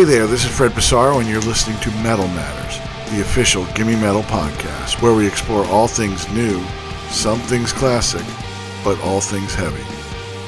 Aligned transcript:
Hey 0.00 0.06
there, 0.06 0.26
this 0.26 0.46
is 0.46 0.50
Fred 0.56 0.72
Pessaro, 0.72 1.20
and 1.20 1.28
you're 1.28 1.42
listening 1.42 1.78
to 1.80 1.90
Metal 2.02 2.26
Matters, 2.28 2.78
the 3.14 3.20
official 3.20 3.66
Gimme 3.74 3.96
Metal 3.96 4.22
podcast, 4.22 5.02
where 5.02 5.14
we 5.14 5.26
explore 5.26 5.66
all 5.66 5.88
things 5.88 6.26
new, 6.32 6.58
some 7.10 7.38
things 7.38 7.70
classic, 7.70 8.24
but 8.82 8.98
all 9.02 9.20
things 9.20 9.54
heavy, 9.54 9.84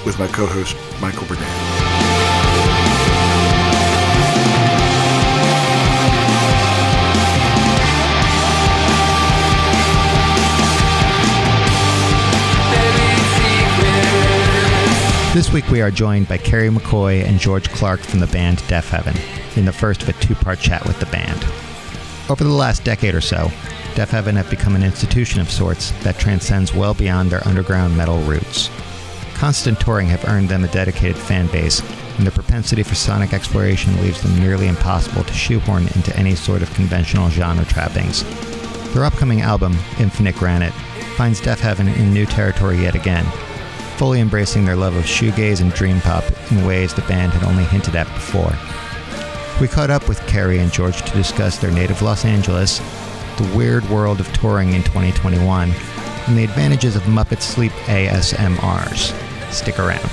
with 0.07 0.19
my 0.19 0.27
co 0.29 0.47
host, 0.47 0.75
Michael 1.03 1.25
Berdan. 1.25 1.43
This 15.35 15.53
week 15.53 15.69
we 15.69 15.83
are 15.83 15.91
joined 15.91 16.27
by 16.27 16.39
Kerry 16.39 16.71
McCoy 16.71 17.23
and 17.23 17.39
George 17.39 17.71
Clarke 17.71 18.01
from 18.01 18.21
the 18.21 18.27
band 18.29 18.59
Deafheaven 18.61 19.42
in 19.57 19.65
the 19.65 19.73
first 19.73 20.03
of 20.03 20.09
a 20.09 20.13
two 20.15 20.35
part 20.35 20.59
chat 20.59 20.85
with 20.87 20.99
the 21.01 21.07
band. 21.07 21.45
Over 22.31 22.45
the 22.45 22.51
last 22.51 22.85
decade 22.85 23.15
or 23.15 23.21
so, 23.21 23.51
Deafheaven 23.95 24.37
have 24.37 24.49
become 24.49 24.75
an 24.75 24.83
institution 24.83 25.41
of 25.41 25.51
sorts 25.51 25.91
that 26.03 26.19
transcends 26.19 26.73
well 26.73 26.95
beyond 26.95 27.31
their 27.31 27.47
underground 27.47 27.97
metal 27.97 28.19
roots. 28.23 28.71
Constant 29.35 29.79
touring 29.81 30.07
have 30.07 30.27
earned 30.29 30.49
them 30.49 30.65
a 30.65 30.69
dedicated 30.69 31.17
fan 31.17 31.47
base, 31.49 31.81
and 32.17 32.25
their 32.25 32.33
propensity 32.33 32.83
for 32.83 32.95
sonic 32.95 33.33
exploration 33.33 34.01
leaves 34.01 34.23
them 34.23 34.39
nearly 34.39 34.69
impossible 34.69 35.25
to 35.25 35.33
shoehorn 35.35 35.83
into 35.95 36.17
any 36.17 36.35
sort 36.35 36.63
of 36.63 36.73
conventional 36.75 37.29
genre 37.29 37.65
trappings. 37.65 38.23
Their 38.95 39.05
upcoming 39.05 39.41
album, 39.41 39.77
Infinite 39.99 40.37
Granite, 40.37 40.75
finds 41.17 41.41
Deafheaven 41.41 41.95
in 41.97 42.15
new 42.15 42.25
territory 42.25 42.81
yet 42.81 42.95
again, 42.95 43.25
fully 43.97 44.21
embracing 44.21 44.65
their 44.65 44.77
love 44.77 44.97
of 44.97 45.05
shoegaze 45.05 45.61
and 45.61 45.73
dream 45.73 46.01
pop 46.01 46.25
in 46.51 46.65
ways 46.65 46.95
the 46.95 47.03
band 47.03 47.33
had 47.33 47.45
only 47.45 47.65
hinted 47.65 47.95
at 47.95 48.07
before. 48.15 48.53
We 49.61 49.69
caught 49.69 49.91
up 49.91 50.09
with 50.09 50.21
Kerry 50.27 50.59
and 50.59 50.73
George 50.73 51.03
to 51.03 51.13
discuss 51.13 51.59
their 51.59 51.71
native 51.71 52.03
Los 52.03 52.25
Angeles, 52.25 52.79
the 53.39 53.53
weird 53.55 53.89
world 53.89 54.19
of 54.21 54.33
touring 54.33 54.73
in 54.73 54.83
2021, 54.83 55.71
and 55.71 56.37
the 56.37 56.45
advantages 56.45 56.97
of 56.97 57.03
Muppet 57.03 57.41
Sleep 57.41 57.73
ASMRs. 57.87 59.13
Stick 59.53 59.79
around. 59.79 60.11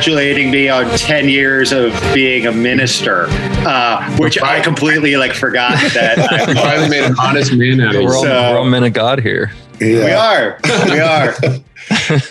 Congratulating 0.00 0.50
me 0.50 0.66
on 0.68 0.88
10 0.96 1.28
years 1.28 1.72
of 1.72 1.92
being 2.14 2.46
a 2.46 2.52
minister, 2.52 3.26
uh, 3.66 4.16
which 4.16 4.40
I 4.40 4.60
completely 4.60 5.16
like 5.16 5.34
forgot 5.34 5.72
that 5.92 6.18
I 6.32 6.54
finally 6.54 6.88
made 6.88 7.04
an 7.04 7.14
honest 7.20 7.52
man 7.52 7.82
out 7.82 7.94
of 7.94 8.02
We're 8.04 8.16
all, 8.16 8.24
it. 8.24 8.28
So- 8.28 8.52
we're 8.52 8.58
all 8.58 8.64
men 8.64 8.84
of 8.84 8.94
God 8.94 9.20
here. 9.20 9.52
We 9.78 10.00
are. 10.12 10.58
We 10.86 11.00
are. 11.00 11.34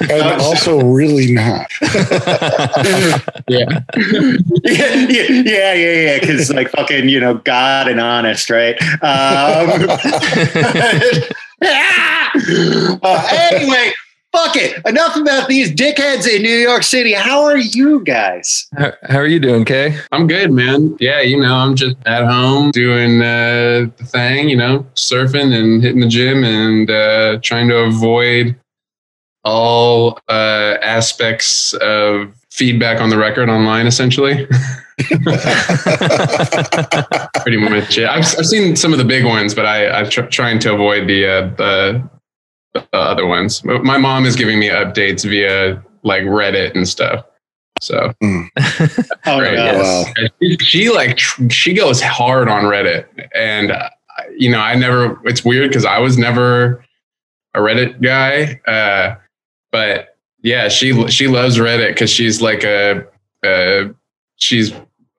And 0.09 0.41
also, 0.41 0.79
really 0.79 1.33
not. 1.33 1.69
Yeah. 3.49 3.81
yeah, 4.63 4.95
yeah, 5.09 5.73
yeah, 5.73 5.73
yeah. 5.73 6.19
Because 6.19 6.49
like 6.53 6.69
fucking, 6.69 7.09
you 7.09 7.19
know, 7.19 7.33
God 7.33 7.87
and 7.89 7.99
honest, 7.99 8.49
right? 8.49 8.81
Um, 9.03 9.89
uh, 13.01 13.27
anyway, 13.51 13.91
fuck 14.31 14.55
it. 14.55 14.81
Enough 14.85 15.15
about 15.15 15.47
these 15.47 15.71
dickheads 15.71 16.27
in 16.27 16.41
New 16.41 16.57
York 16.57 16.83
City. 16.83 17.13
How 17.13 17.43
are 17.43 17.57
you 17.57 18.03
guys? 18.03 18.67
How, 18.77 18.91
how 19.03 19.17
are 19.17 19.27
you 19.27 19.39
doing, 19.39 19.65
Kay? 19.65 19.97
I'm 20.11 20.27
good, 20.27 20.51
man. 20.51 20.95
Yeah, 20.99 21.21
you 21.21 21.39
know, 21.39 21.55
I'm 21.55 21.75
just 21.75 21.95
at 22.05 22.25
home 22.25 22.71
doing 22.71 23.21
uh, 23.21 23.89
the 23.97 24.05
thing, 24.05 24.49
you 24.49 24.57
know, 24.57 24.85
surfing 24.95 25.53
and 25.53 25.81
hitting 25.81 26.01
the 26.01 26.07
gym 26.07 26.43
and 26.43 26.89
uh, 26.89 27.39
trying 27.41 27.67
to 27.69 27.77
avoid 27.77 28.55
all 29.43 30.19
uh, 30.27 30.77
aspects 30.81 31.73
of 31.75 32.33
feedback 32.51 32.99
on 33.01 33.09
the 33.09 33.17
record 33.17 33.49
online, 33.49 33.87
essentially. 33.87 34.45
Pretty 37.41 37.57
much. 37.57 37.97
Yeah. 37.97 38.11
I've, 38.11 38.25
I've 38.37 38.45
seen 38.45 38.75
some 38.75 38.91
of 38.91 38.99
the 38.99 39.05
big 39.05 39.23
ones, 39.25 39.55
but 39.55 39.65
I, 39.65 39.89
I'm 39.89 40.09
tr- 40.09 40.23
trying 40.23 40.59
to 40.59 40.73
avoid 40.73 41.07
the, 41.07 41.25
uh, 41.25 41.41
the, 41.55 42.09
the 42.73 42.87
other 42.93 43.25
ones. 43.25 43.63
My 43.63 43.97
mom 43.97 44.25
is 44.25 44.35
giving 44.35 44.59
me 44.59 44.69
updates 44.69 45.27
via 45.27 45.83
like 46.03 46.23
Reddit 46.23 46.75
and 46.75 46.87
stuff. 46.87 47.25
So 47.81 48.13
Oh, 48.21 48.47
Right, 49.39 49.53
no. 49.53 49.65
yes. 49.65 50.13
she, 50.41 50.57
she 50.57 50.89
like 50.89 51.17
tr- 51.17 51.49
she 51.49 51.73
goes 51.73 52.01
hard 52.01 52.47
on 52.49 52.63
Reddit, 52.65 53.05
and 53.35 53.71
uh, 53.71 53.89
you 54.37 54.49
know 54.51 54.59
I 54.59 54.75
never. 54.75 55.19
It's 55.25 55.43
weird 55.45 55.69
because 55.69 55.85
I 55.85 55.99
was 55.99 56.17
never 56.17 56.83
a 57.55 57.59
Reddit 57.59 58.01
guy, 58.01 58.59
uh, 58.71 59.15
but 59.71 60.17
yeah, 60.41 60.67
she 60.67 61.07
she 61.09 61.27
loves 61.27 61.57
Reddit 61.57 61.89
because 61.89 62.09
she's 62.09 62.41
like 62.41 62.63
a, 62.63 63.05
a 63.45 63.91
she's 64.35 64.73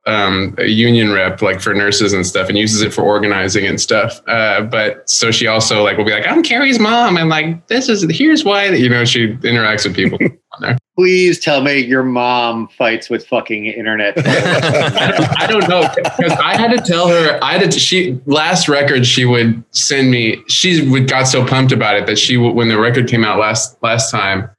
um, 0.06 0.54
a 0.58 0.66
union 0.66 1.12
rep 1.12 1.42
like 1.42 1.60
for 1.60 1.74
nurses 1.74 2.12
and 2.12 2.26
stuff 2.26 2.48
and 2.48 2.56
uses 2.56 2.80
it 2.80 2.92
for 2.92 3.02
organizing 3.02 3.66
and 3.66 3.80
stuff. 3.80 4.20
Uh, 4.26 4.62
but 4.62 5.08
so 5.08 5.30
she 5.30 5.46
also 5.46 5.84
like 5.84 5.98
will 5.98 6.04
be 6.04 6.12
like, 6.12 6.26
I'm 6.26 6.42
Kerry's 6.42 6.78
mom, 6.78 7.16
and 7.16 7.28
like 7.28 7.66
this 7.66 7.88
is 7.88 8.04
here's 8.16 8.44
why 8.44 8.66
you 8.68 8.88
know 8.88 9.04
she 9.04 9.34
interacts 9.34 9.84
with 9.84 9.94
people 9.94 10.18
on 10.22 10.60
there. 10.60 10.78
Please 10.96 11.38
tell 11.38 11.62
me 11.62 11.78
your 11.78 12.02
mom 12.02 12.68
fights 12.68 13.10
with 13.10 13.26
fucking 13.26 13.66
internet. 13.66 14.14
I 14.18 15.10
don't, 15.16 15.40
I 15.42 15.46
don't 15.46 15.68
know 15.68 15.88
because 15.94 16.32
I 16.32 16.56
had 16.56 16.70
to 16.70 16.78
tell 16.78 17.08
her. 17.08 17.38
I 17.42 17.58
had 17.58 17.70
to. 17.70 17.78
She 17.78 18.18
last 18.26 18.68
record 18.68 19.06
she 19.06 19.24
would 19.24 19.62
send 19.70 20.10
me. 20.10 20.42
She 20.48 20.88
would 20.88 21.08
got 21.08 21.24
so 21.24 21.46
pumped 21.46 21.72
about 21.72 21.96
it 21.96 22.06
that 22.06 22.18
she 22.18 22.36
when 22.36 22.68
the 22.68 22.78
record 22.78 23.08
came 23.08 23.24
out 23.24 23.38
last 23.38 23.76
last 23.82 24.10
time 24.10 24.50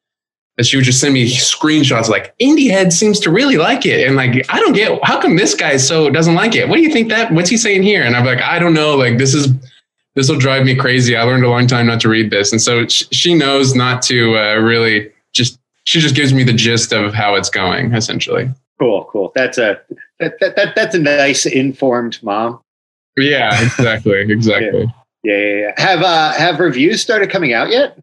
that 0.61 0.67
she 0.67 0.77
would 0.77 0.85
just 0.85 0.99
send 0.99 1.11
me 1.11 1.27
screenshots 1.27 2.07
like 2.07 2.37
Indie 2.37 2.69
Head 2.69 2.93
seems 2.93 3.19
to 3.21 3.31
really 3.31 3.57
like 3.57 3.83
it 3.83 4.05
and 4.05 4.15
like 4.15 4.45
I 4.47 4.59
don't 4.59 4.73
get 4.73 4.99
how 5.01 5.19
come 5.19 5.35
this 5.35 5.55
guy 5.55 5.75
so 5.77 6.07
doesn't 6.11 6.35
like 6.35 6.53
it. 6.53 6.69
What 6.69 6.75
do 6.75 6.83
you 6.83 6.91
think 6.91 7.09
that? 7.09 7.31
What's 7.31 7.49
he 7.49 7.57
saying 7.57 7.81
here? 7.81 8.03
And 8.03 8.15
I'm 8.15 8.25
like 8.25 8.41
I 8.41 8.59
don't 8.59 8.75
know. 8.75 8.95
Like 8.95 9.17
this 9.17 9.33
is 9.33 9.47
this 10.13 10.29
will 10.29 10.37
drive 10.37 10.63
me 10.63 10.75
crazy. 10.75 11.15
I 11.15 11.23
learned 11.23 11.43
a 11.43 11.49
long 11.49 11.65
time 11.65 11.87
not 11.87 11.99
to 12.01 12.09
read 12.09 12.29
this, 12.29 12.51
and 12.51 12.61
so 12.61 12.85
she 12.87 13.33
knows 13.33 13.73
not 13.73 14.03
to 14.03 14.37
uh, 14.37 14.55
really 14.57 15.11
just. 15.33 15.57
She 15.85 15.99
just 15.99 16.13
gives 16.13 16.31
me 16.31 16.43
the 16.43 16.53
gist 16.53 16.93
of 16.93 17.15
how 17.15 17.33
it's 17.33 17.49
going, 17.49 17.95
essentially. 17.95 18.47
cool, 18.77 19.05
cool. 19.05 19.31
That's 19.33 19.57
a 19.57 19.81
that, 20.19 20.39
that, 20.39 20.55
that 20.55 20.75
that's 20.75 20.93
a 20.93 20.99
nice 20.99 21.47
informed 21.47 22.21
mom. 22.21 22.61
Yeah, 23.17 23.59
exactly, 23.63 24.19
exactly. 24.31 24.93
Yeah, 25.23 25.37
yeah, 25.37 25.55
yeah. 25.55 25.71
Have 25.77 26.03
uh 26.03 26.33
have 26.33 26.59
reviews 26.59 27.01
started 27.01 27.31
coming 27.31 27.53
out 27.53 27.71
yet? 27.71 27.97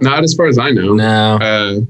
Not 0.00 0.22
as 0.24 0.34
far 0.34 0.46
as 0.46 0.58
I 0.58 0.70
know. 0.70 0.94
No. 0.94 1.38
Uh, 1.40 1.80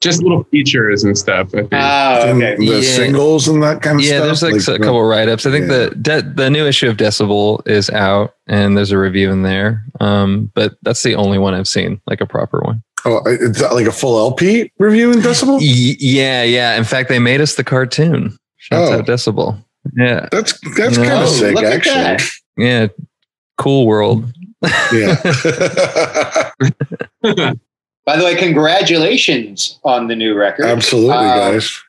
just 0.00 0.22
little 0.22 0.44
features 0.44 1.04
and 1.04 1.16
stuff. 1.16 1.48
I 1.48 1.58
think. 1.58 1.68
Oh, 1.72 2.30
okay. 2.36 2.56
the 2.56 2.64
Yeah. 2.64 2.80
singles 2.80 3.48
and 3.48 3.62
that 3.62 3.82
kind 3.82 3.98
of 3.98 4.04
Yeah, 4.04 4.12
stuff. 4.12 4.42
Yeah, 4.42 4.50
there's 4.50 4.68
like, 4.68 4.80
a 4.80 4.82
couple 4.82 5.02
write 5.02 5.28
ups. 5.28 5.44
I 5.44 5.50
think 5.50 5.70
yeah. 5.70 5.76
the 5.76 5.90
de- 6.00 6.22
the 6.34 6.48
new 6.50 6.66
issue 6.66 6.88
of 6.88 6.96
Decibel 6.96 7.66
is 7.68 7.90
out, 7.90 8.34
and 8.46 8.76
there's 8.78 8.92
a 8.92 8.98
review 8.98 9.30
in 9.30 9.42
there. 9.42 9.84
Um, 10.00 10.50
but 10.54 10.76
that's 10.82 11.02
the 11.02 11.16
only 11.16 11.36
one 11.38 11.52
I've 11.52 11.68
seen, 11.68 12.00
like 12.06 12.22
a 12.22 12.26
proper 12.26 12.60
one. 12.60 12.82
Oh, 13.04 13.20
it's 13.26 13.60
like 13.60 13.86
a 13.86 13.92
full 13.92 14.18
LP 14.18 14.70
review 14.78 15.10
in 15.12 15.18
Decibel? 15.20 15.58
Y- 15.60 15.96
yeah, 15.98 16.42
yeah. 16.44 16.76
In 16.76 16.84
fact, 16.84 17.08
they 17.10 17.18
made 17.18 17.40
us 17.42 17.54
the 17.56 17.64
cartoon. 17.64 18.36
Shouts 18.56 18.90
Oh. 18.90 18.98
out 18.98 19.06
Decibel. 19.06 19.62
Yeah, 19.96 20.28
That's 20.32 20.52
that's 20.76 20.96
No. 20.98 21.04
kind 21.04 21.22
of 21.22 21.28
Oh, 21.28 21.32
sick, 21.32 21.56
actually. 21.58 22.26
yeah. 22.56 22.88
Cool 23.58 23.86
world. 23.86 24.30
Yeah. 24.92 25.16
By 28.06 28.16
the 28.16 28.24
way, 28.24 28.34
congratulations 28.34 29.78
on 29.84 30.08
the 30.08 30.16
new 30.16 30.34
record. 30.34 30.66
Absolutely, 30.66 31.14
Uh, 31.14 31.52
guys. 31.52 31.82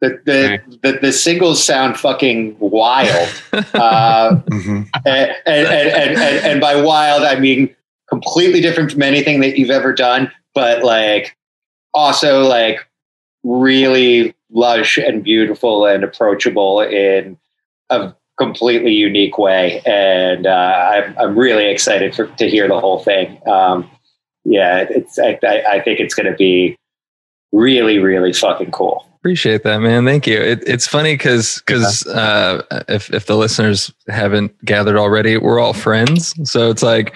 The 0.00 0.20
the, 0.24 0.60
the 0.82 0.98
the 1.00 1.12
singles 1.12 1.62
sound 1.62 1.96
fucking 1.96 2.56
wild. 2.58 3.28
Uh, 3.52 4.36
hmm 4.50 4.82
and, 5.06 5.06
and, 5.06 5.36
and, 5.46 5.68
and, 5.68 6.18
and, 6.18 6.46
and 6.46 6.60
by 6.60 6.74
wild, 6.74 7.22
I 7.22 7.38
mean 7.38 7.74
completely 8.08 8.60
different 8.60 8.90
from 8.90 9.02
anything 9.02 9.40
that 9.40 9.56
you've 9.56 9.70
ever 9.70 9.92
done, 9.92 10.30
but 10.54 10.82
like 10.82 11.36
also 11.94 12.42
like 12.42 12.80
really 13.44 14.34
lush 14.50 14.98
and 14.98 15.22
beautiful 15.22 15.86
and 15.86 16.02
approachable 16.02 16.80
in 16.80 17.38
a 17.90 18.12
completely 18.44 18.92
unique 18.92 19.38
way. 19.38 19.82
And 19.86 20.46
uh, 20.46 20.90
I'm, 20.92 21.18
I'm 21.18 21.38
really 21.38 21.66
excited 21.66 22.14
for, 22.14 22.26
to 22.26 22.48
hear 22.48 22.68
the 22.68 22.80
whole 22.80 22.98
thing. 22.98 23.40
Um, 23.46 23.90
yeah, 24.44 24.86
it's, 24.90 25.18
I, 25.18 25.38
I 25.44 25.80
think 25.80 26.00
it's 26.00 26.14
going 26.14 26.30
to 26.30 26.36
be 26.36 26.76
really, 27.52 27.98
really 27.98 28.32
fucking 28.32 28.72
cool. 28.72 29.06
Appreciate 29.22 29.62
that, 29.62 29.78
man. 29.78 30.04
Thank 30.04 30.26
you. 30.26 30.36
It, 30.36 30.64
it's 30.66 30.88
funny 30.88 31.14
because 31.14 31.62
because 31.64 32.04
uh, 32.08 32.62
if 32.88 33.08
if 33.14 33.26
the 33.26 33.36
listeners 33.36 33.92
haven't 34.08 34.52
gathered 34.64 34.96
already, 34.96 35.36
we're 35.36 35.60
all 35.60 35.74
friends. 35.74 36.34
So 36.42 36.70
it's 36.70 36.82
like, 36.82 37.14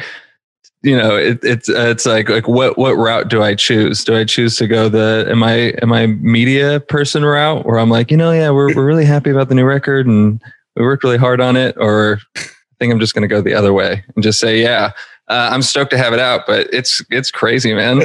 you 0.82 0.96
know, 0.96 1.16
it, 1.16 1.40
it's 1.42 1.68
uh, 1.68 1.88
it's 1.88 2.06
like 2.06 2.28
like 2.28 2.46
what 2.46 2.78
what 2.78 2.92
route 2.92 3.26
do 3.28 3.42
I 3.42 3.56
choose? 3.56 4.04
Do 4.04 4.16
I 4.16 4.22
choose 4.22 4.56
to 4.58 4.68
go 4.68 4.88
the 4.88 5.26
am 5.28 5.42
I 5.42 5.74
am 5.82 5.92
I 5.92 6.06
media 6.06 6.78
person 6.78 7.24
route 7.24 7.66
where 7.66 7.80
I'm 7.80 7.90
like, 7.90 8.12
you 8.12 8.16
know, 8.16 8.30
yeah, 8.30 8.50
we're 8.50 8.72
we're 8.72 8.86
really 8.86 9.04
happy 9.04 9.30
about 9.30 9.48
the 9.48 9.56
new 9.56 9.64
record 9.64 10.06
and 10.06 10.40
we 10.76 10.82
worked 10.82 11.04
really 11.04 11.18
hard 11.18 11.40
on 11.40 11.56
it, 11.56 11.74
or 11.78 12.20
I 12.36 12.40
think 12.78 12.92
I'm 12.92 13.00
just 13.00 13.14
going 13.14 13.22
to 13.22 13.28
go 13.28 13.40
the 13.40 13.54
other 13.54 13.72
way 13.72 14.04
and 14.14 14.22
just 14.22 14.38
say, 14.38 14.60
yeah, 14.60 14.92
uh, 15.28 15.48
I'm 15.50 15.62
stoked 15.62 15.90
to 15.90 15.98
have 15.98 16.12
it 16.12 16.20
out, 16.20 16.42
but 16.46 16.68
it's 16.72 17.02
it's 17.10 17.32
crazy, 17.32 17.74
man. 17.74 17.98
we 17.98 18.04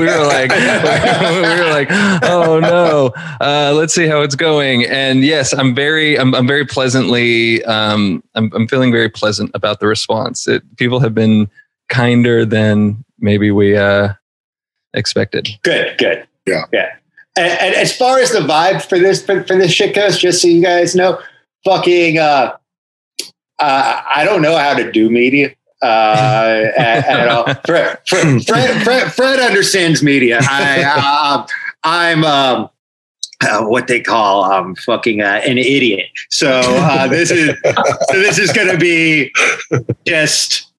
were 0.00 0.26
like, 0.26 0.50
we 0.52 1.60
were 1.60 1.70
like, 1.70 1.88
oh 2.22 2.58
no, 2.60 3.12
uh, 3.40 3.74
let's 3.74 3.94
see 3.94 4.06
how 4.06 4.22
it's 4.22 4.36
going. 4.36 4.86
And 4.86 5.22
yes, 5.22 5.52
I'm 5.52 5.74
very, 5.74 6.18
I'm, 6.18 6.34
I'm 6.34 6.46
very 6.46 6.64
pleasantly, 6.64 7.62
um, 7.64 8.24
I'm, 8.34 8.50
I'm 8.54 8.66
feeling 8.68 8.90
very 8.90 9.10
pleasant 9.10 9.50
about 9.52 9.80
the 9.80 9.86
response. 9.86 10.48
It, 10.48 10.62
people 10.76 11.00
have 11.00 11.14
been 11.14 11.50
kinder 11.90 12.46
than 12.46 13.04
maybe 13.18 13.50
we 13.50 13.76
uh, 13.76 14.14
expected. 14.94 15.48
Good, 15.62 15.98
good. 15.98 16.26
Yeah. 16.46 16.64
Yeah. 16.72 16.94
And, 17.36 17.52
and 17.60 17.74
as 17.74 17.94
far 17.94 18.18
as 18.18 18.32
the 18.32 18.40
vibe 18.40 18.82
for 18.82 18.98
this 18.98 19.24
for, 19.24 19.44
for 19.44 19.56
this 19.56 19.72
shit 19.72 19.94
goes, 19.94 20.18
just 20.18 20.40
so 20.40 20.48
you 20.48 20.62
guys 20.62 20.94
know, 20.94 21.20
fucking 21.64 22.18
uh, 22.18 22.56
uh 23.58 24.02
I 24.14 24.24
don't 24.24 24.42
know 24.42 24.56
how 24.56 24.74
to 24.74 24.90
do 24.90 25.10
media 25.10 25.54
uh, 25.82 26.66
at, 26.76 27.06
at 27.06 27.28
all. 27.28 27.44
Fred, 27.66 27.98
Fred, 28.06 28.82
Fred, 28.82 29.12
Fred, 29.12 29.40
understands 29.40 30.02
media. 30.02 30.40
I, 30.42 30.82
uh, 30.96 31.46
I'm 31.84 32.24
um, 32.24 32.70
uh, 33.42 33.64
what 33.64 33.88
they 33.88 34.00
call 34.00 34.44
um, 34.44 34.74
fucking 34.76 35.22
uh, 35.22 35.40
an 35.46 35.58
idiot. 35.58 36.08
So 36.30 36.60
uh, 36.64 37.08
this 37.08 37.30
is 37.30 37.56
so 37.64 38.18
this 38.20 38.38
is 38.38 38.52
going 38.52 38.68
to 38.68 38.78
be 38.78 39.32
just 40.06 40.70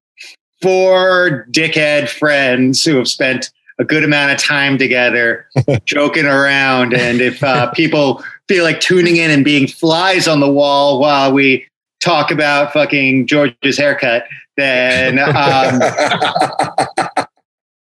four 0.62 1.48
dickhead 1.51 2.10
friends 2.10 2.83
who 2.83 2.98
have 2.98 3.07
spent 3.07 3.51
a 3.81 3.83
good 3.83 4.04
amount 4.04 4.31
of 4.31 4.38
time 4.38 4.78
together, 4.78 5.48
joking 5.86 6.25
around. 6.25 6.94
And 6.94 7.19
if 7.19 7.44
uh, 7.44 7.72
people 7.74 8.24
feel 8.48 8.63
like 8.63 8.80
tuning 8.80 9.18
in 9.18 9.31
and 9.31 9.44
being 9.44 9.68
flies 9.68 10.28
on 10.28 10.39
the 10.39 10.50
wall 10.50 11.00
while 11.00 11.33
we 11.33 11.68
talk 12.00 12.31
about 12.31 12.72
fucking 12.72 13.25
George's 13.28 13.78
haircut, 13.78 14.25
then 14.56 15.18
um, 15.36 15.80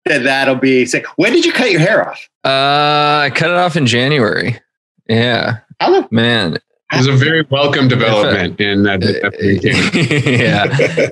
then 0.05 0.25
that'll 0.25 0.57
be 0.57 0.85
sick. 0.85 1.07
When 1.17 1.33
did 1.33 1.45
you 1.47 1.53
cut 1.53 1.71
your 1.71 1.81
hair 1.81 2.11
off? 2.11 2.29
Uh, 2.45 3.23
I 3.27 3.31
cut 3.33 3.51
it 3.51 3.57
off 3.57 3.77
in 3.77 3.87
January. 3.87 4.61
Yeah, 5.09 5.59
How 5.81 5.93
long? 5.93 6.09
man. 6.11 6.59
It 6.93 6.99
was 6.99 7.07
a 7.09 7.13
very 7.13 7.45
welcome 7.51 7.89
development 7.89 8.61
in 8.61 8.85
that. 8.85 9.03
yeah, 10.27 10.67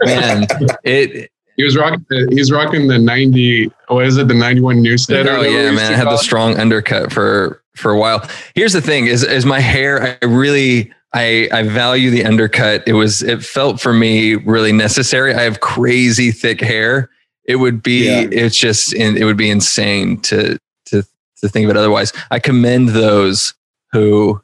man. 0.04 0.46
It. 0.84 1.30
He 1.62 1.64
was 1.64 1.76
rocking. 1.76 2.04
The, 2.08 2.28
he 2.32 2.40
was 2.40 2.50
rocking 2.50 2.88
the 2.88 2.98
ninety. 2.98 3.70
What 3.86 4.04
is 4.04 4.16
it? 4.16 4.26
The 4.26 4.34
ninety-one 4.34 4.82
Newsted. 4.82 5.26
Oh 5.28 5.42
yeah, 5.42 5.70
man. 5.70 5.92
I 5.92 5.96
had 5.96 6.08
the 6.08 6.16
strong 6.16 6.58
undercut 6.58 7.12
for 7.12 7.62
for 7.76 7.92
a 7.92 7.98
while. 7.98 8.28
Here's 8.56 8.72
the 8.72 8.80
thing: 8.80 9.06
is 9.06 9.22
is 9.22 9.46
my 9.46 9.60
hair? 9.60 10.18
I 10.20 10.26
really. 10.26 10.92
I, 11.14 11.46
I 11.52 11.62
value 11.62 12.08
the 12.10 12.24
undercut. 12.24 12.82
It 12.86 12.94
was 12.94 13.22
it 13.22 13.44
felt 13.44 13.80
for 13.80 13.92
me 13.92 14.34
really 14.34 14.72
necessary. 14.72 15.34
I 15.34 15.42
have 15.42 15.60
crazy 15.60 16.32
thick 16.32 16.60
hair. 16.60 17.10
It 17.44 17.56
would 17.56 17.82
be 17.82 18.06
Yeah. 18.06 18.28
it's 18.32 18.56
just 18.56 18.94
it 18.94 19.22
would 19.22 19.36
be 19.36 19.50
insane 19.50 20.20
to 20.22 20.58
to 20.86 21.02
to 21.42 21.48
think 21.48 21.64
of 21.64 21.70
it 21.70 21.76
otherwise. 21.76 22.12
I 22.30 22.38
commend 22.38 22.88
those 22.88 23.52
who 23.92 24.42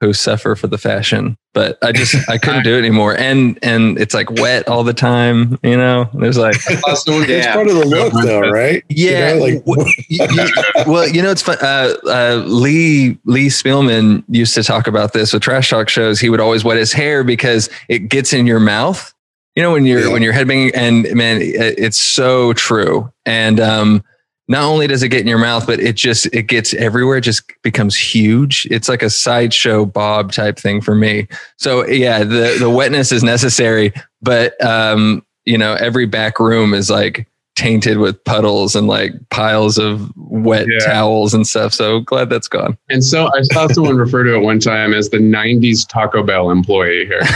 who 0.00 0.12
suffer 0.12 0.56
for 0.56 0.66
the 0.66 0.78
fashion, 0.78 1.38
but 1.54 1.78
I 1.82 1.92
just 1.92 2.14
I 2.28 2.36
couldn't 2.36 2.64
do 2.64 2.74
it 2.74 2.78
anymore. 2.78 3.16
And 3.16 3.58
and 3.62 3.98
it's 3.98 4.12
like 4.12 4.30
wet 4.32 4.68
all 4.68 4.84
the 4.84 4.92
time. 4.92 5.58
You 5.62 5.76
know, 5.76 6.10
there's 6.14 6.36
like 6.36 6.56
It's 6.68 7.08
Yeah. 7.28 7.54
part 7.54 7.68
of 7.68 7.74
the 7.76 7.86
look, 7.86 8.12
though, 8.22 8.40
right? 8.40 8.84
You 8.90 9.10
yeah. 9.10 9.32
know, 9.34 9.40
like 9.40 9.64
w- 9.64 9.84
y- 10.10 10.28
y- 10.30 10.84
well, 10.86 11.08
you 11.08 11.22
know, 11.22 11.30
it's 11.30 11.42
fun. 11.42 11.56
Uh, 11.62 11.94
uh, 12.06 12.42
Lee 12.46 13.18
Lee 13.24 13.46
Spielman 13.48 14.22
used 14.28 14.54
to 14.54 14.62
talk 14.62 14.86
about 14.86 15.12
this 15.14 15.32
with 15.32 15.42
trash 15.42 15.70
talk 15.70 15.88
shows. 15.88 16.20
He 16.20 16.28
would 16.28 16.40
always 16.40 16.64
wet 16.64 16.76
his 16.76 16.92
hair 16.92 17.24
because 17.24 17.70
it 17.88 18.08
gets 18.10 18.32
in 18.32 18.46
your 18.46 18.60
mouth. 18.60 19.12
You 19.56 19.62
know, 19.62 19.72
when 19.72 19.86
you're 19.86 20.00
Yeah. 20.06 20.12
when 20.12 20.20
you're 20.22 20.32
headbanging, 20.32 20.72
and 20.74 21.06
man, 21.14 21.38
it's 21.40 21.98
so 21.98 22.52
true. 22.54 23.10
And 23.24 23.60
um, 23.60 24.02
not 24.46 24.64
only 24.64 24.86
does 24.86 25.02
it 25.02 25.08
get 25.08 25.22
in 25.22 25.26
your 25.26 25.38
mouth, 25.38 25.66
but 25.66 25.80
it 25.80 25.96
just 25.96 26.26
it 26.26 26.48
gets 26.48 26.74
everywhere. 26.74 27.18
It 27.18 27.22
just 27.22 27.44
becomes 27.62 27.96
huge. 27.96 28.66
It's 28.70 28.88
like 28.88 29.02
a 29.02 29.10
sideshow 29.10 29.86
Bob 29.86 30.32
type 30.32 30.58
thing 30.58 30.80
for 30.80 30.94
me. 30.94 31.28
So 31.56 31.86
yeah, 31.86 32.24
the 32.24 32.56
the 32.58 32.70
wetness 32.70 33.10
is 33.12 33.22
necessary, 33.24 33.92
but 34.20 34.62
um, 34.64 35.24
you 35.46 35.56
know, 35.56 35.74
every 35.74 36.06
back 36.06 36.38
room 36.40 36.74
is 36.74 36.90
like 36.90 37.26
tainted 37.56 37.98
with 37.98 38.22
puddles 38.24 38.74
and 38.74 38.88
like 38.88 39.12
piles 39.30 39.78
of 39.78 40.10
wet 40.16 40.66
Yeah. 40.68 40.86
towels 40.86 41.32
and 41.32 41.46
stuff. 41.46 41.72
So 41.72 42.00
glad 42.00 42.28
that's 42.28 42.48
gone. 42.48 42.76
And 42.90 43.02
so 43.04 43.30
I 43.32 43.42
saw 43.42 43.68
someone 43.68 43.96
refer 43.96 44.24
to 44.24 44.34
it 44.34 44.40
one 44.40 44.58
time 44.58 44.92
as 44.92 45.08
the 45.08 45.18
'90s 45.18 45.88
Taco 45.88 46.22
Bell 46.22 46.50
employee 46.50 47.06
here. 47.06 47.20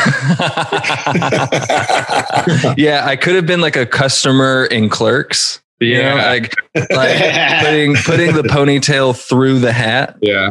yeah, 2.76 3.02
I 3.06 3.16
could 3.20 3.34
have 3.34 3.46
been 3.46 3.60
like 3.60 3.76
a 3.76 3.86
customer 3.86 4.66
in 4.66 4.88
clerks. 4.88 5.60
You 5.80 5.94
know, 6.02 6.16
Yeah. 6.16 6.24
like 6.26 6.54
like 6.90 7.60
putting 7.64 7.94
putting 7.96 8.34
the 8.34 8.42
ponytail 8.42 9.16
through 9.16 9.60
the 9.60 9.72
hat. 9.72 10.16
Yeah. 10.20 10.50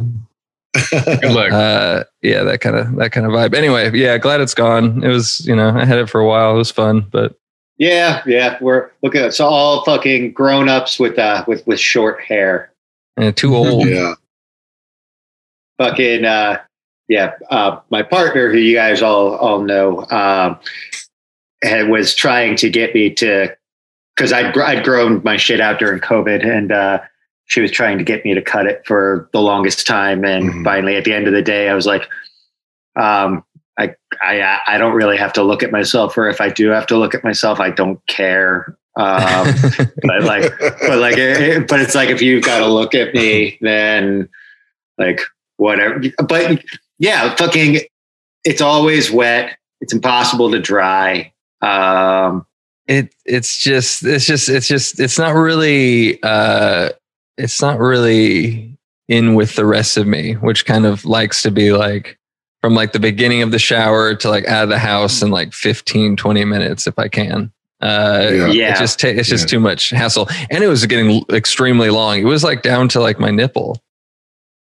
Good 0.92 1.32
luck. 1.32 1.52
Uh, 1.52 2.04
yeah, 2.22 2.44
that 2.44 2.62
kind 2.62 2.76
of 2.76 2.96
that 2.98 3.12
kind 3.12 3.26
of 3.26 3.32
vibe. 3.32 3.54
Anyway, 3.56 3.92
yeah, 3.98 4.18
glad 4.18 4.42
it's 4.42 4.54
gone. 4.54 5.04
It 5.04 5.08
was, 5.08 5.46
you 5.48 5.56
know, 5.56 5.70
I 5.70 5.86
had 5.86 5.98
it 5.98 6.10
for 6.10 6.22
a 6.22 6.28
while. 6.28 6.54
It 6.54 6.58
was 6.58 6.72
fun, 6.72 7.02
but 7.12 7.36
Yeah, 7.78 8.22
yeah. 8.28 8.58
We're 8.62 8.92
look 9.02 9.16
at 9.16 9.26
it's 9.26 9.40
all 9.40 9.84
fucking 9.86 10.34
grown 10.34 10.70
ups 10.70 11.00
with 11.00 11.18
uh 11.18 11.44
with 11.48 11.66
with 11.68 11.80
short 11.80 12.22
hair. 12.22 12.72
And 13.18 13.36
too 13.36 13.56
old. 13.56 13.88
yeah. 13.88 14.14
Fucking 15.78 16.26
uh 16.26 16.60
yeah, 17.08 17.34
uh 17.50 17.80
my 17.90 18.04
partner 18.04 18.52
who 18.52 18.58
you 18.58 18.76
guys 18.76 19.02
all 19.02 19.36
all 19.36 19.62
know 19.62 20.06
um 20.10 20.60
had, 21.64 21.88
was 21.90 22.14
trying 22.16 22.56
to 22.58 22.70
get 22.70 22.94
me 22.94 23.10
to 23.16 23.56
because 24.18 24.34
I'd 24.34 24.54
gr- 24.54 24.64
I'd 24.64 24.84
grown 24.84 25.22
my 25.24 25.38
shit 25.38 25.62
out 25.62 25.80
during 25.80 26.00
COVID 26.02 26.46
and 26.46 26.72
uh 26.72 27.00
she 27.46 27.62
was 27.62 27.72
trying 27.72 27.98
to 27.98 28.04
get 28.04 28.26
me 28.26 28.34
to 28.34 28.42
cut 28.42 28.66
it 28.66 28.82
for 28.86 29.30
the 29.32 29.40
longest 29.42 29.88
time 29.88 30.26
and 30.26 30.50
Mhm. 30.50 30.64
finally 30.66 30.96
at 30.98 31.06
the 31.06 31.14
end 31.14 31.28
of 31.28 31.34
the 31.34 31.42
day 31.42 31.70
I 31.70 31.74
was 31.76 31.86
like 31.86 32.10
um 33.00 33.44
I, 33.80 33.94
I 34.22 34.60
I 34.68 34.78
don't 34.80 34.96
really 34.96 35.18
have 35.18 35.34
to 35.34 35.44
look 35.44 35.62
at 35.62 35.72
myself, 35.72 36.18
or 36.18 36.28
if 36.28 36.42
I 36.42 36.50
do 36.50 36.70
have 36.70 36.88
to 36.88 36.98
look 36.98 37.14
at 37.14 37.24
myself, 37.24 37.60
I 37.60 37.70
don't 37.70 38.00
care. 38.08 38.76
Um, 38.96 39.54
but 40.02 40.24
like, 40.24 40.52
but 40.60 40.98
like, 40.98 41.16
it, 41.20 41.68
but 41.68 41.80
it's 41.80 41.94
like 41.94 42.10
if 42.10 42.20
you've 42.20 42.44
got 42.44 42.58
to 42.60 42.66
look 42.68 42.96
at 42.96 43.14
me, 43.14 43.60
then 43.62 44.30
like 44.98 45.22
whatever. 45.58 46.02
But 46.28 46.64
yeah, 46.98 47.36
fucking, 47.36 47.82
it's 48.44 48.62
always 48.62 49.12
wet. 49.12 49.56
It's 49.80 49.94
impossible 49.94 50.50
to 50.50 50.60
dry. 50.60 51.32
Um, 51.62 52.48
it 52.88 53.14
it's 53.26 53.58
just 53.58 54.04
it's 54.06 54.26
just 54.26 54.50
it's 54.50 54.68
just 54.68 55.00
it's 55.00 55.18
not 55.20 55.34
really 55.36 56.22
uh 56.24 56.90
it's 57.38 57.62
not 57.62 57.80
really 57.80 58.78
in 59.08 59.36
with 59.36 59.56
the 59.56 59.66
rest 59.66 59.98
of 59.98 60.08
me 60.08 60.34
which 60.34 60.66
kind 60.66 60.86
of 60.86 61.06
likes 61.06 61.42
to 61.42 61.52
be 61.52 61.72
like 61.74 62.18
from 62.62 62.74
like 62.76 62.92
the 62.94 63.00
beginning 63.00 63.42
of 63.42 63.52
the 63.52 63.60
shower 63.60 64.16
to 64.16 64.30
like 64.30 64.46
out 64.48 64.64
of 64.64 64.70
the 64.70 64.80
house 64.80 65.22
in 65.22 65.30
like 65.32 65.54
15 65.54 66.16
20 66.16 66.46
minutes 66.46 66.88
if 66.88 66.98
i 66.98 67.08
can 67.08 67.52
uh 67.82 68.30
Yeah. 68.32 68.48
Yeah. 68.48 68.74
it 68.76 68.80
just 68.80 69.00
ta- 69.00 69.08
it's 69.10 69.30
just 69.30 69.44
Yeah. 69.46 69.52
too 69.52 69.60
much 69.60 69.90
hassle 69.92 70.28
and 70.50 70.64
it 70.64 70.68
was 70.68 70.86
getting 70.86 71.24
extremely 71.32 71.90
long 71.90 72.20
it 72.20 72.26
was 72.26 72.44
like 72.44 72.62
down 72.62 72.88
to 72.90 73.00
like 73.02 73.20
my 73.20 73.32
nipple 73.32 73.82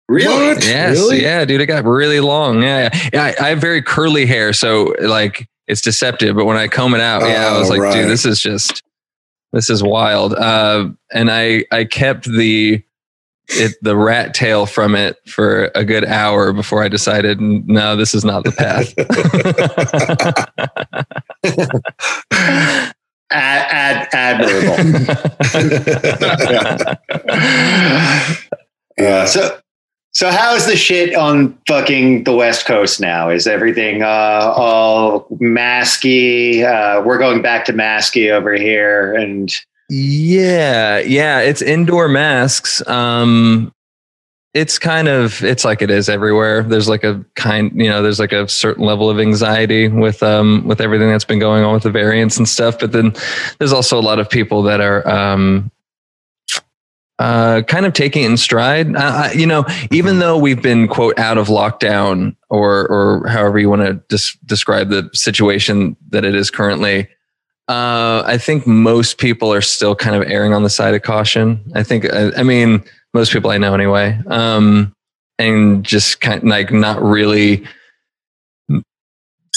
really? 0.10 0.48
What? 0.54 0.64
Yes, 0.66 0.98
Really? 0.98 1.22
yeah, 1.24 1.46
dude, 1.46 1.62
it 1.62 1.66
got 1.66 1.86
really 1.86 2.20
long. 2.20 2.62
Yeah, 2.62 2.90
yeah. 2.94 3.10
yeah 3.14 3.24
I, 3.40 3.46
I 3.46 3.50
have 3.50 3.60
very 3.62 3.82
curly 3.82 4.26
hair, 4.26 4.52
so 4.52 4.94
like 5.02 5.48
it's 5.68 5.82
deceptive. 5.82 6.36
But 6.36 6.46
when 6.46 6.58
I 6.58 6.68
comb 6.68 6.94
it 6.96 7.02
out, 7.02 7.22
yeah, 7.24 7.48
I 7.48 7.58
was 7.60 7.70
Oh, 7.70 7.74
like, 7.74 7.82
right. 7.82 7.94
dude, 7.94 8.10
this 8.10 8.26
is 8.26 8.42
just 8.42 8.84
this 9.54 9.70
is 9.70 9.84
wild. 9.84 10.34
Uh, 10.34 10.90
and 11.14 11.30
I 11.32 11.66
I 11.72 11.86
kept 11.86 12.26
the 12.26 12.84
it 13.50 13.76
the 13.82 13.96
rat 13.98 14.34
tail 14.34 14.66
from 14.66 14.96
it 14.96 15.18
for 15.28 15.70
a 15.76 15.84
good 15.84 16.06
hour 16.06 16.54
before 16.54 16.82
I 16.84 16.88
decided 16.88 17.40
no, 17.42 17.96
this 17.96 18.16
is 18.16 18.24
not 18.24 18.44
the 18.46 18.52
path. 18.52 18.94
Ad, 23.36 23.66
ad, 23.72 24.08
admirable. 24.14 24.78
yeah. 28.98 29.26
So, 29.26 29.60
so 30.14 30.30
how's 30.30 30.68
the 30.68 30.76
shit 30.76 31.16
on 31.16 31.58
fucking 31.68 32.24
the 32.24 32.34
West 32.34 32.66
Coast 32.66 33.02
now? 33.02 33.30
Is 33.30 33.48
everything 33.48 34.04
uh, 34.04 34.54
all 34.56 35.28
masky? 35.42 36.64
Uh, 36.64 37.02
we're 37.04 37.18
going 37.18 37.42
back 37.42 37.66
to 37.66 37.74
masky 37.74 38.32
over 38.32 38.54
here, 38.54 39.14
and 39.16 39.52
Yeah, 39.90 41.00
yeah, 41.00 41.40
it's 41.40 41.62
indoor 41.62 42.08
masks. 42.08 42.86
Um 42.88 43.72
it's 44.54 44.78
kind 44.78 45.08
of 45.08 45.44
it's 45.44 45.66
like 45.66 45.82
it 45.82 45.90
is 45.90 46.08
everywhere. 46.08 46.62
There's 46.62 46.88
like 46.88 47.04
a 47.04 47.26
kind, 47.36 47.72
you 47.74 47.90
know, 47.90 48.04
there's 48.04 48.20
like 48.20 48.32
a 48.32 48.48
certain 48.48 48.86
level 48.86 49.10
of 49.10 49.20
anxiety 49.20 49.88
with 49.88 50.22
um 50.22 50.64
with 50.68 50.80
everything 50.80 51.10
that's 51.10 51.26
been 51.26 51.40
going 51.40 51.64
on 51.64 51.74
with 51.74 51.84
the 51.84 51.90
variants 51.90 52.38
and 52.38 52.48
stuff, 52.48 52.78
but 52.78 52.92
then 52.92 53.14
there's 53.58 53.74
also 53.74 54.00
a 54.00 54.02
lot 54.02 54.20
of 54.20 54.30
people 54.30 54.62
that 54.64 54.80
are 54.80 55.08
um 55.10 55.72
uh, 57.24 57.62
kind 57.62 57.86
of 57.86 57.94
taking 57.94 58.24
it 58.24 58.32
in 58.32 58.36
stride. 58.36 58.94
Uh, 58.94 59.30
you 59.34 59.48
know, 59.48 59.66
even 59.92 60.20
though 60.20 60.38
we've 60.38 60.62
been 60.62 60.90
quote 60.90 61.18
out 61.18 61.38
of 61.38 61.48
lockdown 61.48 62.36
or 62.50 62.86
or 62.88 63.26
however 63.30 63.58
you 63.58 63.70
want 63.70 63.82
to 63.82 63.94
des- 64.10 64.38
describe 64.46 64.90
the 64.90 65.10
situation 65.14 65.96
that 66.10 66.26
it 66.26 66.36
is 66.36 66.52
currently, 66.52 67.08
uh, 67.70 68.24
I 68.26 68.38
think 68.38 68.68
most 68.68 69.20
people 69.20 69.54
are 69.54 69.62
still 69.62 69.96
kind 69.96 70.18
of 70.18 70.30
erring 70.30 70.54
on 70.54 70.64
the 70.64 70.70
side 70.70 70.96
of 70.96 71.02
caution. 71.02 71.64
I 71.74 71.82
think, 71.82 72.14
I, 72.14 72.32
I 72.36 72.44
mean, 72.44 72.84
most 73.14 73.32
people 73.32 73.52
I 73.52 73.58
know 73.58 73.74
anyway, 73.74 74.20
um, 74.28 74.94
and 75.40 75.86
just 75.86 76.20
kind 76.20 76.44
of 76.44 76.50
like 76.50 76.74
not 76.74 77.02
really 77.02 77.64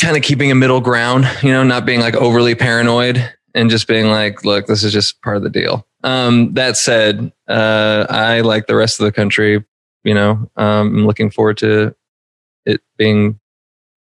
kind 0.00 0.16
of 0.16 0.22
keeping 0.22 0.52
a 0.52 0.54
middle 0.54 0.80
ground, 0.80 1.28
you 1.42 1.50
know, 1.50 1.64
not 1.64 1.84
being 1.84 1.98
like 1.98 2.14
overly 2.14 2.54
paranoid 2.54 3.28
and 3.56 3.70
just 3.70 3.88
being 3.88 4.06
like, 4.06 4.44
look, 4.44 4.66
this 4.66 4.84
is 4.84 4.92
just 4.92 5.20
part 5.22 5.36
of 5.36 5.42
the 5.42 5.50
deal. 5.50 5.86
Um, 6.04 6.52
that 6.54 6.76
said, 6.76 7.32
uh, 7.48 8.06
I 8.08 8.42
like 8.42 8.66
the 8.68 8.76
rest 8.76 9.00
of 9.00 9.04
the 9.06 9.12
country, 9.12 9.64
you 10.04 10.14
know, 10.14 10.48
um, 10.56 10.98
I'm 10.98 11.06
looking 11.06 11.30
forward 11.30 11.56
to 11.58 11.96
it 12.66 12.80
being 12.96 13.40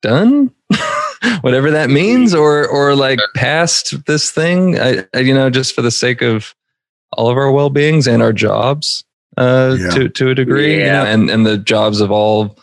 done, 0.02 0.50
whatever 1.40 1.70
that 1.70 1.88
means, 1.88 2.34
or, 2.34 2.66
or 2.68 2.94
like 2.94 3.20
past 3.34 4.04
this 4.06 4.30
thing, 4.30 4.78
I, 4.78 5.06
I, 5.14 5.20
you 5.20 5.32
know, 5.32 5.48
just 5.48 5.74
for 5.74 5.80
the 5.82 5.90
sake 5.90 6.20
of 6.22 6.54
all 7.12 7.30
of 7.30 7.36
our 7.38 7.50
well-beings 7.50 8.06
and 8.06 8.22
our 8.22 8.32
jobs, 8.32 9.04
uh, 9.38 9.76
Yeah. 9.78 9.90
to, 9.90 10.08
to 10.08 10.30
a 10.30 10.34
degree, 10.34 10.74
you 10.74 10.80
Yeah. 10.80 11.04
know, 11.04 11.10
and, 11.10 11.30
and 11.30 11.46
the 11.46 11.56
jobs 11.56 12.00
of 12.00 12.10
all, 12.10 12.58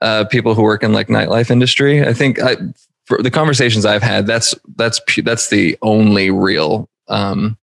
uh, 0.00 0.24
people 0.26 0.54
who 0.54 0.62
work 0.62 0.82
in 0.82 0.92
like 0.92 1.08
nightlife 1.08 1.50
industry. 1.50 2.06
I 2.06 2.12
think 2.12 2.40
I, 2.40 2.56
for 3.16 3.22
the 3.22 3.30
conversations 3.30 3.84
I've 3.84 4.02
had, 4.02 4.26
that's 4.26 4.54
that's 4.76 5.00
that's 5.22 5.50
the 5.50 5.76
only 5.82 6.30
real 6.30 6.88
um, 7.08 7.58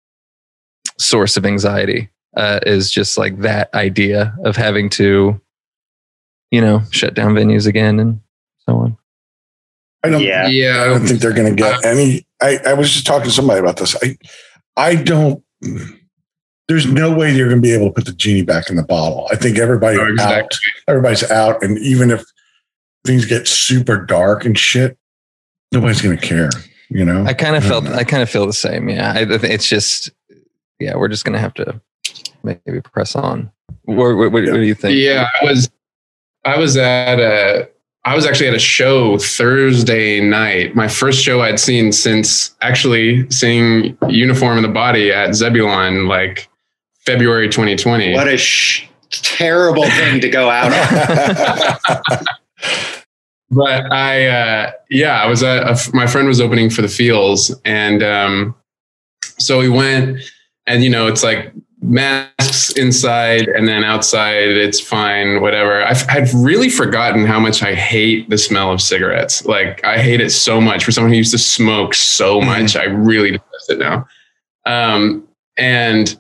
source 0.98 1.38
of 1.38 1.46
anxiety 1.46 2.10
uh, 2.36 2.62
is 2.66 2.90
just 2.90 3.18
like 3.18 3.40
that 3.42 3.72
idea 3.76 4.36
of 4.44 4.56
having 4.56 4.90
to, 4.92 5.40
you 6.50 6.62
know, 6.62 6.82
shut 6.90 7.14
down 7.14 7.34
venues 7.36 7.68
again 7.68 8.00
and 8.00 8.22
so 8.68 8.76
on. 8.78 8.98
I 10.04 10.10
don't. 10.10 10.22
Yeah. 10.22 10.82
I 10.82 10.86
don't 10.86 11.06
think 11.06 11.20
they're 11.20 11.34
going 11.34 11.56
to 11.56 11.62
get 11.62 11.86
any. 11.86 12.26
I, 12.42 12.60
I 12.66 12.74
was 12.74 12.92
just 12.92 13.06
talking 13.06 13.26
to 13.26 13.32
somebody 13.32 13.60
about 13.60 13.78
this. 13.78 13.96
I, 14.02 14.18
I 14.76 14.96
don't. 14.96 15.44
There's 16.68 16.88
no 16.88 17.16
way 17.16 17.32
you're 17.36 17.50
going 17.50 17.62
to 17.62 17.68
be 17.68 17.74
able 17.74 17.88
to 17.88 17.94
put 17.94 18.06
the 18.06 18.14
genie 18.14 18.42
back 18.42 18.72
in 18.72 18.78
the 18.78 18.84
bottle. 18.84 19.28
I 19.32 19.36
think 19.36 19.60
everybody 19.60 20.00
Oh, 20.00 20.08
exactly. 20.08 20.40
out. 20.42 20.60
Everybody's 20.88 21.30
out, 21.30 21.64
and 21.64 21.78
even 21.78 22.10
if 22.10 22.24
things 23.06 23.26
get 23.26 23.48
super 23.48 24.04
dark 24.04 24.44
and 24.46 24.58
shit, 24.58 24.98
nobody's 25.76 26.02
going 26.02 26.18
to 26.18 26.26
care. 26.26 26.50
You 26.90 27.06
know. 27.06 27.24
I 27.26 27.34
kind 27.34 27.56
of 27.56 27.64
felt 27.64 27.84
don't 27.84 27.94
know. 27.94 28.00
I 28.00 28.04
kind 28.04 28.24
of 28.24 28.30
feel 28.30 28.46
the 28.46 28.54
same. 28.54 28.90
Yeah, 28.90 29.12
I, 29.16 29.22
I 29.22 29.40
it's 29.44 29.68
just 29.68 30.12
yeah, 30.80 30.96
we're 30.96 31.08
just 31.08 31.26
gonna 31.26 31.40
have 31.40 31.54
to 31.56 31.82
maybe 32.44 32.82
press 32.82 33.16
on. 33.16 33.52
What, 33.84 34.16
what, 34.16 34.32
what, 34.32 34.32
what 34.32 34.46
do 34.46 34.62
you 34.62 34.76
think? 34.76 34.96
Yeah, 34.96 35.28
I 35.42 35.46
was 35.46 35.70
I 36.44 36.58
was 36.58 36.78
at 36.78 37.20
a 37.20 37.68
I 38.04 38.16
was 38.16 38.28
actually 38.28 38.48
at 38.50 38.54
a 38.54 38.60
show 38.60 39.18
Thursday 39.18 40.20
night. 40.20 40.76
My 40.76 40.88
first 40.88 41.24
show 41.24 41.42
I'd 41.42 41.60
seen 41.60 41.92
since 41.92 42.56
actually 42.62 43.30
seeing 43.32 43.98
Uniform 44.08 44.58
in 44.58 44.64
the 44.64 44.70
Body 44.70 45.12
at 45.12 45.34
Zebulon 45.34 46.08
like 46.08 46.48
February 47.00 47.50
2020. 47.50 48.14
What 48.14 48.28
a 48.28 48.38
sh- 48.38 48.88
terrible 49.10 49.90
thing 49.90 50.22
to 50.22 50.30
go 50.30 50.52
out 50.52 50.72
on. 52.00 52.26
but 53.52 53.92
I, 53.92 54.28
uh, 54.28 54.72
yeah, 54.90 55.22
I 55.22 55.28
was 55.28 55.44
at 55.44 55.64
a, 55.64 55.96
my 55.96 56.08
friend 56.08 56.28
was 56.28 56.42
opening 56.42 56.70
for 56.70 56.82
the 56.82 56.88
Feels, 56.88 57.56
and 57.64 58.02
um, 58.04 58.56
so 59.22 59.60
we 59.60 59.70
went, 59.70 60.20
and 60.68 60.84
you 60.84 60.90
know, 60.90 61.08
it's 61.08 61.24
like 61.24 61.54
masks 61.82 62.72
inside, 62.72 63.48
and 63.48 63.68
then 63.68 63.84
outside, 63.84 64.50
it's 64.50 64.80
fine, 64.80 65.42
whatever. 65.42 65.84
I've, 65.84 66.04
I've 66.10 66.34
really 66.34 66.70
forgotten 66.70 67.26
how 67.26 67.40
much 67.40 67.62
I 67.62 67.76
hate 67.76 68.30
the 68.30 68.38
smell 68.38 68.72
of 68.72 68.82
cigarettes. 68.82 69.46
Like 69.46 69.84
I 69.86 70.00
hate 70.00 70.22
it 70.22 70.32
so 70.32 70.60
much. 70.60 70.84
For 70.84 70.92
someone 70.92 71.12
who 71.12 71.18
used 71.18 71.32
to 71.32 71.38
smoke 71.38 71.94
so 71.94 72.42
much, 72.42 72.76
I 72.76 72.86
really 72.86 73.32
detest 73.32 73.70
it 73.70 73.80
now. 73.80 74.08
Um, 74.66 75.28
and 75.58 76.18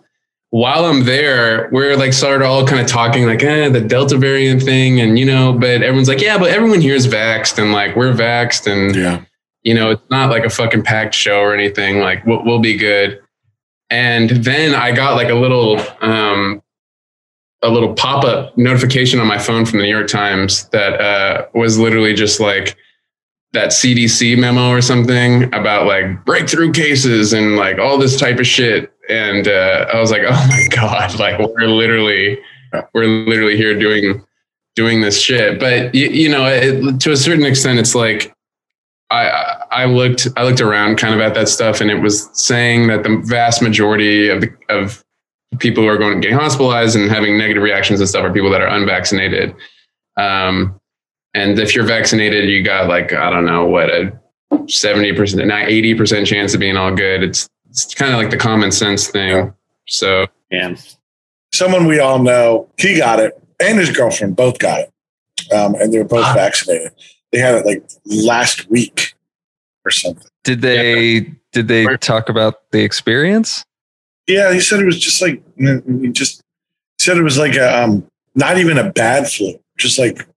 while 0.56 0.86
I'm 0.86 1.04
there, 1.04 1.68
we're 1.74 1.98
like 1.98 2.14
of 2.24 2.42
all 2.44 2.66
kind 2.66 2.80
of 2.80 2.88
talking 2.88 3.26
like, 3.26 3.44
eh, 3.44 3.68
the 3.68 3.82
Delta 3.82 4.18
variant 4.18 4.64
thing. 4.64 5.02
And, 5.02 5.20
you 5.20 5.26
know, 5.26 5.52
but 5.52 5.84
everyone's 5.84 6.08
like, 6.08 6.22
yeah, 6.22 6.38
but 6.38 6.50
everyone 6.50 6.80
here 6.80 6.96
is 6.96 7.08
vaxxed 7.08 7.62
and 7.62 7.74
like 7.74 7.98
we're 7.98 8.14
vaxxed 8.14 8.72
and, 8.72 8.96
yeah. 8.96 9.22
you 9.64 9.74
know, 9.74 9.90
it's 9.90 10.10
not 10.10 10.30
like 10.30 10.46
a 10.46 10.50
fucking 10.50 10.84
packed 10.84 11.14
show 11.14 11.42
or 11.42 11.54
anything. 11.54 12.00
Like 12.00 12.26
we'll, 12.26 12.42
we'll 12.46 12.60
be 12.60 12.78
good. 12.78 13.22
And 13.90 14.30
then 14.30 14.74
I 14.74 14.94
got 14.94 15.16
like 15.16 15.28
a 15.28 15.36
little, 15.36 15.78
um, 16.00 16.64
a 17.62 17.70
little 17.70 17.94
pop-up 17.94 18.58
notification 18.58 19.20
on 19.20 19.28
my 19.28 19.38
phone 19.38 19.66
from 19.66 19.80
the 19.80 19.84
New 19.84 19.92
York 19.92 20.08
Times 20.08 20.70
that 20.70 21.02
uh, 21.02 21.48
was 21.54 21.78
literally 21.78 22.14
just 22.14 22.40
like 22.40 22.78
that 23.52 23.72
CDC 23.72 24.38
memo 24.38 24.70
or 24.70 24.82
something 24.82 25.54
about 25.54 25.86
like 25.86 26.24
breakthrough 26.24 26.72
cases 26.72 27.34
and 27.34 27.58
like 27.58 27.78
all 27.78 27.98
this 27.98 28.18
type 28.18 28.40
of 28.40 28.48
shit. 28.48 28.95
And 29.10 29.48
uh, 29.48 29.88
I 29.94 30.00
was 30.00 30.12
like, 30.12 30.24
oh 30.28 30.48
my 30.50 30.68
god, 30.70 31.20
like 31.20 31.40
we're 31.40 31.68
literally 31.68 32.40
we're 32.94 33.06
literally 33.06 33.58
here 33.58 33.78
doing 33.78 34.24
doing 34.76 35.02
this 35.02 35.20
shit. 35.20 35.60
But 35.60 35.96
you, 35.96 36.08
you 36.08 36.30
know, 36.30 36.46
it, 36.46 37.00
to 37.02 37.12
a 37.12 37.18
certain 37.18 37.46
extent, 37.46 37.80
it's 37.80 37.96
like 37.96 38.36
I 39.12 39.64
I 39.72 39.86
looked 39.86 40.28
I 40.38 40.44
looked 40.44 40.62
around 40.62 40.98
kind 40.98 41.14
of 41.14 41.22
at 41.22 41.34
that 41.36 41.50
stuff, 41.50 41.82
and 41.82 41.90
it 41.90 42.02
was 42.02 42.30
saying 42.34 42.88
that 42.88 43.04
the 43.04 43.22
vast 43.26 43.62
majority 43.62 44.30
of 44.30 44.42
the 44.42 44.52
of 44.70 45.04
people 45.60 45.84
who 45.84 45.90
are 45.90 45.98
going 45.98 46.20
getting 46.20 46.38
hospitalized 46.38 46.96
and 46.96 47.10
having 47.10 47.38
negative 47.38 47.64
reactions 47.64 48.00
and 48.00 48.10
stuff 48.10 48.24
are 48.24 48.34
people 48.34 48.50
that 48.52 48.62
are 48.62 48.68
unvaccinated. 48.68 49.56
Um, 50.18 50.80
and 51.34 51.60
if 51.60 51.76
you're 51.76 51.86
vaccinated, 51.86 52.50
you 52.50 52.64
got 52.64 52.88
like 52.88 53.14
I 53.14 53.30
don't 53.30 53.46
know 53.46 53.66
what 53.66 53.90
a 53.90 54.18
seventy 54.68 55.14
percent, 55.14 55.48
not 55.48 55.66
eighty 55.66 55.94
percent 55.94 56.28
chance 56.28 56.54
of 56.54 56.60
being 56.60 56.78
all 56.78 56.94
good. 56.94 57.24
It's 57.24 57.48
it's 57.84 57.94
kind 57.94 58.14
of 58.14 58.18
like 58.18 58.30
the 58.30 58.38
common 58.38 58.72
sense 58.72 59.08
thing. 59.08 59.54
So 59.86 60.28
Yeah. 60.50 60.76
Someone 61.54 61.88
we 61.88 62.00
all 62.00 62.20
know, 62.20 62.70
he 62.78 62.98
got 62.98 63.20
it, 63.20 63.34
and 63.60 63.78
his 63.78 63.90
girlfriend 63.90 64.36
both 64.36 64.60
got 64.60 64.82
it, 64.82 65.54
um, 65.54 65.76
and 65.76 65.94
they 65.94 65.98
were 65.98 66.06
both 66.06 66.34
vaccinated. 66.34 66.92
They 67.32 67.40
had 67.40 67.56
it 67.56 67.66
like 67.66 67.84
last 68.06 68.70
week 68.70 69.14
or 69.86 69.92
something. 69.92 70.28
Did 70.44 70.62
they 70.62 71.32
did 71.52 71.68
they 71.68 71.86
talk 71.98 72.30
about 72.30 72.72
the 72.72 72.84
experience? 72.84 73.64
Yeah, 74.28 74.54
he 74.54 74.60
said 74.60 74.80
it 74.80 74.86
was 74.86 75.00
just 75.00 75.22
like 75.22 75.42
he 75.58 76.10
just 76.10 76.42
said 77.00 77.18
it 77.18 77.24
was 77.24 77.38
like 77.38 77.56
a 77.56 77.84
um, 77.84 78.06
not 78.36 78.58
even 78.58 78.78
a 78.78 78.92
bad 78.92 79.28
flu, 79.30 79.58
just 79.78 80.00
like 80.00 80.28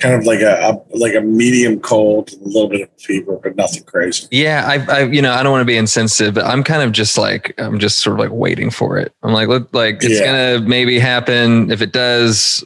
kind 0.00 0.14
of 0.14 0.24
like 0.26 0.40
a, 0.40 0.54
a 0.92 0.96
like 0.96 1.14
a 1.14 1.20
medium 1.20 1.80
cold, 1.80 2.32
a 2.32 2.36
little 2.44 2.68
bit 2.68 2.82
of 2.82 2.88
fever, 3.00 3.38
but 3.42 3.56
nothing 3.56 3.82
crazy. 3.84 4.26
Yeah, 4.30 4.64
I, 4.66 4.92
I, 4.92 5.02
you 5.04 5.22
know, 5.22 5.32
I 5.32 5.42
don't 5.42 5.52
want 5.52 5.62
to 5.62 5.66
be 5.66 5.76
insensitive, 5.76 6.34
but 6.34 6.44
I'm 6.44 6.62
kind 6.64 6.82
of 6.82 6.92
just 6.92 7.16
like, 7.16 7.54
I'm 7.58 7.78
just 7.78 8.00
sort 8.00 8.14
of 8.14 8.20
like 8.20 8.32
waiting 8.36 8.70
for 8.70 8.98
it. 8.98 9.12
I'm 9.22 9.32
like, 9.32 9.48
look, 9.48 9.68
like 9.72 9.96
it's 10.02 10.20
Yeah. 10.20 10.56
gonna 10.56 10.68
maybe 10.68 10.98
happen. 10.98 11.70
If 11.70 11.80
it 11.80 11.92
does, 11.92 12.64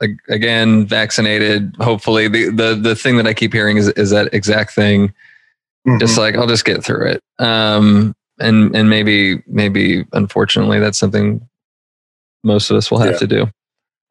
like 0.00 0.16
again, 0.28 0.86
vaccinated. 0.86 1.76
Hopefully, 1.80 2.28
the 2.28 2.48
the 2.50 2.74
the 2.74 2.96
thing 2.96 3.16
that 3.18 3.26
I 3.26 3.34
keep 3.34 3.52
hearing 3.52 3.76
is 3.76 3.88
is 3.90 4.10
that 4.10 4.32
exact 4.34 4.72
thing. 4.74 5.12
Just 6.00 6.16
like 6.16 6.34
I'll 6.36 6.46
just 6.46 6.64
get 6.64 6.82
through 6.82 7.08
it. 7.08 7.22
Um, 7.38 8.14
and 8.40 8.74
and 8.74 8.88
maybe 8.88 9.42
maybe 9.46 10.04
unfortunately 10.12 10.78
that's 10.80 10.98
something 10.98 11.46
most 12.42 12.70
of 12.70 12.76
us 12.76 12.90
will 12.90 12.98
have 12.98 13.12
Yeah. 13.12 13.18
to 13.18 13.26
do. 13.26 13.46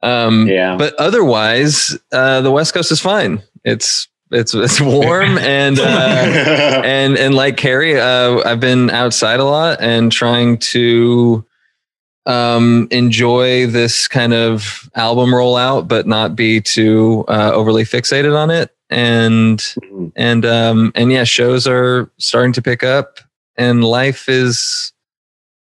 Um, 0.03 0.47
Yeah. 0.47 0.75
but 0.77 0.93
otherwise, 0.99 1.97
uh, 2.11 2.41
the 2.41 2.51
West 2.51 2.73
Coast 2.73 2.91
is 2.91 2.99
fine. 2.99 3.41
It's 3.63 4.07
it's 4.31 4.53
it's 4.53 4.79
warm 4.81 5.37
and 5.39 5.79
uh, 5.79 6.81
and 6.85 7.17
and 7.17 7.33
like 7.35 7.57
Kerry, 7.57 7.99
uh, 7.99 8.41
I've 8.45 8.59
been 8.59 8.89
outside 8.89 9.39
a 9.39 9.45
lot 9.45 9.79
and 9.81 10.11
trying 10.11 10.57
to 10.73 11.45
um, 12.25 12.87
enjoy 12.91 13.67
this 13.67 14.07
kind 14.07 14.33
of 14.33 14.89
album 14.95 15.31
rollout, 15.31 15.87
but 15.87 16.07
not 16.07 16.35
be 16.35 16.61
too 16.61 17.25
uh, 17.27 17.51
overly 17.53 17.83
fixated 17.83 18.37
on 18.37 18.49
it. 18.49 18.71
And 18.89 19.59
Mhm. 19.59 20.11
and 20.15 20.45
um, 20.45 20.91
and 20.95 21.11
yeah, 21.11 21.23
shows 21.25 21.67
are 21.67 22.09
starting 22.19 22.53
to 22.53 22.61
pick 22.61 22.83
up, 22.83 23.19
and 23.57 23.83
life 23.83 24.29
is 24.29 24.92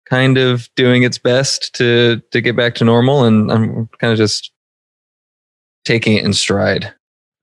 kind 0.10 0.38
of 0.38 0.70
doing 0.76 1.04
its 1.04 1.18
best 1.18 1.74
to 1.76 2.22
to 2.32 2.42
get 2.42 2.56
back 2.56 2.76
to 2.76 2.84
normal. 2.86 3.24
And 3.24 3.52
I'm 3.52 3.88
kind 4.00 4.12
of 4.14 4.18
just 4.18 4.52
taking 5.84 6.18
it 6.18 6.24
in 6.26 6.34
stride 6.34 6.86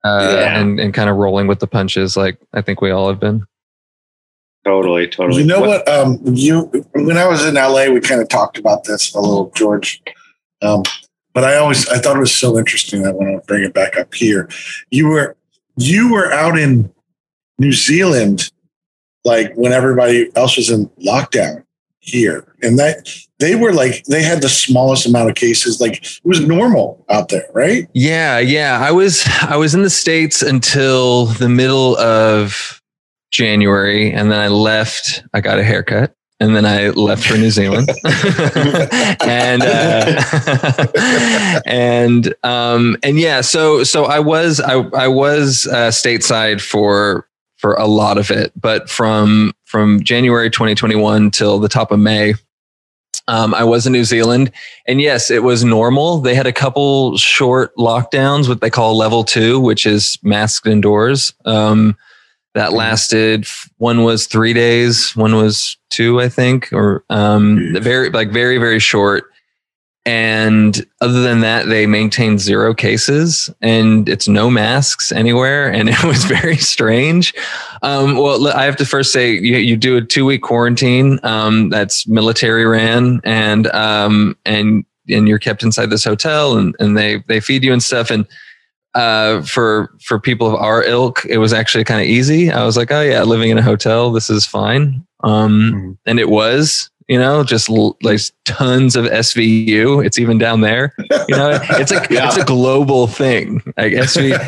uh, 0.05 0.29
Yeah. 0.41 0.61
and 0.61 0.81
and 0.81 0.95
kind 0.95 1.09
of 1.11 1.17
rolling 1.17 1.47
with 1.47 1.61
the 1.61 1.67
punches, 1.67 2.17
like 2.17 2.39
I 2.53 2.61
think 2.63 2.81
we 2.81 2.91
all 2.91 3.09
have 3.09 3.21
been. 3.21 3.45
totally, 4.65 5.09
totally. 5.09 5.43
You 5.43 5.47
know 5.49 5.61
what? 5.61 5.89
Um, 5.89 6.21
you 6.25 6.63
when 6.95 7.19
I 7.19 7.27
was 7.27 7.45
in 7.47 7.55
LA, 7.55 7.87
we 7.91 8.01
kind 8.01 8.21
of 8.21 8.29
talked 8.29 8.59
about 8.59 8.85
this 8.85 9.15
a 9.15 9.21
little, 9.21 9.51
George. 9.57 10.03
Um, 10.61 10.83
but 11.35 11.45
I 11.45 11.57
always 11.57 11.89
I 11.89 11.99
thought 11.99 12.17
it 12.17 12.21
was 12.21 12.35
so 12.35 12.59
interesting 12.59 13.03
that 13.03 13.15
when 13.17 13.29
I 13.29 13.39
bring 13.47 13.65
it 13.65 13.75
back 13.75 13.97
up 13.97 14.15
here, 14.15 14.49
you 14.91 15.07
were 15.09 15.37
you 15.77 16.13
were 16.13 16.33
out 16.33 16.59
in 16.59 16.93
New 17.59 17.73
Zealand, 17.73 18.51
like 19.25 19.53
when 19.55 19.73
everybody 19.73 20.31
else 20.37 20.57
was 20.57 20.69
in 20.71 20.87
lockdown 21.05 21.65
here, 22.03 22.55
and 22.63 22.79
that 22.79 23.09
they 23.39 23.55
were 23.55 23.73
like 23.73 24.05
they 24.05 24.23
had 24.23 24.43
the 24.43 24.49
smallest 24.49 25.07
amount 25.07 25.31
of 25.31 25.37
cases. 25.37 25.81
Like 25.81 26.05
it 26.05 26.21
was 26.25 26.41
normal 26.41 27.05
out 27.09 27.31
there, 27.31 27.49
right? 27.55 27.89
Yeah, 27.95 28.39
yeah. 28.39 28.79
I 28.81 28.91
was 28.91 29.27
I 29.41 29.57
was 29.57 29.75
in 29.75 29.83
the 29.83 29.91
states 29.91 30.43
until 30.43 31.27
the 31.27 31.49
middle 31.49 31.97
of 31.97 32.81
January, 33.31 34.13
and 34.13 34.31
then 34.31 34.39
I 34.39 34.49
left. 34.49 35.25
I 35.33 35.41
got 35.41 35.59
a 35.59 35.65
haircut, 35.65 36.15
and 36.41 36.55
then 36.57 36.67
I 36.67 36.89
left 36.89 37.25
for 37.25 37.39
New 37.39 37.51
Zealand, 37.51 37.89
and 39.25 39.63
uh, 39.63 40.93
and 41.67 42.35
um, 42.43 42.97
and 43.03 43.19
yeah. 43.19 43.41
So 43.41 43.85
so 43.85 44.05
I 44.05 44.19
was 44.19 44.61
I 44.61 44.75
I 44.75 45.09
was 45.09 45.67
uh, 45.67 45.89
stateside 45.89 46.61
for 46.61 47.29
for 47.63 47.75
a 47.75 47.87
lot 47.87 48.19
of 48.19 48.31
it, 48.31 48.53
but 48.61 48.91
from 48.91 49.55
from 49.65 50.03
January 50.03 50.51
2021 50.51 51.31
till 51.31 51.59
the 51.59 51.69
top 51.69 51.93
of 51.93 52.01
May. 52.01 52.35
Um, 53.29 53.55
I 53.55 53.63
was 53.63 53.87
in 53.87 53.93
New 53.93 54.03
Zealand, 54.03 54.51
and 54.87 55.01
yes, 55.01 55.31
it 55.31 55.45
was 55.45 55.63
normal. 55.63 56.19
They 56.19 56.35
had 56.35 56.49
a 56.49 56.53
couple 56.53 57.17
short 57.17 57.75
lockdowns, 57.77 58.49
what 58.49 58.61
they 58.61 58.69
call 58.69 58.97
level 58.97 59.23
two, 59.23 59.61
which 59.61 59.87
is 59.87 60.19
masked 60.25 60.67
indoors. 60.67 61.33
Um, 61.45 61.97
that 62.55 62.73
lasted. 62.73 63.47
One 63.79 64.03
was 64.03 64.27
three 64.27 64.53
days. 64.53 65.15
One 65.15 65.37
was 65.37 65.77
two, 65.89 66.21
I 66.21 66.29
think, 66.29 66.73
or 66.73 67.05
um, 67.11 67.75
very 67.81 68.11
like 68.11 68.33
very 68.33 68.59
very 68.59 68.81
short. 68.81 69.32
And 70.05 70.85
other 71.01 71.23
than 71.23 71.41
that, 71.41 71.67
they 71.67 71.87
maintained 71.87 72.41
zero 72.41 72.75
cases 72.75 73.49
and 73.61 74.09
it's 74.09 74.27
no 74.27 74.51
masks 74.51 75.13
anywhere. 75.13 75.73
And 75.73 75.89
it 75.89 76.03
was 76.05 76.25
very 76.25 76.57
strange. 76.57 77.35
Um, 77.83 78.17
well, 78.17 78.49
I 78.49 78.65
have 78.65 78.77
to 78.77 78.85
first 78.85 79.13
say 79.13 79.33
you, 79.33 79.59
you 79.59 79.77
do 79.77 79.97
a 79.97 80.03
two 80.03 80.25
week 80.25 80.43
quarantine. 80.43 81.21
Um, 81.23 81.71
that's 81.71 82.07
military 82.09 82.67
ran 82.67 83.21
and, 83.25 83.69
um, 83.69 84.37
and, 84.45 84.85
and 85.09 85.29
you're 85.29 85.39
kept 85.39 85.63
inside 85.63 85.91
this 85.91 86.05
hotel 86.05 86.57
and, 86.57 86.75
and 86.79 86.97
they, 86.97 87.23
they 87.29 87.41
feed 87.41 87.63
you 87.63 87.73
and 87.73 87.83
stuff. 87.83 88.11
And, 88.11 88.27
uh, 88.95 89.41
for, 89.43 89.95
for 90.03 90.21
people 90.21 90.47
of 90.49 90.55
our 90.55 90.83
ilk, 90.85 91.25
it 91.25 91.39
was 91.39 91.53
actually 91.53 91.85
kind 91.85 92.01
of 92.01 92.07
easy. 92.07 92.51
I 92.51 92.65
was 92.65 92.77
like, 92.77 92.91
oh 92.91 93.01
yeah, 93.01 93.23
living 93.23 93.51
in 93.51 93.57
a 93.57 93.63
hotel, 93.63 94.13
this 94.13 94.29
is 94.29 94.45
fine. 94.45 95.07
Um, 95.25 95.73
mm-hmm. 95.73 95.93
and 96.07 96.19
it 96.19 96.29
was, 96.29 96.91
you 97.13 97.19
know, 97.19 97.45
just 97.45 97.69
like 97.69 98.21
tons 98.47 98.97
of 98.97 99.05
SVU. 99.05 100.03
It's 100.03 100.19
even 100.19 100.39
down 100.39 100.63
there. 100.63 100.95
You 101.29 101.37
know, 101.37 101.61
it's 101.73 101.93
like 101.93 102.07
yeah. 102.11 102.27
it's 102.27 102.39
a 102.39 102.45
global 102.45 103.07
thing. 103.07 103.61
Like 103.77 103.93
SV. 103.93 104.33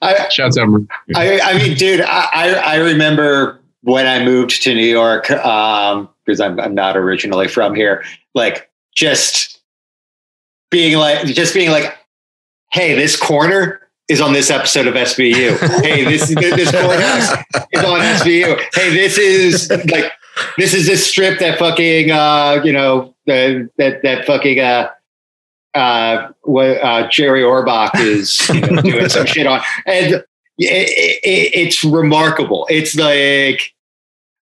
I, 0.00 0.28
Shouts 0.30 0.56
out. 0.56 0.68
I, 1.14 1.40
I 1.40 1.58
mean, 1.58 1.76
dude, 1.76 2.00
I, 2.00 2.54
I 2.54 2.76
remember 2.76 3.60
when 3.82 4.06
I 4.06 4.24
moved 4.24 4.62
to 4.62 4.74
New 4.74 4.86
York 4.86 5.30
um, 5.30 6.08
because 6.24 6.40
I'm 6.40 6.58
I'm 6.58 6.74
not 6.74 6.96
originally 6.96 7.48
from 7.48 7.74
here. 7.74 8.02
Like 8.34 8.70
just 8.94 9.60
being 10.70 10.96
like, 10.96 11.26
just 11.26 11.52
being 11.52 11.70
like, 11.70 11.98
hey, 12.72 12.94
this 12.94 13.14
corner 13.14 13.82
is 14.08 14.22
on 14.22 14.32
this 14.32 14.50
episode 14.50 14.86
of 14.86 14.94
SVU. 14.94 15.82
hey, 15.82 16.04
this 16.04 16.34
this 16.34 16.70
courthouse 16.70 17.32
is 17.72 17.84
on 17.84 18.00
SVU. 18.00 18.58
Hey, 18.72 18.88
this 18.88 19.18
is 19.18 19.70
like 19.92 20.12
this 20.58 20.74
is 20.74 20.86
this 20.86 21.06
strip 21.06 21.38
that 21.38 21.58
fucking 21.58 22.10
uh, 22.10 22.60
you 22.64 22.72
know 22.72 23.14
that 23.26 23.70
that 23.78 24.02
that 24.02 24.26
fucking 24.26 24.60
uh, 24.60 24.90
uh, 25.74 26.28
what 26.42 26.82
uh, 26.82 27.08
Jerry 27.08 27.42
Orbach 27.42 27.90
is 27.96 28.48
you 28.48 28.60
know, 28.60 28.82
doing 28.82 29.08
some 29.10 29.26
shit 29.26 29.46
on, 29.46 29.60
and 29.86 30.14
it, 30.14 30.24
it, 30.58 31.50
it's 31.54 31.84
remarkable. 31.84 32.66
It's 32.70 32.96
like. 32.96 33.72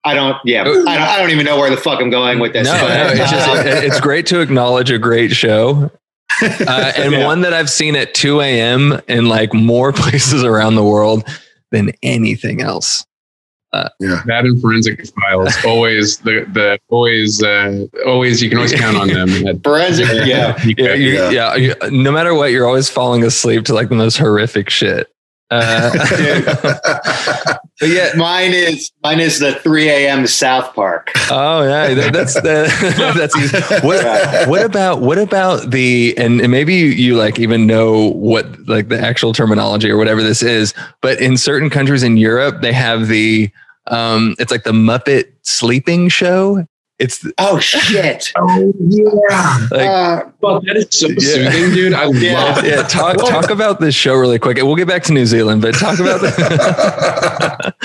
I 0.05 0.13
don't. 0.13 0.37
Yeah, 0.45 0.61
I 0.61 0.63
don't, 0.63 0.87
I 0.87 1.17
don't 1.17 1.31
even 1.31 1.45
know 1.45 1.57
where 1.57 1.69
the 1.69 1.75
fuck 1.75 1.99
I'm 1.99 2.09
going 2.09 2.39
with 2.39 2.53
this. 2.53 2.65
No, 2.65 2.79
but, 2.79 2.87
no 2.87 3.23
it's 3.23 3.29
just 3.29 3.65
it's 3.83 3.99
great 3.99 4.25
to 4.27 4.39
acknowledge 4.39 4.89
a 4.89 4.97
great 4.97 5.31
show, 5.31 5.91
uh, 6.41 6.93
and 6.95 7.11
yeah. 7.11 7.25
one 7.25 7.41
that 7.41 7.53
I've 7.53 7.69
seen 7.69 7.93
at 7.97 8.13
2 8.13 8.39
a.m. 8.39 9.01
in 9.09 9.27
like 9.27 9.53
more 9.53 9.91
places 9.93 10.45
around 10.45 10.75
the 10.75 10.83
world 10.83 11.27
than 11.71 11.91
anything 12.03 12.61
else. 12.61 13.05
Uh, 13.77 13.89
yeah, 13.99 14.23
that 14.25 14.43
and 14.43 14.59
forensic 14.59 15.05
files 15.09 15.53
always 15.63 16.17
the 16.19 16.45
the 16.51 16.79
always 16.89 17.43
uh, 17.43 17.85
always 18.07 18.41
you 18.41 18.49
can 18.49 18.57
always 18.57 18.73
count 18.73 18.97
on 18.97 19.07
them. 19.07 19.59
forensic, 19.63 20.07
yeah, 20.25 20.57
yeah, 20.65 20.93
yeah, 21.29 21.55
yeah, 21.55 21.73
No 21.91 22.11
matter 22.11 22.33
what, 22.33 22.51
you're 22.51 22.65
always 22.65 22.89
falling 22.89 23.23
asleep 23.23 23.65
to 23.65 23.73
like 23.73 23.89
the 23.89 23.95
most 23.95 24.17
horrific 24.17 24.69
shit. 24.69 25.13
Uh, 25.49 25.91
but 27.79 27.87
yeah, 27.87 28.11
mine 28.17 28.51
is 28.51 28.91
mine 29.01 29.19
is 29.19 29.39
the 29.39 29.53
3 29.53 29.89
a.m. 29.89 30.27
South 30.27 30.73
Park. 30.73 31.11
Oh 31.31 31.63
yeah, 31.63 31.93
that, 31.93 32.11
that's 32.11 32.33
the, 32.33 33.13
that's 33.15 33.37
easy. 33.37 33.57
What, 33.87 34.49
what 34.49 34.65
about 34.65 35.01
what 35.01 35.17
about 35.17 35.71
the 35.71 36.15
and, 36.17 36.41
and 36.41 36.51
maybe 36.51 36.75
you, 36.75 36.87
you 36.87 37.15
like 37.15 37.39
even 37.39 37.65
know 37.65 38.09
what 38.09 38.67
like 38.67 38.89
the 38.89 38.99
actual 38.99 39.31
terminology 39.31 39.89
or 39.89 39.95
whatever 39.95 40.21
this 40.21 40.43
is, 40.43 40.73
but 41.01 41.21
in 41.21 41.37
certain 41.37 41.69
countries 41.69 42.03
in 42.03 42.17
Europe 42.17 42.61
they 42.61 42.73
have 42.73 43.07
the 43.07 43.49
um, 43.87 44.35
it's 44.39 44.51
like 44.51 44.63
the 44.63 44.71
Muppet 44.71 45.31
Sleeping 45.43 46.09
Show. 46.09 46.65
It's 46.99 47.23
oh 47.37 47.59
shit! 47.59 48.31
oh 48.37 48.73
yeah, 48.79 49.67
like, 49.69 49.87
uh, 49.87 50.23
well, 50.41 50.61
that 50.61 50.77
is 50.77 50.87
so 50.89 51.07
yeah. 51.09 51.19
soothing, 51.19 51.75
dude. 51.75 51.93
I 51.93 52.05
yeah. 52.09 52.33
love. 52.33 52.65
Yeah, 52.65 52.81
talk 52.83 53.17
talk 53.17 53.51
about 53.51 53.79
this 53.79 53.93
show 53.93 54.15
really 54.15 54.39
quick. 54.39 54.57
We'll 54.57 54.75
get 54.75 54.87
back 54.87 55.03
to 55.03 55.13
New 55.13 55.27
Zealand, 55.27 55.61
but 55.61 55.75
talk 55.75 55.99
about 55.99 56.21
the. 56.21 57.75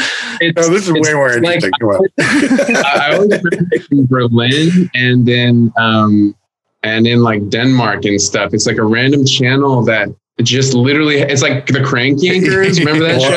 no, 0.57 0.69
this 0.71 0.89
is 0.89 0.93
way 0.93 1.13
more 1.13 1.31
interesting. 1.31 1.73
Like, 1.83 2.01
I, 2.21 3.11
I 3.13 3.19
was 3.19 3.89
in 3.91 4.07
Berlin, 4.07 4.91
and 4.95 5.27
then 5.27 5.71
um, 5.77 6.35
and 6.83 7.07
in 7.07 7.23
like 7.23 7.49
Denmark 7.49 8.05
and 8.05 8.21
stuff. 8.21 8.55
It's 8.55 8.67
like 8.67 8.79
a 8.79 8.85
random 8.85 9.25
channel 9.25 9.85
that 9.85 10.09
just 10.45 10.75
literally 10.75 11.19
it's 11.19 11.43
like 11.43 11.67
the 11.67 11.83
crank 11.83 12.21
yankers. 12.21 12.79
Remember 12.79 13.05
that 13.05 13.21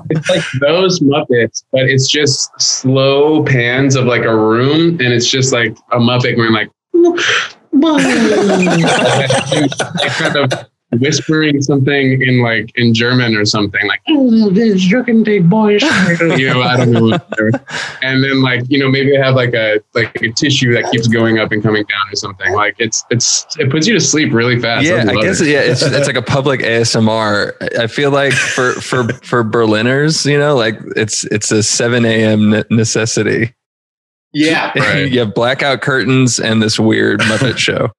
show? 0.00 0.02
it's 0.10 0.28
like 0.28 0.42
those 0.60 1.00
muppets 1.00 1.64
but 1.72 1.82
it's 1.82 2.08
just 2.08 2.50
slow 2.60 3.42
pans 3.44 3.96
of 3.96 4.06
like 4.06 4.24
a 4.24 4.36
room 4.36 4.90
and 5.00 5.12
it's 5.12 5.28
just 5.28 5.52
like 5.52 5.76
a 5.92 5.98
muppet 5.98 6.36
going 6.36 6.52
like 6.52 6.70
kind 10.18 10.36
of 10.36 10.50
whispering 11.00 11.60
something 11.62 12.22
in 12.22 12.42
like 12.42 12.70
in 12.76 12.94
German 12.94 13.36
or 13.36 13.44
something 13.44 13.86
like 13.86 14.00
oh 14.08 14.50
this 14.50 14.84
you 14.84 15.02
can 15.04 15.24
take 15.24 15.44
boys 15.44 15.82
you 15.82 16.52
know 16.52 16.62
I 16.62 16.76
don't 16.76 16.92
know 16.92 17.18
and 18.02 18.22
then 18.22 18.42
like 18.42 18.62
you 18.68 18.78
know 18.78 18.88
maybe 18.88 19.16
I 19.16 19.24
have 19.24 19.34
like 19.34 19.54
a 19.54 19.80
like 19.94 20.14
a 20.22 20.32
tissue 20.32 20.72
that 20.74 20.90
keeps 20.90 21.08
going 21.08 21.38
up 21.38 21.52
and 21.52 21.62
coming 21.62 21.84
down 21.84 22.12
or 22.12 22.16
something 22.16 22.52
like 22.52 22.76
it's 22.78 23.04
it's 23.10 23.46
it 23.58 23.70
puts 23.70 23.86
you 23.86 23.94
to 23.94 24.00
sleep 24.00 24.32
really 24.32 24.60
fast 24.60 24.86
yeah 24.86 25.04
I, 25.06 25.12
I 25.12 25.22
guess 25.22 25.40
it. 25.40 25.48
yeah 25.48 25.60
it's 25.60 25.82
it's 25.82 26.06
like 26.06 26.16
a 26.16 26.22
public 26.22 26.60
ASMR 26.60 27.78
I 27.78 27.86
feel 27.86 28.10
like 28.10 28.32
for 28.32 28.72
for 28.74 29.08
for 29.22 29.42
Berliners 29.42 30.26
you 30.26 30.38
know 30.38 30.56
like 30.56 30.78
it's 30.96 31.24
it's 31.24 31.50
a 31.50 31.62
7 31.62 32.04
a.m. 32.04 32.64
necessity 32.70 33.54
yeah 34.32 34.72
right. 34.76 35.10
you 35.10 35.20
have 35.20 35.34
blackout 35.34 35.80
curtains 35.82 36.38
and 36.38 36.62
this 36.62 36.78
weird 36.78 37.20
Muppet 37.20 37.58
show 37.58 37.90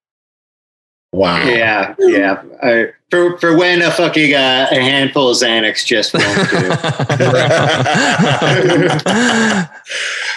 Wow. 1.16 1.46
Yeah, 1.46 1.96
yeah. 1.98 2.44
Uh, 2.62 2.84
for 3.10 3.38
for 3.38 3.56
when 3.56 3.82
a 3.82 3.90
fucking 3.90 4.34
uh, 4.34 4.68
a 4.70 4.76
handful 4.76 5.30
of 5.30 5.38
Xanax 5.38 5.86
just 5.86 6.14
won't 6.14 6.50
do. 6.50 6.68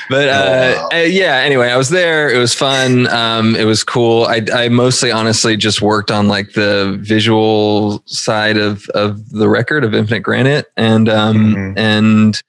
but 0.09 0.29
uh, 0.29 0.75
wow. 0.77 0.89
Uh, 0.93 0.99
yeah. 0.99 1.39
Anyway, 1.39 1.69
I 1.69 1.77
was 1.77 1.91
there. 1.91 2.31
It 2.31 2.39
was 2.39 2.55
fun. 2.55 3.09
Um, 3.09 3.57
it 3.57 3.65
was 3.65 3.83
cool. 3.83 4.27
I 4.27 4.43
I 4.55 4.69
mostly, 4.69 5.11
honestly, 5.11 5.57
just 5.57 5.83
worked 5.83 6.13
on 6.13 6.29
like 6.29 6.53
the 6.53 6.97
visual 7.01 8.01
side 8.07 8.57
of 8.57 8.89
of 8.91 9.31
the 9.31 9.49
record 9.49 9.83
of 9.83 9.95
Infinite 9.95 10.21
Granite, 10.21 10.67
and 10.77 11.09
um 11.09 11.57
mm-hmm. 11.57 11.77
and 11.77 12.41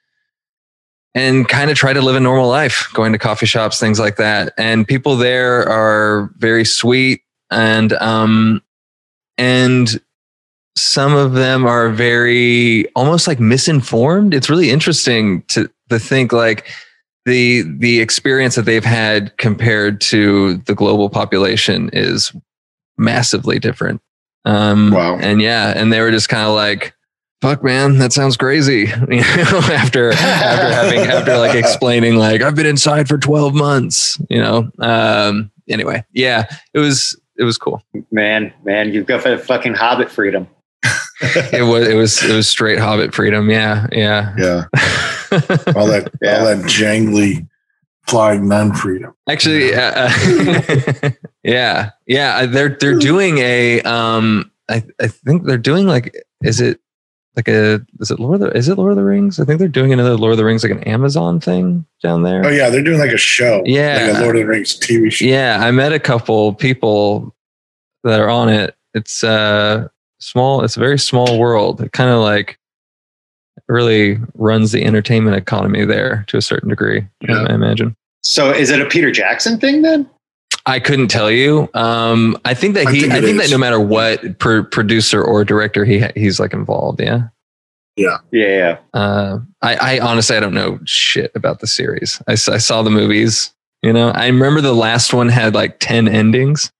and 1.16 1.50
kind 1.50 1.72
of 1.72 1.78
try 1.78 1.94
to 1.94 2.02
live 2.02 2.16
a 2.16 2.20
normal 2.20 2.48
life, 2.48 2.90
going 2.94 3.12
to 3.12 3.18
coffee 3.18 3.48
shops, 3.48 3.80
things 3.80 4.00
like 4.00 4.18
that. 4.18 4.54
And 4.56 4.88
people 4.88 5.16
there 5.16 5.68
are 5.68 6.30
very 6.38 6.64
sweet 6.64 7.24
and 7.52 7.94
um 7.94 8.62
and 9.38 10.00
some 10.76 11.14
of 11.16 11.34
them 11.34 11.66
are 11.66 11.90
very 11.90 12.88
almost 12.96 13.28
like 13.28 13.40
misinformed. 13.40 14.34
It's 14.34 14.50
really 14.50 14.70
interesting 14.70 15.42
to 15.50 15.70
to 15.90 16.00
think 16.00 16.32
like 16.32 16.68
the 17.26 17.64
the 17.78 18.00
experience 18.00 18.56
that 18.56 18.64
they've 18.64 18.86
had 18.86 19.36
compared 19.38 20.02
to 20.02 20.58
the 20.66 20.76
global 20.76 21.10
population 21.10 21.90
is 21.94 22.32
massively 22.98 23.60
different. 23.60 24.02
Um 24.46 24.92
wow. 24.92 25.18
and 25.18 25.42
yeah 25.42 25.74
and 25.76 25.92
they 25.92 26.02
were 26.02 26.12
just 26.12 26.30
kind 26.30 26.48
of 26.48 26.56
like 26.56 26.94
fuck 27.42 27.64
man 27.64 27.98
that 27.98 28.14
sounds 28.14 28.38
crazy. 28.38 28.88
You 29.10 29.18
know 29.18 29.60
after 29.72 30.12
after 30.12 30.74
having 30.74 31.00
after 31.00 31.38
like 31.38 31.56
explaining 31.64 32.16
like 32.16 32.42
i've 32.42 32.56
been 32.56 32.66
inside 32.66 33.08
for 33.08 33.18
12 33.18 33.54
months 33.54 34.18
you 34.30 34.42
know? 34.42 34.72
Um 34.80 35.52
anyway 35.68 36.04
yeah 36.14 36.46
it 36.74 36.80
was 36.80 37.20
it 37.40 37.44
was 37.44 37.58
cool. 37.58 37.82
Man, 38.12 38.54
man, 38.64 38.94
you've 38.94 39.06
got 39.06 39.26
a 39.26 39.38
fucking 39.38 39.74
Hobbit 39.74 40.12
freedom. 40.12 40.48
it 41.22 41.66
was 41.66 41.88
it 41.88 41.96
was 41.96 42.24
it 42.24 42.36
was 42.36 42.48
straight 42.48 42.80
Hobbit 42.80 43.16
freedom. 43.16 43.50
Yeah, 43.50 43.88
yeah, 43.92 44.36
yeah. 44.38 44.66
all 45.76 45.88
that 45.88 46.12
yeah. 46.22 46.40
all 46.40 46.46
that 46.46 46.66
jangly 46.66 47.48
flying 48.08 48.48
nun 48.48 48.74
freedom. 48.74 49.14
Actually, 49.28 49.74
uh, 49.74 50.10
yeah, 51.44 51.92
yeah, 52.06 52.46
they're 52.46 52.78
they're 52.80 53.00
doing 53.00 53.38
a. 53.40 53.82
Um, 53.82 54.52
I 54.70 54.84
I 55.02 55.08
think 55.08 55.46
they're 55.46 55.58
doing 55.58 55.88
like, 55.88 56.14
is 56.44 56.62
it 56.62 56.80
like 57.36 57.48
a 57.48 57.86
is 58.00 58.12
it 58.12 58.20
Lord 58.20 58.36
of 58.36 58.40
the, 58.42 58.58
is 58.58 58.68
it 58.68 58.78
Lord 58.78 58.92
of 58.92 58.98
the 58.98 59.04
Rings? 59.04 59.40
I 59.40 59.46
think 59.46 59.60
they're 59.60 59.68
doing 59.68 59.94
another 59.94 60.16
Lord 60.16 60.32
of 60.32 60.38
the 60.38 60.46
Rings 60.46 60.64
like 60.64 60.72
an 60.72 60.84
Amazon 60.84 61.40
thing 61.40 61.86
down 62.02 62.24
there. 62.24 62.46
Oh 62.46 62.50
yeah, 62.50 62.70
they're 62.70 62.84
doing 62.84 63.00
like 63.00 63.12
a 63.12 63.18
show. 63.18 63.62
Yeah. 63.66 64.08
like 64.08 64.18
a 64.18 64.22
Lord 64.22 64.36
of 64.36 64.42
the 64.42 64.48
Rings 64.48 64.78
TV 64.80 65.12
show. 65.12 65.26
Yeah, 65.26 65.60
I 65.62 65.72
met 65.72 65.94
a 65.94 66.00
couple 66.00 66.54
people 66.54 67.36
that 68.04 68.20
are 68.20 68.30
on 68.30 68.50
it. 68.50 68.76
It's 68.94 69.24
uh 69.24 69.88
small. 70.20 70.64
It's 70.64 70.78
a 70.78 70.80
very 70.80 71.00
small 71.00 71.40
world. 71.40 71.82
It 71.82 71.92
kind 71.92 72.10
of 72.10 72.20
like 72.20 72.60
really 73.68 74.20
runs 74.34 74.72
the 74.72 74.84
entertainment 74.84 75.38
economy 75.38 75.86
there 75.86 76.26
to 76.28 76.38
a 76.38 76.42
certain 76.42 76.70
degree. 76.70 77.08
Yeah. 77.22 77.46
I 77.48 77.54
imagine. 77.54 77.96
So 78.24 78.52
is 78.52 78.70
it 78.70 78.82
a 78.82 78.86
Peter 78.86 79.12
Jackson 79.12 79.60
thing 79.60 79.82
then? 79.82 80.10
I 80.70 80.80
couldn't 80.80 81.08
tell 81.10 81.30
you. 81.32 81.70
Um, 81.74 82.38
I 82.46 82.54
think 82.54 82.76
that 82.76 82.88
I 82.88 82.92
he. 82.92 83.02
think 83.02 83.14
I 83.14 83.22
think 83.22 83.42
is. 83.42 83.50
that 83.50 83.54
no 83.54 83.58
matter 83.60 83.80
what 83.80 84.40
pro- 84.40 84.64
producer 84.64 85.24
or 85.24 85.44
director 85.44 85.86
he 85.86 86.04
he's 86.16 86.40
like 86.40 86.54
involved. 86.54 87.02
Yeah. 87.02 87.28
Yeah, 87.96 88.18
yeah. 88.32 88.78
Uh, 88.94 89.40
I, 89.62 89.98
I 89.98 90.00
honestly 90.00 90.38
I 90.38 90.40
don't 90.40 90.54
know 90.54 90.80
shit 90.86 91.32
about 91.36 91.60
the 91.60 91.68
series. 91.68 92.22
I, 92.28 92.34
I 92.34 92.36
saw 92.58 92.82
the 92.82 92.90
movies. 92.90 93.54
You 93.82 93.92
know, 93.92 94.10
I 94.10 94.28
remember 94.28 94.62
the 94.62 94.74
last 94.74 95.14
one 95.14 95.28
had 95.28 95.54
like 95.54 95.80
ten 95.80 96.08
endings. 96.08 96.72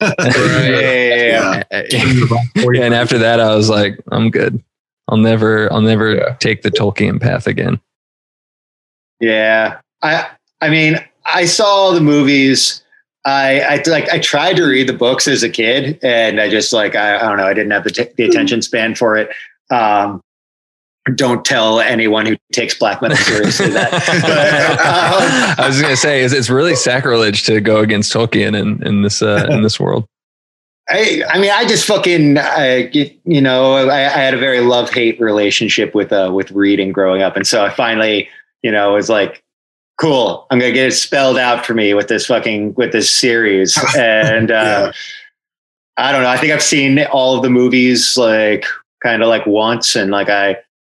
Yeah, 0.00 0.14
yeah, 0.18 1.62
yeah. 1.70 1.82
yeah, 1.90 2.42
and 2.82 2.94
after 2.94 3.18
that, 3.18 3.40
I 3.40 3.54
was 3.54 3.68
like, 3.70 4.00
I'm 4.10 4.30
good. 4.30 4.62
I'll 5.08 5.16
never, 5.18 5.72
I'll 5.72 5.80
never 5.82 6.14
Yeah. 6.14 6.34
take 6.40 6.62
the 6.62 6.70
Tolkien 6.70 7.20
path 7.20 7.46
again. 7.46 7.80
Yeah. 9.20 9.80
I 10.02 10.28
I 10.60 10.68
mean, 10.70 10.96
I 11.24 11.44
saw 11.44 11.92
the 11.92 12.00
movies. 12.00 12.81
I 13.24 13.60
I 13.60 13.82
like 13.90 14.08
I 14.10 14.18
tried 14.18 14.56
to 14.56 14.64
read 14.64 14.88
the 14.88 14.92
books 14.92 15.28
as 15.28 15.42
a 15.42 15.48
kid, 15.48 15.98
and 16.02 16.40
I 16.40 16.50
just 16.50 16.72
like 16.72 16.96
I, 16.96 17.16
I 17.16 17.20
don't 17.20 17.36
know. 17.36 17.46
I 17.46 17.54
didn't 17.54 17.70
have 17.70 17.84
the, 17.84 17.90
t- 17.90 18.08
the 18.16 18.24
attention 18.24 18.62
span 18.62 18.94
for 18.94 19.16
it. 19.16 19.28
Um, 19.70 20.20
don't 21.16 21.44
tell 21.44 21.80
anyone 21.80 22.26
who 22.26 22.36
takes 22.52 22.74
black 22.78 23.02
metal 23.02 23.16
seriously 23.16 23.70
that. 23.70 23.90
But, 23.90 25.58
um, 25.58 25.58
I 25.64 25.66
was 25.68 25.80
gonna 25.82 25.96
say, 25.96 26.22
it's, 26.22 26.32
it's 26.34 26.48
really 26.50 26.74
sacrilege 26.90 27.44
to 27.46 27.60
go 27.60 27.80
against 27.80 28.12
Tolkien 28.12 28.56
in, 28.60 28.84
in 28.86 29.02
this 29.02 29.20
uh, 29.22 29.46
in 29.50 29.62
this 29.62 29.78
world. 29.80 30.04
I, 30.88 31.22
I 31.28 31.38
mean, 31.38 31.50
I 31.50 31.64
just 31.64 31.86
fucking, 31.86 32.38
I, 32.38 32.88
you- 32.92 33.10
you 33.24 33.40
know, 33.40 33.74
I, 33.74 33.98
I 34.00 34.08
had 34.08 34.34
a 34.34 34.38
very 34.38 34.60
love 34.60 34.90
hate 34.92 35.20
relationship 35.20 35.94
with 35.94 36.12
uh, 36.12 36.30
with 36.34 36.50
reading 36.52 36.92
growing 36.92 37.22
up, 37.22 37.36
and 37.36 37.46
so 37.46 37.64
I 37.64 37.70
finally, 37.70 38.28
you 38.62 38.70
know, 38.72 38.92
was 38.94 39.08
like, 39.08 39.41
cool, 40.02 40.48
I'm 40.50 40.58
gonna 40.58 40.72
get 40.72 40.88
it 40.88 40.94
spelled 40.94 41.38
out 41.38 41.64
for 41.64 41.74
me 41.74 41.94
with 41.94 42.08
this 42.08 42.26
fucking 42.26 42.74
with 42.74 42.90
this 42.90 43.08
series, 43.08 43.78
and 43.96 44.50
uh, 44.50 44.92
I 45.96 46.10
don't 46.10 46.24
know. 46.24 46.28
I 46.28 46.36
think 46.36 46.52
I've 46.52 46.62
seen 46.62 46.98
all 47.04 47.36
of 47.36 47.42
the 47.42 47.50
movies 47.50 48.16
like 48.16 48.66
kind 49.00 49.22
of 49.22 49.28
like 49.28 49.46
once, 49.46 49.94
and 49.94 50.10
like 50.10 50.28
I, 50.28 50.56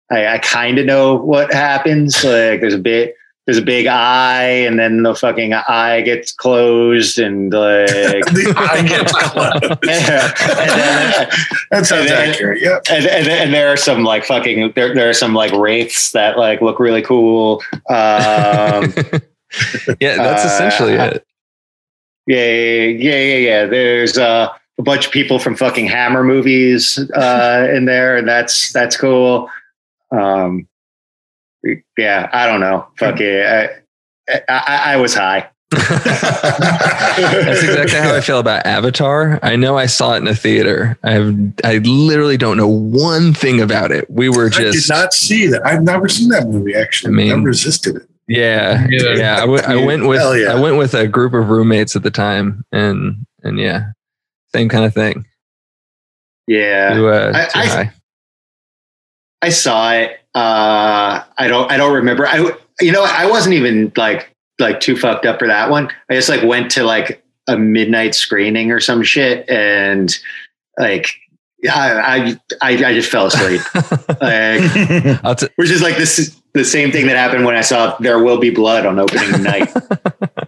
I, 0.09 0.27
I 0.27 0.37
kind 0.37 0.79
of 0.79 0.85
know 0.85 1.15
what 1.15 1.53
happens. 1.53 2.23
Like 2.23 2.61
there's 2.61 2.73
a 2.73 2.79
bit. 2.79 3.15
There's 3.45 3.57
a 3.57 3.61
big 3.61 3.87
eye, 3.87 4.43
and 4.45 4.79
then 4.79 5.03
the 5.03 5.13
fucking 5.13 5.53
eye 5.53 5.99
gets 6.01 6.31
closed, 6.31 7.19
and 7.19 7.51
like 7.51 8.25
the 8.27 8.53
eye 8.55 8.87
gets 8.87 9.11
closed. 9.31 9.63
and 9.63 9.89
then, 9.89 11.29
That 11.69 11.85
sounds 11.85 11.91
And 11.91 12.09
then- 12.09 12.29
accurate. 12.29 12.61
Yep. 12.61 12.83
and, 12.89 13.05
and, 13.05 13.27
and 13.27 13.53
there 13.53 13.67
are 13.67 13.75
some 13.75 14.05
like 14.05 14.23
fucking 14.23 14.71
there, 14.75 14.95
there 14.95 15.09
are 15.09 15.13
some 15.13 15.33
like 15.33 15.51
wraiths 15.51 16.11
that 16.13 16.37
like 16.37 16.61
look 16.61 16.79
really 16.79 17.01
cool. 17.01 17.61
Um, 17.89 18.93
yeah, 19.99 20.15
that's 20.15 20.45
essentially 20.45 20.97
Uh, 20.97 21.07
it. 21.11 21.25
yeah, 22.27 22.45
yeah, 22.45 23.19
yeah, 23.19 23.37
yeah. 23.37 23.65
There's 23.65 24.17
uh, 24.17 24.53
a 24.77 24.81
bunch 24.83 25.05
of 25.07 25.11
people 25.11 25.37
from 25.37 25.57
fucking 25.57 25.87
Hammer 25.87 26.23
movies 26.23 26.97
uh, 27.13 27.67
in 27.75 27.83
there, 27.85 28.15
and 28.15 28.25
that's 28.25 28.71
that's 28.71 28.95
cool. 28.95 29.49
Um, 30.11 30.65
yeah, 31.97 32.29
I 32.33 32.45
don't 32.47 32.59
know. 32.59 32.87
Fuck 32.97 33.19
it. 33.21 33.45
I, 34.29 34.41
I, 34.49 34.93
I 34.93 34.97
was 34.97 35.13
high. 35.15 35.49
That's 35.73 37.63
exactly 37.63 37.99
how 37.99 38.15
I 38.15 38.21
feel 38.21 38.39
about 38.39 38.65
Avatar. 38.65 39.39
I 39.41 39.55
know 39.55 39.77
I 39.77 39.85
saw 39.87 40.13
it 40.13 40.17
in 40.17 40.27
a 40.27 40.35
theater. 40.35 40.97
I 41.03 41.11
have, 41.13 41.35
I 41.63 41.77
literally 41.79 42.37
don't 42.37 42.57
know 42.57 42.67
one 42.67 43.33
thing 43.33 43.59
about 43.61 43.91
it. 43.91 44.09
We 44.09 44.29
were 44.29 44.49
just 44.49 44.59
I 44.59 44.63
did 44.65 44.73
just, 44.73 44.89
not 44.89 45.13
see 45.13 45.47
that. 45.47 45.65
I've 45.65 45.81
never 45.83 46.07
seen 46.07 46.29
that 46.29 46.47
movie. 46.47 46.75
Actually, 46.75 47.13
I 47.13 47.15
mean- 47.15 47.31
I 47.31 47.35
resisted 47.43 47.95
it. 47.97 48.03
yeah, 48.27 48.85
Yeah. 48.89 49.15
yeah. 49.15 49.35
I, 49.37 49.41
w- 49.41 49.63
I 49.65 49.75
went 49.85 50.05
with, 50.07 50.21
yeah. 50.39 50.53
I 50.53 50.59
went 50.59 50.77
with 50.77 50.93
a 50.93 51.07
group 51.07 51.33
of 51.33 51.49
roommates 51.49 51.95
at 51.95 52.03
the 52.03 52.11
time, 52.11 52.63
and 52.71 53.25
and 53.43 53.59
yeah, 53.59 53.91
same 54.53 54.69
kind 54.69 54.85
of 54.85 54.93
thing. 54.93 55.25
Yeah. 56.47 56.93
Too, 56.93 57.09
uh, 57.09 57.31
I- 57.53 57.63
too 57.85 57.89
I- 59.45 59.49
saw 59.49 59.93
it. 59.93 60.19
Uh, 60.35 61.23
I 61.37 61.47
don't. 61.47 61.71
I 61.71 61.77
don't 61.77 61.93
remember. 61.93 62.25
I. 62.27 62.51
You 62.81 62.91
know, 62.91 63.03
I 63.07 63.29
wasn't 63.29 63.53
even 63.55 63.91
like 63.95 64.33
like 64.59 64.79
too 64.79 64.95
fucked 64.97 65.25
up 65.25 65.39
for 65.39 65.47
that 65.47 65.69
one. 65.69 65.89
I 66.09 66.15
just 66.15 66.27
like 66.29 66.43
went 66.43 66.71
to 66.71 66.83
like 66.83 67.23
a 67.47 67.57
midnight 67.57 68.15
screening 68.15 68.71
or 68.71 68.79
some 68.79 69.03
shit, 69.03 69.47
and 69.49 70.15
like 70.79 71.07
I 71.71 71.91
I 71.91 72.37
I, 72.61 72.85
I 72.85 72.93
just 72.93 73.11
fell 73.11 73.27
asleep. 73.27 73.61
like, 74.21 75.37
t- 75.39 75.47
which 75.55 75.69
is 75.69 75.81
like 75.81 75.97
this 75.97 76.17
is 76.19 76.41
the 76.53 76.63
same 76.65 76.91
thing 76.91 77.07
that 77.07 77.15
happened 77.15 77.45
when 77.45 77.55
I 77.55 77.61
saw 77.61 77.95
There 77.99 78.21
Will 78.23 78.37
Be 78.39 78.49
Blood 78.49 78.85
on 78.85 78.99
opening 78.99 79.43
night. 79.43 79.71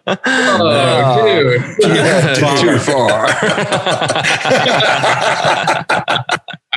Oh, 0.08 1.26
dude. 1.26 1.62
too 2.60 2.78
far. 2.80 3.28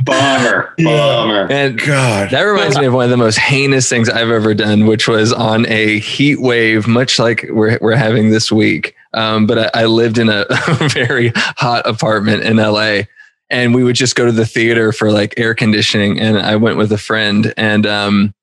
Bummer, 0.04 0.74
Yeah. 0.78 0.84
bummer. 0.96 1.46
and 1.50 1.78
God. 1.78 2.30
That 2.30 2.42
reminds 2.42 2.78
me 2.78 2.86
of 2.86 2.94
one 2.94 3.04
of 3.04 3.10
the 3.10 3.16
most 3.16 3.38
heinous 3.38 3.88
things 3.88 4.08
I've 4.08 4.30
ever 4.30 4.54
done, 4.54 4.86
which 4.86 5.08
was 5.08 5.32
on 5.32 5.66
a 5.66 5.98
heat 5.98 6.40
wave, 6.40 6.86
much 6.86 7.18
like 7.18 7.46
we're, 7.50 7.78
we're 7.80 7.96
having 7.96 8.30
this 8.30 8.50
week. 8.52 8.94
Um, 9.14 9.46
but 9.46 9.74
I, 9.74 9.82
I 9.82 9.84
lived 9.86 10.18
in 10.18 10.28
a 10.28 10.44
very 10.92 11.32
hot 11.34 11.86
apartment 11.86 12.42
in 12.44 12.56
LA 12.58 13.02
and 13.50 13.74
we 13.74 13.82
would 13.82 13.96
just 13.96 14.14
go 14.14 14.26
to 14.26 14.32
the 14.32 14.44
theater 14.46 14.92
for 14.92 15.10
like 15.10 15.34
air 15.38 15.54
conditioning. 15.54 16.20
And 16.20 16.38
I 16.38 16.56
went 16.56 16.76
with 16.76 16.92
a 16.92 16.98
friend 16.98 17.52
and, 17.56 17.86
um, 17.86 18.34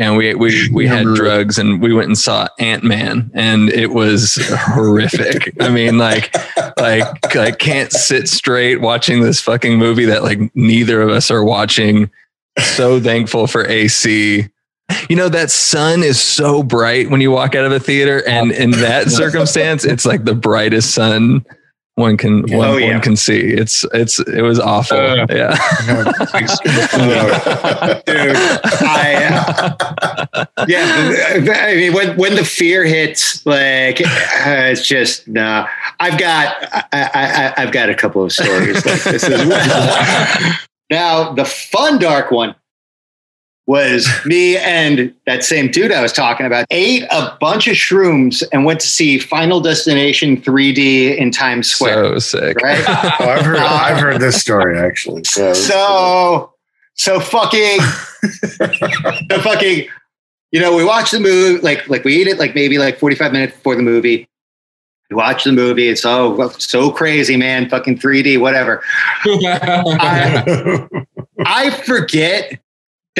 and 0.00 0.16
we, 0.16 0.34
we, 0.34 0.70
we 0.70 0.86
had 0.86 1.04
drugs 1.14 1.58
and 1.58 1.82
we 1.82 1.92
went 1.92 2.06
and 2.06 2.16
saw 2.16 2.48
Ant-Man 2.58 3.30
and 3.34 3.68
it 3.68 3.88
was 3.88 4.38
horrific. 4.50 5.54
I 5.60 5.68
mean, 5.68 5.98
like, 5.98 6.34
like, 6.78 7.36
I 7.36 7.50
can't 7.50 7.92
sit 7.92 8.26
straight 8.26 8.80
watching 8.80 9.20
this 9.20 9.42
fucking 9.42 9.78
movie 9.78 10.06
that 10.06 10.22
like 10.22 10.38
neither 10.56 11.02
of 11.02 11.10
us 11.10 11.30
are 11.30 11.44
watching 11.44 12.10
so 12.58 12.98
thankful 12.98 13.46
for 13.46 13.66
AC. 13.66 14.48
You 15.10 15.16
know, 15.16 15.28
that 15.28 15.50
sun 15.50 16.02
is 16.02 16.18
so 16.18 16.62
bright 16.62 17.10
when 17.10 17.20
you 17.20 17.30
walk 17.30 17.54
out 17.54 17.66
of 17.66 17.72
a 17.72 17.78
theater, 17.78 18.26
and 18.26 18.50
in 18.50 18.70
that 18.72 19.08
circumstance, 19.10 19.84
it's 19.84 20.06
like 20.06 20.24
the 20.24 20.34
brightest 20.34 20.94
sun 20.94 21.44
one 22.00 22.16
can 22.16 22.42
one, 22.52 22.68
Oh, 22.68 22.76
yeah. 22.76 22.94
one 22.94 23.00
can 23.02 23.16
see. 23.16 23.38
It's 23.38 23.84
it's 23.94 24.18
it 24.18 24.42
was 24.42 24.58
awful. 24.58 24.96
Uh. 24.96 25.26
yeah. 25.30 25.50
Dude, 28.06 28.36
I, 28.82 29.76
yeah, 30.66 31.62
I 31.62 31.74
mean, 31.76 31.92
when 31.92 32.16
when 32.16 32.34
the 32.34 32.44
fear 32.44 32.84
hits, 32.84 33.44
like 33.46 34.00
uh, 34.00 34.70
it's 34.72 34.86
just 34.86 35.28
no. 35.28 35.66
I've 36.00 36.18
got 36.18 36.56
I, 36.92 36.94
I, 37.14 37.54
I've 37.62 37.72
got 37.72 37.88
a 37.88 37.94
couple 37.94 38.24
of 38.24 38.32
stories 38.32 38.84
like 38.84 39.02
this 39.04 39.24
as 39.24 39.46
well. 39.46 40.56
now, 40.90 41.32
the 41.32 41.44
fun 41.44 41.98
dark 41.98 42.30
one 42.30 42.54
was 43.70 44.08
me 44.26 44.56
and 44.56 45.14
that 45.26 45.44
same 45.44 45.70
dude 45.70 45.92
I 45.92 46.02
was 46.02 46.12
talking 46.12 46.44
about 46.44 46.66
ate 46.72 47.04
a 47.04 47.36
bunch 47.40 47.68
of 47.68 47.76
shrooms 47.76 48.42
and 48.52 48.64
went 48.64 48.80
to 48.80 48.88
see 48.88 49.20
Final 49.20 49.60
Destination 49.60 50.36
3D 50.42 51.16
in 51.16 51.30
Times 51.30 51.70
Square. 51.70 52.18
so 52.18 52.18
sick. 52.18 52.56
Right? 52.60 52.84
Oh, 53.20 53.28
I've 53.28 53.44
heard. 53.44 53.58
I've 53.58 53.98
heard 53.98 54.20
this 54.20 54.40
story 54.40 54.76
actually. 54.76 55.22
So, 55.22 55.52
So, 55.54 56.52
so 56.94 57.20
fucking, 57.20 57.78
the 58.22 59.40
fucking, 59.40 59.86
you 60.50 60.60
know, 60.60 60.74
we 60.74 60.84
watch 60.84 61.12
the 61.12 61.20
movie, 61.20 61.60
like, 61.60 61.88
like 61.88 62.02
we 62.02 62.16
eat 62.16 62.26
it 62.26 62.40
like 62.40 62.56
maybe 62.56 62.78
like 62.78 62.98
45 62.98 63.32
minutes 63.32 63.54
before 63.54 63.76
the 63.76 63.82
movie. 63.82 64.28
We 65.10 65.16
watch 65.16 65.44
the 65.44 65.52
movie. 65.52 65.88
It's 65.88 66.04
oh, 66.04 66.48
so 66.58 66.90
crazy, 66.90 67.36
man. 67.36 67.68
Fucking 67.68 67.98
3D, 67.98 68.40
whatever. 68.40 68.82
I, 69.24 70.88
I 71.46 71.70
forget 71.70 72.60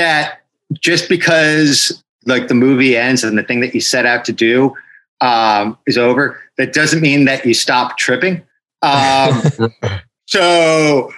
that 0.00 0.40
just 0.80 1.08
because 1.08 2.02
like 2.26 2.48
the 2.48 2.54
movie 2.54 2.96
ends 2.96 3.24
and 3.24 3.36
the 3.36 3.42
thing 3.42 3.60
that 3.60 3.74
you 3.74 3.80
set 3.80 4.06
out 4.06 4.24
to 4.24 4.32
do 4.32 4.74
um, 5.20 5.76
is 5.86 5.98
over, 5.98 6.40
that 6.56 6.72
doesn't 6.72 7.00
mean 7.00 7.24
that 7.26 7.44
you 7.44 7.54
stop 7.54 7.98
tripping. 7.98 8.42
Um, 8.82 9.42
so 10.26 11.12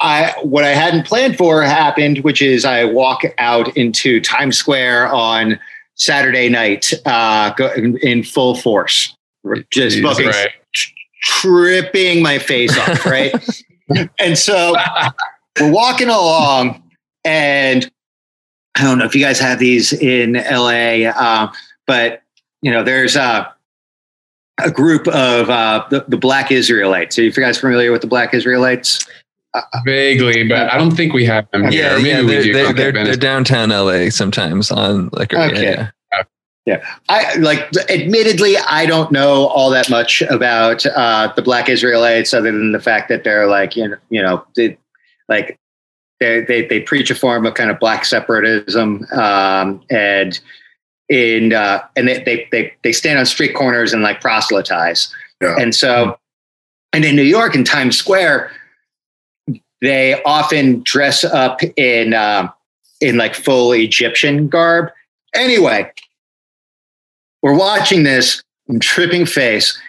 I 0.00 0.34
what 0.42 0.64
I 0.64 0.70
hadn't 0.70 1.06
planned 1.06 1.36
for 1.36 1.62
happened, 1.62 2.18
which 2.18 2.40
is 2.40 2.64
I 2.64 2.84
walk 2.84 3.22
out 3.38 3.76
into 3.76 4.20
Times 4.20 4.56
Square 4.56 5.12
on 5.12 5.58
Saturday 5.94 6.48
night 6.48 6.92
uh, 7.06 7.52
in, 7.76 7.96
in 7.98 8.22
full 8.22 8.54
force, 8.54 9.14
just 9.72 9.96
Jesus, 9.96 10.00
fucking 10.02 10.26
right. 10.26 10.50
tripping 11.22 12.22
my 12.22 12.38
face 12.38 12.76
off, 12.78 13.04
right? 13.04 13.34
and 14.20 14.38
so 14.38 14.74
we're 15.60 15.72
walking 15.72 16.08
along, 16.08 16.82
and 17.24 17.90
I 18.78 18.84
don't 18.84 18.98
know 18.98 19.04
if 19.04 19.14
you 19.14 19.22
guys 19.22 19.38
have 19.40 19.58
these 19.58 19.92
in 19.92 20.34
LA, 20.34 21.08
uh, 21.10 21.52
but 21.86 22.22
you 22.62 22.70
know, 22.70 22.82
there's 22.82 23.16
uh, 23.16 23.48
a 24.62 24.70
group 24.70 25.06
of 25.08 25.50
uh, 25.50 25.86
the, 25.90 26.04
the 26.08 26.16
Black 26.16 26.50
Israelites. 26.50 27.18
Are 27.18 27.22
you 27.22 27.32
guys 27.32 27.58
familiar 27.58 27.92
with 27.92 28.00
the 28.00 28.06
Black 28.06 28.34
Israelites? 28.34 29.06
Vaguely, 29.84 30.46
but 30.46 30.72
I 30.72 30.78
don't 30.78 30.92
think 30.92 31.12
we 31.12 31.24
have 31.24 31.50
them 31.50 31.70
here. 31.70 31.96
Yeah, 31.96 31.96
yeah, 31.96 32.22
they're, 32.22 32.42
do. 32.42 32.52
they're, 32.52 32.66
Okay, 32.66 32.90
they're, 32.90 33.04
they're 33.04 33.16
downtown 33.16 33.70
LA 33.70 34.10
sometimes 34.10 34.70
on 34.70 35.08
like 35.12 35.32
Okay. 35.32 35.62
yeah, 35.62 35.90
yeah. 36.66 36.84
I 37.08 37.34
like, 37.36 37.74
admittedly, 37.88 38.56
I 38.58 38.86
don't 38.86 39.10
know 39.10 39.46
all 39.46 39.70
that 39.70 39.88
much 39.88 40.22
about 40.22 40.84
uh, 40.86 41.32
the 41.34 41.42
Black 41.42 41.68
Israelites, 41.68 42.34
other 42.34 42.52
than 42.52 42.72
the 42.72 42.80
fact 42.80 43.08
that 43.08 43.24
they're 43.24 43.46
like, 43.46 43.74
you 43.74 43.88
know, 43.88 43.96
you 44.10 44.22
know, 44.22 44.44
they, 44.54 44.78
like 45.28 45.58
they 46.20 46.40
they 46.40 46.66
they 46.66 46.80
preach 46.80 47.10
a 47.10 47.14
form 47.14 47.46
of 47.46 47.54
kind 47.54 47.70
of 47.70 47.78
black 47.78 48.04
separatism, 48.04 49.06
um, 49.12 49.80
and 49.90 50.38
in 51.08 51.52
uh, 51.52 51.82
and 51.96 52.08
they, 52.08 52.22
they 52.22 52.48
they 52.50 52.72
they 52.82 52.92
stand 52.92 53.18
on 53.18 53.26
street 53.26 53.54
corners 53.54 53.92
and 53.92 54.02
like 54.02 54.20
proselytize, 54.20 55.12
Yeah. 55.40 55.56
and 55.58 55.74
so, 55.74 56.18
and 56.92 57.04
in 57.04 57.16
New 57.16 57.22
York 57.22 57.54
in 57.54 57.64
Times 57.64 57.96
Square, 57.96 58.50
they 59.80 60.20
often 60.24 60.82
dress 60.82 61.24
up 61.24 61.60
in 61.76 62.14
um, 62.14 62.52
in 63.00 63.16
like 63.16 63.34
full 63.34 63.72
Egyptian 63.72 64.48
garb. 64.48 64.90
Anyway, 65.34 65.90
we're 67.42 67.56
watching 67.56 68.02
this 68.02 68.42
I'm 68.68 68.80
tripping 68.80 69.24
face, 69.24 69.80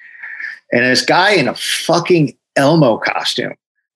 and 0.72 0.84
this 0.84 1.04
guy 1.04 1.32
in 1.32 1.48
a 1.48 1.56
fucking 1.56 2.38
Elmo 2.56 2.98
costume. 2.98 3.56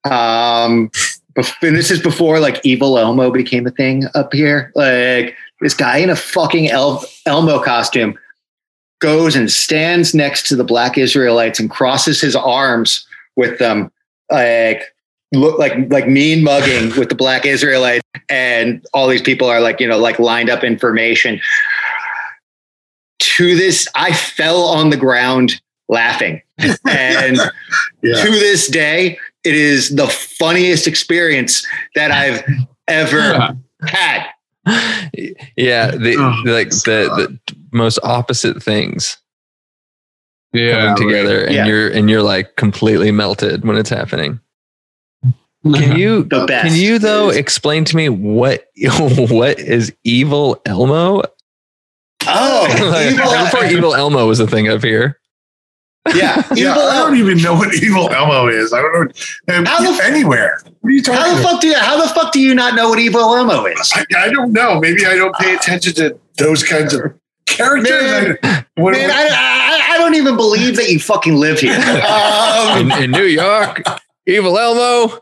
Um, 0.09 0.91
and 1.35 1.75
this 1.75 1.89
is 1.91 2.01
before 2.01 2.39
like 2.39 2.59
evil 2.63 2.97
Elmo 2.97 3.31
became 3.31 3.65
a 3.65 3.71
thing 3.71 4.03
up 4.15 4.33
here. 4.33 4.71
Like 4.75 5.35
this 5.61 5.73
guy 5.73 5.97
in 5.97 6.09
a 6.09 6.15
fucking 6.15 6.69
El- 6.69 7.03
Elmo 7.25 7.61
costume 7.63 8.17
goes 9.01 9.35
and 9.35 9.51
stands 9.51 10.13
next 10.13 10.47
to 10.47 10.55
the 10.55 10.63
black 10.63 10.97
Israelites 10.97 11.59
and 11.59 11.69
crosses 11.69 12.21
his 12.21 12.35
arms 12.35 13.05
with 13.35 13.59
them, 13.59 13.91
like 14.31 14.93
look 15.33 15.57
like 15.57 15.73
like 15.91 16.07
mean 16.07 16.43
mugging 16.43 16.95
with 16.97 17.09
the 17.09 17.15
black 17.15 17.45
Israelites, 17.45 18.07
and 18.29 18.85
all 18.93 19.07
these 19.07 19.21
people 19.21 19.47
are 19.47 19.59
like 19.59 19.79
you 19.79 19.87
know 19.87 19.97
like 19.97 20.19
lined 20.19 20.49
up 20.49 20.63
information. 20.63 21.39
To 23.19 23.55
this, 23.55 23.87
I 23.95 24.13
fell 24.13 24.63
on 24.63 24.89
the 24.89 24.97
ground 24.97 25.59
laughing, 25.89 26.41
and 26.87 27.37
Yeah. 28.01 28.23
to 28.23 28.29
this 28.31 28.67
day, 28.67 29.17
it 29.43 29.55
is 29.55 29.95
the 29.95 30.07
funniest 30.07 30.87
experience 30.87 31.65
that 31.95 32.11
I've 32.11 32.43
ever 32.87 33.57
had. 33.87 34.27
yeah, 35.57 35.91
the, 35.91 36.15
Oh, 36.17 36.41
like 36.49 36.69
the, 36.69 37.09
the 37.45 37.55
most 37.71 37.99
opposite 38.03 38.63
things 38.63 39.17
yeah, 40.53 40.93
coming 40.95 41.09
together, 41.09 41.43
and 41.45 41.53
Yeah. 41.55 41.65
you're 41.65 41.89
and 41.89 42.09
you're 42.09 42.21
like 42.23 42.55
completely 42.55 43.11
melted 43.11 43.65
when 43.65 43.77
it's 43.77 43.89
happening. 43.89 44.39
Can 45.63 45.75
uh-huh. 45.75 45.95
you 45.95 46.23
The 46.25 46.45
best. 46.45 46.67
can 46.67 46.75
you 46.79 46.99
though 46.99 47.29
explain 47.29 47.85
to 47.85 47.95
me 47.95 48.09
what 48.09 48.65
what 49.29 49.59
is 49.59 49.93
evil 50.03 50.61
Elmo? 50.65 51.23
Oh, 52.25 52.67
Like, 52.91 53.13
evil, 53.13 53.45
before 53.45 53.65
evil 53.65 53.95
Elmo 53.95 54.27
was 54.27 54.39
a 54.39 54.47
thing 54.47 54.67
up 54.69 54.83
here. 54.83 55.19
Yeah, 56.15 56.43
Yeah, 56.55 56.71
evil. 56.71 56.81
I 56.83 56.97
don't 56.99 57.15
even 57.17 57.37
know 57.37 57.53
what 57.53 57.73
evil 57.75 58.09
Elmo 58.11 58.47
is. 58.47 58.73
I 58.73 58.81
don't 58.81 58.93
know 59.47 59.63
How 59.65 59.81
the 59.81 59.89
f- 59.89 60.01
anywhere. 60.03 60.59
What 60.81 60.89
are 60.89 60.91
you 60.91 61.01
talking 61.01 61.21
How 61.21 61.33
the 61.33 61.39
about? 61.39 61.51
fuck 61.53 61.61
do 61.61 61.67
you? 61.67 61.75
How 61.77 62.01
the 62.01 62.09
fuck 62.13 62.33
do 62.33 62.39
you 62.41 62.53
not 62.53 62.75
know 62.75 62.89
what 62.89 62.99
evil 62.99 63.21
Elmo 63.21 63.65
is? 63.65 63.91
I, 63.95 64.05
I 64.17 64.29
don't 64.29 64.51
know. 64.51 64.79
Maybe 64.79 65.05
I 65.05 65.15
don't 65.15 65.33
pay 65.35 65.55
attention 65.55 65.93
to 65.95 66.19
those 66.37 66.61
kinds 66.63 66.93
of 66.93 67.13
characters. 67.45 67.89
Man, 67.89 68.37
I, 68.43 68.65
what, 68.75 68.91
Man, 68.91 69.07
what- 69.09 69.11
I, 69.15 69.27
I, 69.29 69.89
I 69.93 69.97
don't 69.97 70.15
even 70.15 70.35
believe 70.35 70.75
that 70.75 70.89
you 70.89 70.99
fucking 70.99 71.35
live 71.35 71.59
here. 71.59 71.77
Um, 72.03 72.91
In, 72.91 73.03
in 73.03 73.11
New 73.11 73.23
York, 73.25 73.83
evil 74.27 74.57
Elmo. 74.57 75.19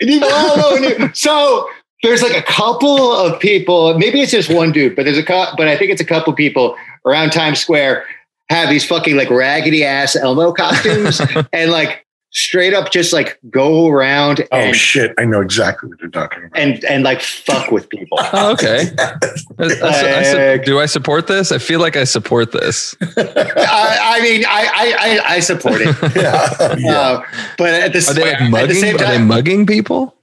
evil 0.00 0.28
Elmo. 0.28 1.10
So 1.14 1.68
there's 2.02 2.22
like 2.22 2.36
a 2.36 2.42
couple 2.42 3.12
of 3.12 3.40
people. 3.40 3.98
Maybe 3.98 4.20
it's 4.20 4.30
just 4.30 4.52
one 4.52 4.70
dude, 4.70 4.94
but 4.94 5.04
there's 5.04 5.18
a 5.18 5.22
cou- 5.24 5.54
but 5.56 5.66
I 5.66 5.76
think 5.76 5.90
it's 5.90 6.00
a 6.00 6.04
couple 6.04 6.32
people 6.34 6.76
around 7.04 7.30
Times 7.30 7.58
Square 7.60 8.04
have 8.48 8.68
these 8.70 8.84
fucking 8.86 9.16
like 9.16 9.30
raggedy 9.30 9.84
ass 9.84 10.16
Elmo 10.16 10.52
costumes 10.52 11.20
and 11.52 11.70
like 11.70 12.04
straight 12.30 12.74
up 12.74 12.90
just 12.92 13.12
like 13.14 13.38
go 13.50 13.88
around 13.88 14.42
oh 14.52 14.56
and 14.56 14.76
shit! 14.76 15.14
I 15.16 15.24
know 15.24 15.40
exactly 15.40 15.88
what 15.88 15.98
you're 16.00 16.10
talking 16.10 16.44
about. 16.44 16.58
and 16.60 16.84
and 16.84 17.02
like 17.02 17.22
fuck 17.22 17.70
with 17.70 17.88
people. 17.88 18.18
Oh, 18.32 18.52
okay. 18.52 18.90
I- 18.98 19.14
I- 19.58 20.18
I 20.18 20.22
su- 20.58 20.62
do 20.64 20.78
I 20.80 20.86
support 20.86 21.26
this? 21.28 21.50
I 21.50 21.58
feel 21.58 21.80
like 21.80 21.96
I 21.96 22.04
support 22.04 22.52
this. 22.52 22.94
I, 23.16 23.98
I 24.02 24.20
mean, 24.22 24.44
I, 24.46 24.66
I 24.74 24.94
I 24.98 25.34
I 25.36 25.40
support 25.40 25.80
it. 25.80 25.96
yeah, 26.16 26.76
yeah. 26.78 26.92
Uh, 26.98 27.22
but 27.56 27.70
at 27.74 27.92
the, 27.92 28.06
Are 28.08 28.14
they 28.14 28.22
like 28.22 28.32
at 28.34 28.38
the 28.44 28.50
mugging? 28.50 28.76
same 28.76 28.94
Are 28.96 28.98
they 28.98 29.04
time, 29.04 29.26
mugging 29.28 29.66
people? 29.66 30.14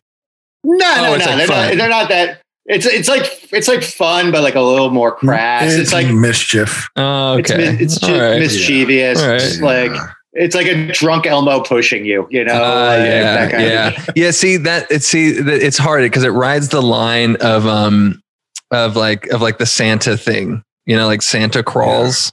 no, 0.64 0.74
Oh, 0.86 1.02
no, 1.04 1.14
it's 1.16 1.26
no, 1.26 1.32
like 1.32 1.38
they're, 1.40 1.48
fun. 1.48 1.68
not, 1.70 1.78
they're 1.78 1.90
not 1.90 2.10
that. 2.10 2.42
It's 2.65 2.86
it's 2.86 3.10
like 3.10 3.23
it's 3.52 3.67
like 3.67 3.84
fun, 3.84 4.32
but 4.32 4.41
like 4.41 4.56
a 4.56 4.62
little 4.62 4.89
more 4.89 5.12
crass. 5.13 5.73
It's, 5.73 5.91
like 5.91 6.08
mischief. 6.08 6.88
Oh, 6.95 7.38
okay. 7.39 7.58
mi- 7.58 7.84
it's, 7.84 8.02
All 8.02 8.10
ju- 8.10 8.19
right. 8.21 8.39
mischievous. 8.39 9.21
All 9.21 9.28
right. 9.28 9.41
It's 9.41 9.60
like 9.62 9.91
it's 10.32 10.56
like 10.56 10.67
a 10.67 10.88
drunk 10.93 11.26
Elmo 11.26 11.62
pushing 11.62 12.06
you. 12.06 12.26
You 12.32 12.45
know, 12.45 12.54
like 12.54 12.99
yeah, 13.06 13.34
that 13.36 13.52
kind 13.52 13.63
yeah, 13.63 13.88
of. 14.08 14.10
yeah. 14.15 14.32
See 14.32 14.56
that 14.58 14.88
it's 14.89 15.06
see 15.06 15.32
that 15.34 15.62
it's 15.62 15.78
hard 15.78 16.04
because 16.04 16.23
it 16.23 16.30
rides 16.30 16.69
the 16.69 16.82
line 16.82 17.36
of 17.41 17.67
um 17.67 18.21
of 18.71 18.95
like 18.95 19.28
of 19.28 19.41
like 19.41 19.58
the 19.58 19.65
Santa 19.65 20.15
thing. 20.15 20.63
You 20.86 20.95
know, 20.95 21.08
like 21.08 21.21
Santa 21.21 21.63
crawls. 21.63 22.32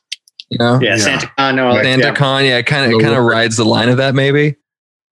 You 0.48 0.58
know, 0.58 0.78
Yeah, 0.80 0.90
Yeah. 0.90 0.96
Santa 0.98 1.30
Con. 1.36 1.58
or 1.58 1.70
like, 1.72 1.84
Santa 1.84 2.04
yeah, 2.06 2.14
Con. 2.14 2.44
Yeah, 2.44 2.62
kind 2.62 2.84
of 2.92 2.98
it 2.98 3.02
kind 3.02 3.14
of 3.16 3.24
rides 3.24 3.56
the 3.56 3.64
line 3.64 3.88
of 3.88 3.96
that. 3.98 4.14
Maybe 4.14 4.56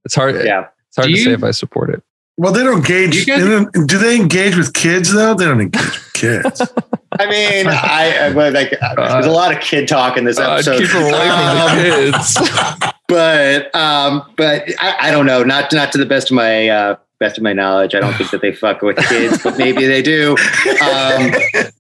it's 0.04 0.14
hard. 0.14 0.36
yeah. 0.44 0.66
It's 0.88 0.96
hard 0.96 1.08
Do 1.08 1.14
to 1.16 1.22
say 1.24 1.32
if 1.32 1.42
I 1.44 1.50
support 1.50 1.90
it. 1.90 2.02
Well, 2.38 2.52
they 2.52 2.62
don't 2.62 2.78
engage. 2.78 3.26
Guys- 3.26 3.42
they 3.42 3.48
don't, 3.48 3.86
do 3.88 3.98
they 3.98 4.16
engage 4.16 4.56
with 4.56 4.72
kids 4.72 5.12
though? 5.12 5.34
They 5.34 5.44
don't 5.44 5.60
engage 5.60 5.82
with 5.84 6.12
kids. 6.14 6.62
I 7.20 7.26
mean, 7.28 7.66
I, 7.66 8.26
I 8.28 8.32
but 8.32 8.52
like 8.52 8.70
there's 8.70 9.26
a 9.26 9.30
lot 9.30 9.52
of 9.54 9.60
kid 9.60 9.88
talk 9.88 10.16
in 10.16 10.24
this 10.24 10.38
Uh, 10.38 10.52
episode. 10.52 10.78
keep 10.80 10.94
away 10.94 11.28
Um, 11.28 11.78
kids. 11.78 12.38
but 13.08 13.74
um, 13.74 14.22
but 14.36 14.64
I, 14.78 15.08
I 15.08 15.10
don't 15.10 15.26
know. 15.26 15.42
Not 15.42 15.72
not 15.72 15.90
to 15.92 15.98
the 15.98 16.06
best 16.06 16.30
of 16.30 16.36
my 16.36 16.68
uh, 16.68 16.96
best 17.18 17.38
of 17.38 17.42
my 17.42 17.52
knowledge. 17.52 17.94
I 17.96 18.00
don't 18.00 18.14
think 18.14 18.30
that 18.30 18.40
they 18.40 18.52
fuck 18.64 18.82
with 18.82 18.98
kids, 19.08 19.42
but 19.42 19.58
maybe 19.58 19.86
they 19.86 20.02
do. 20.02 20.32
Um, 20.32 21.32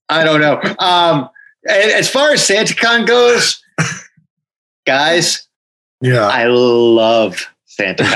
I 0.08 0.24
don't 0.24 0.40
know. 0.40 0.60
Um, 0.80 1.28
and 1.68 1.90
as 1.92 2.10
far 2.10 2.32
as 2.32 2.40
SantaCon 2.40 3.06
goes, 3.06 3.62
guys, 4.86 5.46
yeah, 6.00 6.26
I 6.26 6.46
love 6.46 7.46
SantaCon. 7.78 8.06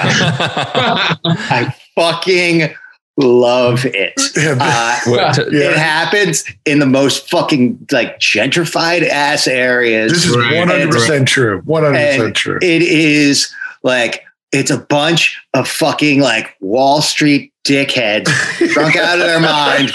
I 1.24 1.74
fucking 1.94 2.74
love 3.18 3.84
it. 3.84 4.14
Uh, 4.36 4.98
What- 5.06 5.34
t- 5.34 5.42
Yeah. 5.50 5.70
It 5.70 5.76
happens 5.76 6.44
in 6.64 6.78
the 6.78 6.86
most 6.86 7.28
fucking 7.30 7.86
like 7.92 8.18
gentrified 8.20 9.06
ass 9.08 9.46
areas. 9.46 10.12
this 10.12 10.26
is 10.26 10.36
one 10.36 10.68
hundred 10.68 10.90
percent 10.90 11.28
true. 11.28 11.60
One 11.64 11.82
hundred 11.82 12.16
percent 12.16 12.36
true. 12.36 12.58
it 12.62 12.82
is 12.82 13.52
like 13.82 14.24
it's 14.52 14.70
a 14.70 14.78
bunch 14.78 15.42
of 15.54 15.66
fucking 15.68 16.20
like 16.20 16.56
Wall 16.60 17.00
Street 17.02 17.50
dickheads 17.64 18.26
drunk 18.72 18.96
out 18.96 19.18
of 19.20 19.24
their 19.26 19.40
mind, 19.54 19.92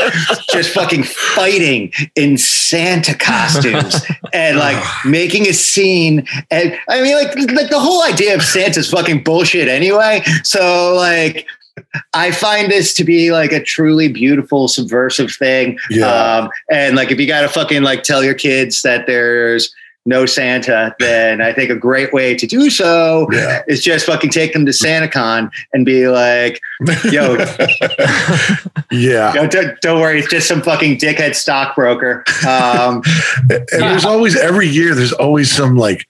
just 0.52 0.70
fucking 0.72 1.04
fighting 1.04 1.92
in 2.16 2.38
Santa 2.38 3.14
costumes 3.14 3.96
and 4.34 4.58
like 4.58 4.82
making 5.06 5.48
a 5.48 5.54
scene. 5.54 6.26
And 6.50 6.78
I 6.90 7.02
mean, 7.02 7.16
like, 7.16 7.36
like 7.52 7.70
the 7.70 7.80
whole 7.80 8.04
idea 8.04 8.34
of 8.36 8.42
Santa's 8.42 8.90
fucking 8.92 9.24
bullshit 9.24 9.68
anyway. 9.68 10.22
So 10.44 10.94
like. 10.96 11.48
I 12.14 12.32
find 12.32 12.72
this 12.72 12.94
to 12.96 13.04
be 13.04 13.32
like 13.32 13.52
a 13.52 13.64
truly 13.64 14.08
beautiful 14.08 14.68
subversive 14.68 15.32
thing. 15.32 15.78
Yeah. 15.90 16.08
Um, 16.08 16.50
and 16.72 16.96
like 16.96 17.12
if 17.12 17.20
you 17.20 17.28
gotta 17.28 17.50
fucking 17.50 17.84
like 17.84 18.04
tell 18.04 18.24
your 18.24 18.34
kids 18.36 18.82
that 18.84 19.08
there's 19.08 19.74
no 20.06 20.26
Santa, 20.26 20.96
then 21.00 21.42
I 21.42 21.52
think 21.52 21.70
a 21.70 21.76
great 21.76 22.14
way 22.14 22.34
to 22.34 22.48
do 22.48 22.70
so 22.70 23.28
Yeah. 23.30 23.62
is 23.68 23.84
just 23.84 24.06
fucking 24.06 24.30
take 24.30 24.54
them 24.54 24.66
to 24.66 24.72
SantaCon 24.72 25.52
and 25.74 25.86
be 25.86 26.08
like, 26.08 26.62
yo, 27.12 27.36
yeah. 28.92 29.34
yo 29.34 29.48
don't, 29.48 29.80
don't 29.82 30.00
worry, 30.00 30.20
it's 30.20 30.30
just 30.30 30.48
some 30.48 30.62
fucking 30.62 30.98
dickhead 30.98 31.36
stockbroker. 31.36 32.24
Um, 32.48 33.02
And 33.50 33.82
there's 33.84 34.06
always 34.06 34.36
every 34.38 34.68
year 34.68 34.96
there's 34.96 35.12
always 35.14 35.52
some 35.52 35.76
like 35.76 36.08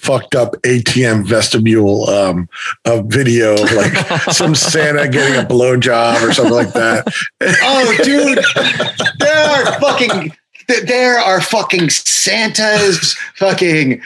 fucked 0.00 0.34
up 0.34 0.54
ATM 0.62 1.26
vestibule 1.26 2.08
um 2.08 2.48
a 2.84 3.02
video 3.02 3.54
of 3.54 3.72
like 3.72 3.92
some 4.32 4.54
Santa 4.54 5.08
getting 5.08 5.36
a 5.36 5.46
blowjob 5.46 6.26
or 6.26 6.32
something 6.32 6.54
like 6.54 6.72
that. 6.72 7.06
oh, 7.40 7.96
dude, 8.02 8.38
there 9.18 9.44
are 9.44 9.80
fucking 9.80 10.32
there 10.86 11.18
are 11.18 11.40
fucking 11.40 11.90
Santas 11.90 13.14
fucking 13.36 14.00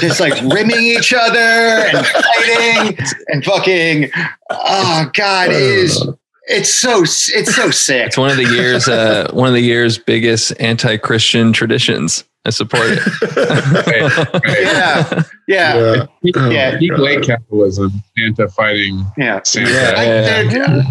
just 0.00 0.18
like 0.18 0.32
rimming 0.42 0.80
each 0.82 1.12
other 1.12 1.38
and 1.38 2.06
fighting 2.06 2.98
and 3.28 3.44
fucking 3.44 4.10
oh 4.48 5.10
god 5.12 5.50
it 5.50 5.56
is 5.56 6.08
it's 6.46 6.72
so 6.72 7.02
it's 7.02 7.54
so 7.54 7.70
sick 7.70 8.06
It's 8.06 8.16
one 8.16 8.30
of 8.30 8.36
the 8.36 8.44
year's 8.44 8.88
uh, 8.88 9.30
one 9.32 9.48
of 9.48 9.54
the 9.54 9.60
year's 9.60 9.98
biggest 9.98 10.52
anti-Christian 10.60 11.52
traditions. 11.52 12.24
I 12.46 12.50
support 12.50 12.84
it. 12.86 13.00
yeah 14.62 15.22
yeah 15.48 16.06
Yeah. 16.22 16.48
yeah 16.50 16.78
Peak 16.78 16.96
late 16.96 17.22
capitalism, 17.24 17.90
Santa 18.16 18.48
fighting 18.48 19.04
yeah 19.18 19.40
Santa. 19.42 19.70
Yeah. 19.70 19.94
I- 19.96 20.04
they're- 20.48 20.62
uh, 20.64 20.82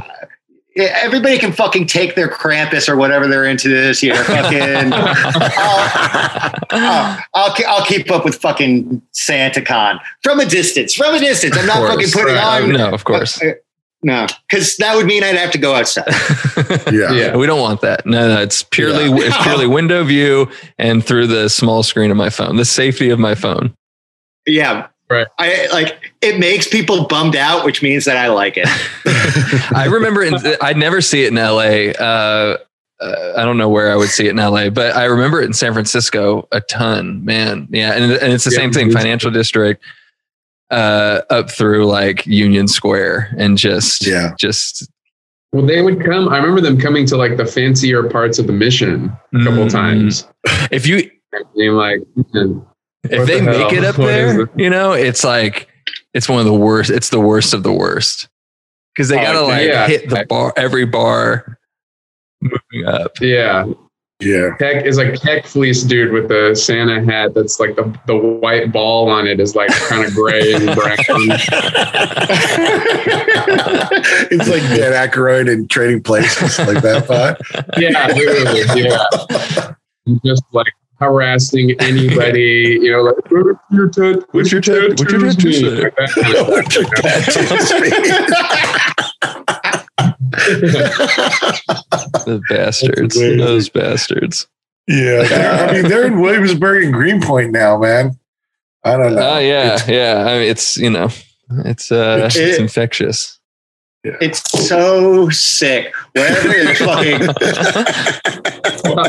yeah, 0.77 0.93
everybody 1.03 1.37
can 1.37 1.53
fucking 1.53 1.87
take 1.87 2.15
their 2.15 2.27
Krampus 2.27 2.89
or 2.89 2.97
whatever 2.97 3.29
they're 3.29 3.45
into 3.45 3.69
this 3.69 4.03
year. 4.03 4.13
Fucking, 4.25 4.91
I'll, 4.91 5.89
I'll, 6.71 7.19
I'll, 7.33 7.55
I'll 7.65 7.85
keep 7.85 8.11
up 8.11 8.25
with 8.25 8.35
fucking 8.35 9.01
SantaCon 9.13 9.99
from 10.21 10.41
a 10.41 10.45
distance. 10.45 10.93
From 10.93 11.15
a 11.15 11.19
distance, 11.19 11.57
I'm 11.57 11.65
not 11.65 11.81
Of 11.81 11.87
fucking 11.91 12.09
putting 12.11 12.35
Right. 12.35 12.61
on. 12.63 12.73
no, 12.73 12.89
of 12.89 13.05
course. 13.05 13.41
No, 14.05 14.27
because 14.47 14.77
that 14.77 14.95
would 14.95 15.07
mean 15.07 15.23
I'd 15.23 15.35
have 15.35 15.49
to 15.51 15.57
go 15.57 15.73
outside. 15.73 16.05
Yeah. 16.93 17.11
Yeah. 17.11 17.35
We 17.35 17.47
don't 17.47 17.59
want 17.59 17.81
that. 17.81 18.05
No, 18.05 18.27
no, 18.35 18.41
it's 18.41 18.61
purely 18.61 19.05
Yeah. 19.05 19.27
it's 19.27 19.37
purely 19.43 19.65
window 19.79 20.03
view 20.03 20.47
and 20.77 21.03
through 21.03 21.25
the 21.27 21.49
small 21.49 21.81
screen 21.83 22.11
of 22.11 22.17
my 22.17 22.29
phone, 22.29 22.55
the 22.57 22.65
safety 22.65 23.09
of 23.09 23.17
my 23.19 23.33
phone. 23.33 23.73
Yeah, 24.45 24.87
Right. 25.09 25.27
I 25.39 25.67
like 25.73 26.11
it 26.21 26.39
makes 26.39 26.67
people 26.67 27.05
bummed 27.07 27.35
out, 27.35 27.65
which 27.65 27.81
means 27.81 28.05
that 28.05 28.17
I 28.17 28.27
like 28.27 28.57
it. 28.57 28.67
I 29.75 29.85
remember 29.85 30.23
in, 30.23 30.35
I'd 30.61 30.77
never 30.77 31.01
see 31.01 31.23
it 31.25 31.29
in 31.29 31.35
LA. 31.35 31.91
Uh, 31.99 32.57
uh, 32.99 33.33
I 33.37 33.43
don't 33.45 33.57
know 33.57 33.69
where 33.69 33.91
I 33.91 33.95
would 33.95 34.09
see 34.09 34.25
it 34.27 34.31
in 34.31 34.37
LA, 34.37 34.69
but 34.69 34.95
I 34.95 35.05
remember 35.05 35.41
it 35.41 35.45
in 35.45 35.53
San 35.53 35.73
Francisco 35.73 36.47
a 36.51 36.61
ton, 36.61 37.23
man. 37.25 37.67
Yeah. 37.71 37.93
And, 37.93 38.11
and 38.13 38.33
it's 38.33 38.45
the 38.45 38.51
Yeah, 38.51 38.57
same 38.57 38.71
thing, 38.73 38.87
it's- 38.89 39.01
financial 39.03 39.29
district, 39.31 39.83
uh, 40.71 41.21
up 41.29 41.49
through 41.51 41.85
like 41.85 42.25
Union 42.25 42.67
Square 42.67 43.33
and 43.37 43.57
just, 43.57 44.05
Yeah. 44.05 44.33
just 44.39 44.89
Well, 45.53 45.65
they 45.65 45.81
would 45.81 46.03
come. 46.03 46.27
I 46.29 46.37
remember 46.37 46.61
them 46.61 46.79
coming 46.79 47.05
to 47.07 47.17
like 47.17 47.37
the 47.37 47.45
fancier 47.45 48.03
parts 48.09 48.39
of 48.39 48.47
the 48.47 48.53
mission 48.53 49.15
a 49.33 49.43
couple 49.43 49.65
Mm. 49.65 49.69
times. 49.71 50.27
If 50.71 50.87
you, 50.87 51.09
being 51.55 51.73
like, 51.73 51.99
if 52.15 53.27
they 53.27 53.39
the 53.39 53.45
make 53.45 53.73
it 53.73 53.83
up 53.83 53.97
What 53.99 54.09
is 54.09 54.35
there, 54.35 54.41
it? 54.41 54.49
you 54.57 54.69
know, 54.69 54.93
it's 54.93 55.23
like, 55.23 55.69
it's 56.13 56.27
one 56.29 56.39
of 56.39 56.45
the 56.45 56.53
worst. 56.53 56.89
It's 56.89 57.09
the 57.09 57.19
worst 57.19 57.53
of 57.53 57.63
the 57.63 57.71
worst. 57.73 58.27
Cause 58.97 59.09
they 59.09 59.19
Oh, 59.19 59.21
gotta 59.23 59.41
like 59.41 59.67
yeah. 59.67 59.87
hit 59.87 60.09
the 60.09 60.25
bar, 60.29 60.53
every 60.55 60.85
bar 60.85 61.57
moving 62.41 62.87
up. 62.87 63.11
yeah, 63.21 63.65
Yeah. 64.21 64.55
Keck 64.59 64.85
is 64.85 64.97
like 64.97 65.19
Keck 65.21 65.45
fleece 65.45 65.83
dude 65.83 66.13
with 66.13 66.29
the 66.29 66.55
Santa 66.55 67.03
hat. 67.03 67.33
That's 67.33 67.59
like 67.59 67.75
the 67.75 67.83
the 68.07 68.15
white 68.15 68.71
ball 68.71 69.09
on 69.09 69.27
it 69.27 69.41
is 69.41 69.55
like 69.55 69.69
kind 69.71 70.05
of 70.05 70.13
gray 70.13 70.53
and 70.53 70.65
brown. 70.75 70.95
it's 74.31 74.47
like 74.49 74.61
Dan 74.61 74.93
Aykroyd 74.93 75.51
in 75.51 75.67
Trading 75.67 76.01
Places, 76.01 76.57
like 76.59 76.81
that 76.81 77.05
thought. 77.07 77.41
yeah, 77.77 78.07
literally, 78.07 78.83
yeah. 78.83 79.73
Just 80.23 80.43
like 80.53 80.71
harassing 80.97 81.71
anybody, 81.81 82.79
you 82.81 82.91
know, 82.93 83.01
like 83.01 83.17
what's 83.29 83.69
your 83.71 83.89
tat- 83.89 84.23
What's 84.31 84.51
your 84.51 84.61
tat- 84.61 84.89
what's 84.97 85.11
your 85.11 85.19
tattoo 85.19 85.49
mean?" 85.49 85.59
say? 85.59 85.83
Like 85.83 85.95
that 85.97 86.09
kind 86.15 86.35
of 86.37 86.47
What's 87.51 87.69
your 87.69 87.81
The 92.25 92.41
bastards, 92.49 93.15
those 93.15 93.69
bastards. 93.69 94.47
yeah. 94.87 95.67
I 95.69 95.73
mean, 95.73 95.87
they're 95.89 96.05
in 96.07 96.19
Williamsburg 96.19 96.83
and 96.85 96.93
Greenpoint 96.93 97.51
now, 97.51 97.77
man. 97.77 98.17
I 98.83 98.97
don't 98.97 99.15
know. 99.15 99.21
Oh 99.35 99.39
yeah, 99.39 99.73
It's- 99.75 99.87
yeah. 99.87 100.23
I 100.27 100.39
mean, 100.39 100.49
it's 100.49 100.77
you 100.77 100.89
know, 100.89 101.09
it's 101.65 101.91
uh, 101.91 102.29
It- 102.29 102.35
it's 102.35 102.59
infectious. 102.59 103.39
It's 104.21 104.41
so 104.67 105.29
sick. 105.29 105.93
Wherever 106.13 106.47
there's 106.47 106.77
fucking 106.79 107.19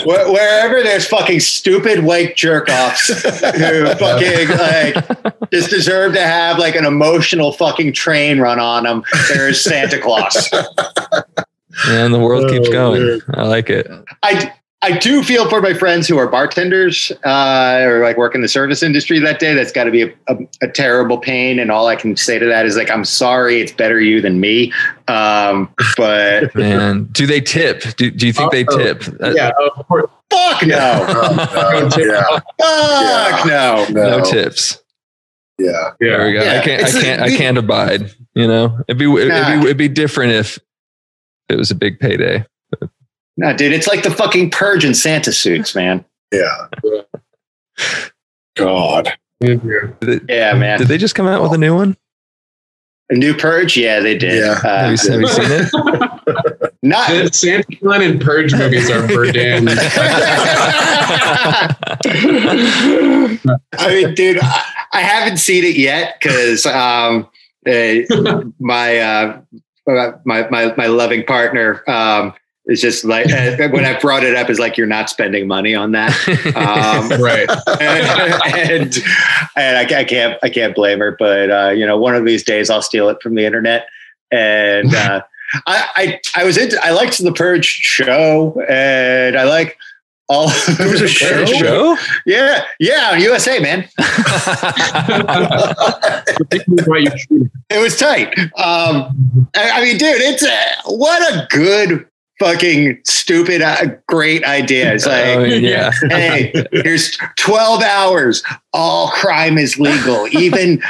where- 0.04 0.30
wherever 0.32 0.82
there's 0.82 1.06
fucking 1.06 1.40
stupid 1.40 2.04
white 2.04 2.36
jerk 2.36 2.68
offs 2.68 3.08
who 3.08 3.86
fucking 3.94 4.48
like 4.48 5.50
just 5.50 5.70
deserve 5.70 6.14
to 6.14 6.22
have 6.22 6.58
like 6.58 6.74
an 6.76 6.84
emotional 6.84 7.52
fucking 7.52 7.92
train 7.92 8.38
run 8.40 8.58
on 8.58 8.84
them. 8.84 9.02
There's 9.28 9.60
Santa 9.62 9.98
Claus. 10.00 10.48
And 11.88 12.12
the 12.14 12.18
world 12.18 12.48
keeps 12.50 12.68
Oh, 12.68 12.72
going. 12.72 13.02
man. 13.06 13.20
I 13.34 13.42
like 13.46 13.68
it. 13.70 13.86
I 14.22 14.52
I 14.82 14.98
do 14.98 15.22
feel 15.22 15.48
for 15.48 15.60
my 15.62 15.72
friends 15.74 16.06
who 16.06 16.18
are 16.18 16.28
bartenders 16.28 17.10
uh, 17.24 17.80
or 17.84 18.02
like 18.02 18.16
work 18.18 18.34
in 18.34 18.42
the 18.42 18.48
service 18.48 18.82
industry 18.82 19.18
that 19.18 19.40
day. 19.40 19.54
That's 19.54 19.72
got 19.72 19.84
to 19.84 19.90
be 19.90 20.02
a, 20.02 20.14
a, 20.28 20.36
a 20.62 20.68
terrible 20.68 21.18
pain. 21.18 21.58
And 21.58 21.72
all 21.72 21.88
I 21.88 21.96
can 21.96 22.14
say 22.16 22.38
to 22.38 22.44
that 22.46 22.66
is 22.66 22.76
like, 22.76 22.90
I'm 22.90 23.04
sorry. 23.04 23.60
It's 23.60 23.72
better 23.72 24.00
you 24.00 24.20
than 24.20 24.38
me. 24.38 24.72
Um, 25.08 25.72
but 25.96 26.54
Man, 26.54 27.04
do 27.10 27.26
they 27.26 27.40
tip? 27.40 27.82
Do, 27.96 28.10
do 28.10 28.26
you 28.26 28.32
think 28.32 28.52
they 28.52 28.64
Oh, 28.68 28.76
tip? 28.78 29.02
Uh, 29.20 29.32
yeah, 29.34 29.50
of 29.76 29.86
course. 29.88 30.10
fuck 30.30 30.66
no. 30.66 31.06
Oh, 31.08 31.88
no. 31.96 32.04
yeah. 32.04 32.40
Fuck 33.30 33.46
no. 33.46 33.86
no 33.90 34.18
No. 34.18 34.24
tips. 34.24 34.82
Yeah. 35.58 35.92
There 36.00 36.26
we 36.26 36.34
Yeah. 36.34 36.38
go. 36.38 36.44
Yeah, 36.44 36.60
I 36.60 36.64
can't. 36.64 36.82
I 36.82 36.84
it's 36.84 36.92
the- 36.94 37.00
can't. 37.00 37.22
I 37.22 37.36
can't 37.36 37.58
abide. 37.58 38.14
You 38.34 38.46
know, 38.46 38.78
it'd 38.86 38.98
be 38.98 39.10
it'd, 39.10 39.28
Nah. 39.28 39.58
be 39.58 39.64
it'd 39.64 39.76
be 39.78 39.88
different 39.88 40.32
if 40.32 40.58
it 41.48 41.56
was 41.56 41.70
a 41.70 41.74
big 41.74 41.98
payday. 41.98 42.44
No, 43.36 43.54
dude, 43.54 43.72
it's 43.72 43.86
like 43.86 44.02
the 44.02 44.10
fucking 44.10 44.50
purge 44.50 44.84
in 44.84 44.94
Santa 44.94 45.32
suits, 45.32 45.74
man. 45.74 46.04
Yeah. 46.32 46.68
God. 48.56 49.12
Yeah, 49.40 50.54
man. 50.54 50.78
did 50.78 50.88
they 50.88 50.96
just 50.96 51.14
come 51.14 51.26
out 51.26 51.42
with 51.42 51.52
a 51.52 51.58
new 51.58 51.74
one? 51.74 51.96
A 53.10 53.14
new 53.14 53.34
purge? 53.34 53.76
Yeah, 53.76 54.00
they 54.00 54.16
did. 54.16 54.40
Yeah. 54.40 54.58
Uh, 54.64 54.88
Have 54.88 55.04
you, 55.04 55.12
have 55.12 55.20
you 55.20 55.28
seen 55.28 55.50
it? 55.50 56.72
not 56.82 57.08
The 57.08 57.30
Santa 57.32 57.76
Con 57.76 58.02
and 58.02 58.20
Purge 58.20 58.52
movies 58.54 58.90
are 58.90 59.06
Verdun. 59.06 59.68
I 63.78 63.88
mean, 63.88 64.14
dude, 64.14 64.38
I, 64.42 64.64
I 64.92 65.00
haven't 65.02 65.36
seen 65.36 65.62
it 65.62 65.76
yet 65.76 66.16
because 66.20 66.66
um, 66.66 67.28
uh, 67.66 68.42
my, 68.58 68.98
uh, 68.98 69.40
my 69.86 70.48
my 70.50 70.74
my 70.76 70.86
loving 70.86 71.24
partner 71.24 71.88
um, 71.88 72.34
is 72.66 72.80
just 72.80 73.04
like 73.04 73.30
uh, 73.32 73.56
when 73.70 73.84
I 73.84 73.98
brought 73.98 74.24
it 74.24 74.34
up 74.34 74.50
is 74.50 74.58
like 74.58 74.76
you're 74.76 74.86
not 74.86 75.08
spending 75.08 75.46
money 75.46 75.74
on 75.74 75.92
that, 75.92 76.12
um, 76.56 77.08
right. 77.22 77.48
and 77.80 78.96
and 79.56 79.76
I, 79.76 80.00
I 80.00 80.04
can't 80.04 80.38
I 80.42 80.48
can't 80.48 80.74
blame 80.74 80.98
her, 80.98 81.16
but 81.18 81.50
uh, 81.50 81.70
you 81.70 81.86
know, 81.86 81.96
one 81.98 82.14
of 82.14 82.24
these 82.24 82.42
days 82.42 82.70
I'll 82.70 82.82
steal 82.82 83.08
it 83.08 83.22
from 83.22 83.34
the 83.34 83.44
internet 83.44 83.88
and. 84.30 84.94
Uh, 84.94 85.22
I, 85.68 86.20
I 86.34 86.40
I 86.40 86.44
was 86.44 86.58
into 86.58 86.76
I 86.84 86.90
liked 86.90 87.22
the 87.22 87.32
Purge 87.32 87.66
show 87.66 88.60
and 88.68 89.38
I 89.38 89.44
like 89.44 89.78
all 90.28 90.48
There 90.76 90.90
was 90.90 91.00
a 91.00 91.06
show? 91.06 91.44
Show? 91.46 91.96
yeah 92.26 92.64
yeah 92.80 93.10
on 93.12 93.20
USA 93.20 93.60
man 93.60 93.88
Why 96.84 96.98
you 96.98 97.16
shoot 97.16 97.48
it 97.70 97.80
was 97.80 97.96
tight 97.96 98.36
um 98.56 99.48
I, 99.54 99.70
I 99.70 99.84
mean 99.84 99.98
dude 99.98 100.20
it's 100.20 100.42
a 100.42 100.90
what 100.90 101.22
a 101.32 101.46
good 101.48 102.08
fucking 102.38 103.00
stupid 103.04 103.62
uh, 103.62 103.86
great 104.08 104.44
idea 104.44 104.92
it's 104.92 105.06
like 105.06 105.24
oh, 105.24 105.42
yeah. 105.44 105.90
hey 106.10 106.52
here's 106.70 107.16
12 107.38 107.82
hours 107.82 108.42
all 108.72 109.08
crime 109.08 109.56
is 109.58 109.78
legal 109.78 110.26
even 110.32 110.82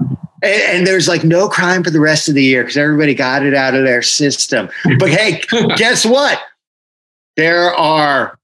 and, 0.43 0.63
and 0.63 0.87
there's 0.87 1.09
like 1.09 1.25
no 1.25 1.49
crime 1.49 1.83
for 1.83 1.91
the 1.91 1.99
rest 2.01 2.29
of 2.29 2.35
the 2.37 2.45
year 2.45 2.63
because 2.63 2.77
everybody 2.77 3.13
got 3.15 3.45
it 3.45 3.53
out 3.55 3.75
of 3.75 3.85
their 3.85 4.03
system. 4.03 4.69
But 5.01 5.11
hey, 5.11 5.43
guess 5.77 6.07
what? 6.07 6.41
There 7.37 7.75
are 7.75 8.39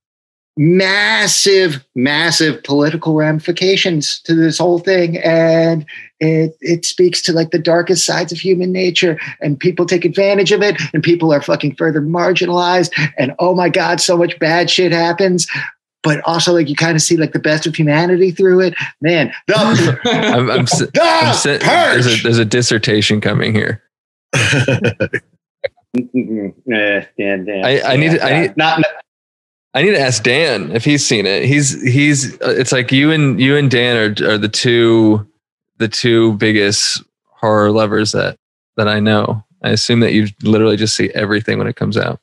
massive, 0.57 1.85
massive 1.95 2.63
political 2.65 3.15
ramifications 3.15 4.21
to 4.23 4.35
this 4.35 4.59
whole 4.59 4.79
thing. 4.79 5.17
And 5.19 5.87
it, 6.19 6.57
it 6.61 6.85
speaks 6.85 7.23
to 7.23 7.33
like 7.33 7.51
the 7.51 7.59
darkest 7.59 8.05
sides 8.05 8.33
of 8.33 8.39
human 8.39 8.73
nature. 8.73 9.19
And 9.41 9.59
people 9.59 9.87
take 9.87 10.05
advantage 10.05 10.53
of 10.53 10.63
it, 10.63 10.81
and 10.93 11.03
people 11.03 11.33
are 11.33 11.41
fucking 11.43 11.77
further 11.77 12.01
marginalized. 12.03 12.91
And 13.19 13.35
oh 13.39 13.55
my 13.55 13.69
God, 13.69 14.01
so 14.01 14.17
much 14.17 14.39
bad 14.39 14.69
shit 14.71 14.93
happens. 14.93 15.47
But 16.03 16.21
also, 16.25 16.55
like, 16.55 16.71
you 16.71 16.77
kind 16.77 16.97
of 16.97 17.03
see 17.03 17.19
like 17.19 17.33
the 17.35 17.39
best 17.39 17.67
of 17.67 17.75
humanity 17.77 18.31
through 18.31 18.61
it. 18.61 18.75
Man, 19.03 19.33
the, 19.47 19.55
I'm, 20.05 20.51
I'm, 20.51 20.65
the 20.65 21.01
I'm 21.03 21.35
si- 21.35 21.59
there's, 21.59 22.07
a, 22.07 22.23
there's 22.23 22.39
a 22.39 22.45
dissertation 22.47 23.21
coming 23.21 23.55
here. 23.55 23.83
Yeah, 25.95 26.51
yeah, 26.67 27.05
yeah. 27.17 27.67
I- 27.67 27.83
I 27.93 27.97
need- 27.97 28.13
Yeah, 28.13 28.25
I 28.27 28.41
need- 28.41 28.57
not, 28.57 28.83
I 29.75 29.83
need 29.83 29.91
to 29.93 30.01
ask 30.01 30.23
Dan 30.23 30.73
if 30.73 30.85
he's 30.85 31.07
seen 31.07 31.27
it. 31.27 31.45
He's 31.45 31.81
he's. 31.83 32.35
uh, 32.41 32.51
It's 32.59 32.73
like 32.73 32.91
you 32.91 33.13
and 33.13 33.41
you 33.41 33.57
and 33.57 33.71
Dan 33.71 33.97
are 33.97 34.31
are 34.33 34.39
the 34.39 34.49
two 34.49 35.27
the 35.79 35.89
two 35.89 36.35
biggest 36.35 37.03
horror 37.27 37.71
lovers 37.71 38.13
that 38.13 38.37
that 38.77 38.89
I 38.89 39.01
know. 39.01 39.45
I 39.63 39.71
assume 39.71 40.01
that 40.01 40.13
you 40.13 40.29
literally 40.43 40.77
just 40.77 40.97
see 40.97 41.11
everything 41.15 41.59
when 41.59 41.67
it 41.67 41.77
comes 41.77 41.97
out. 41.97 42.19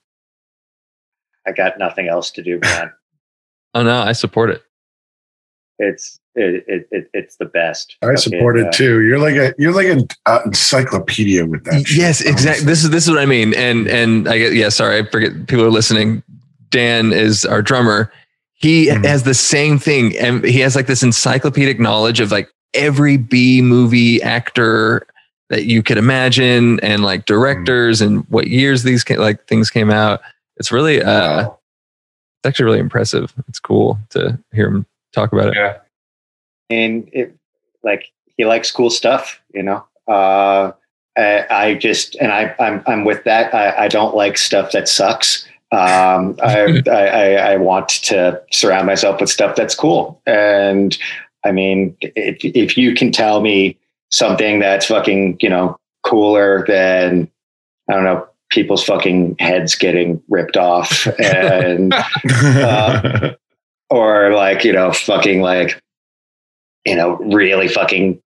I 1.46 1.52
got 1.52 1.78
nothing 1.80 2.08
else 2.10 2.32
to 2.32 2.44
do, 2.44 2.60
man. 2.62 2.92
Oh 3.74 3.84
no, 3.84 4.00
I 4.00 4.14
support 4.14 4.50
it. 4.50 4.64
It's 5.78 6.20
it, 6.34 6.64
it, 6.68 6.88
it 6.90 7.10
it's 7.14 7.36
the 7.36 7.46
best. 7.46 7.96
I 8.02 8.16
support 8.16 8.58
it 8.58 8.68
uh, 8.68 8.72
too. 8.72 9.06
You're 9.06 9.20
like 9.20 9.36
a 9.36 9.54
you're 9.60 9.74
like 9.74 9.86
an 9.88 10.08
uh, 10.26 10.40
encyclopedia 10.46 11.46
with 11.46 11.64
that. 11.66 11.86
shit, 11.86 11.98
Yes, 11.98 12.22
exactly. 12.22 12.66
This 12.66 12.84
is 12.84 12.90
this 12.90 13.04
is 13.04 13.10
what 13.12 13.20
I 13.20 13.28
mean. 13.28 13.54
And 13.54 13.88
and 13.88 14.28
I 14.28 14.40
get 14.40 14.54
yeah. 14.54 14.70
Sorry, 14.70 14.98
I 15.00 15.06
forget. 15.06 15.48
People 15.48 15.66
are 15.66 15.70
listening. 15.70 16.24
Dan 16.70 17.14
is 17.14 17.46
our 17.46 17.62
drummer. 17.62 18.12
He 18.54 18.88
Mhm. 18.88 19.06
has 19.06 19.24
the 19.24 19.34
same 19.34 19.78
thing, 19.80 20.18
and 20.18 20.44
he 20.44 20.60
has 20.62 20.76
like 20.76 20.88
this 20.88 21.04
encyclopedic 21.04 21.80
knowledge 21.80 22.20
of 22.20 22.32
like 22.32 22.50
every 22.74 23.18
B 23.18 23.62
movie 23.62 24.22
actor 24.22 25.06
that 25.50 25.66
you 25.66 25.82
could 25.84 25.98
imagine, 25.98 26.80
and 26.82 27.04
like 27.04 27.26
directors 27.26 28.02
and 28.02 28.26
what 28.30 28.48
years 28.48 28.84
these 28.84 29.04
ca- 29.04 29.18
like 29.18 29.46
things 29.48 29.70
came 29.70 29.92
out. 29.92 30.22
It's 30.58 30.72
really 30.72 31.02
uh, 31.02 31.42
it's 31.44 32.46
actually 32.46 32.66
really 32.66 32.80
impressive. 32.80 33.32
It's 33.48 33.60
cool 33.60 33.98
to 34.10 34.38
hear 34.54 34.68
him 34.68 34.86
talk 35.14 35.32
about 35.34 35.50
it. 35.50 35.56
Yeah. 35.56 35.78
and 36.70 37.08
it 37.14 37.34
like 37.84 38.12
he 38.36 38.44
likes 38.46 38.72
cool 38.72 38.90
stuff, 38.90 39.40
you 39.54 39.64
know. 39.64 39.86
Uh, 40.08 40.72
I, 41.18 41.46
I 41.50 41.76
just 41.76 42.16
and 42.16 42.32
I 42.32 42.54
I'm 42.60 42.84
I'm 42.88 43.06
with 43.06 43.24
that. 43.24 43.54
I, 43.54 43.86
I 43.86 43.88
don't 43.88 44.16
like 44.16 44.38
stuff 44.38 44.72
that 44.74 44.90
sucks. 44.90 45.48
Um, 45.72 46.38
I, 46.44 46.84
I 46.88 47.34
I 47.54 47.58
want 47.58 47.90
to 47.90 48.42
surround 48.52 48.88
myself 48.88 49.20
with 49.20 49.30
stuff 49.30 49.56
that's 49.56 49.76
cool. 49.76 50.22
And 50.26 50.98
I 51.46 51.52
mean, 51.52 51.96
if 52.02 52.44
if 52.44 52.78
you 52.78 52.94
can 52.96 53.12
tell 53.12 53.42
me 53.42 53.78
something 54.12 54.60
that's 54.60 54.86
fucking 54.86 55.38
you 55.42 55.50
know 55.50 55.78
cooler 56.04 56.66
than 56.68 57.30
I 57.90 57.94
don't 57.94 58.04
know 58.04 58.28
people's 58.50 58.84
fucking 58.84 59.36
heads 59.40 59.76
getting 59.76 60.22
ripped 60.30 60.56
off 60.56 61.08
and 61.20 61.94
uh, 61.94 63.34
or 63.90 64.34
like 64.34 64.64
you 64.64 64.74
know 64.74 64.92
fucking 64.92 65.42
like 65.42 65.82
you 66.86 66.96
know 66.96 67.18
really 67.18 67.68
fucking 67.68 68.22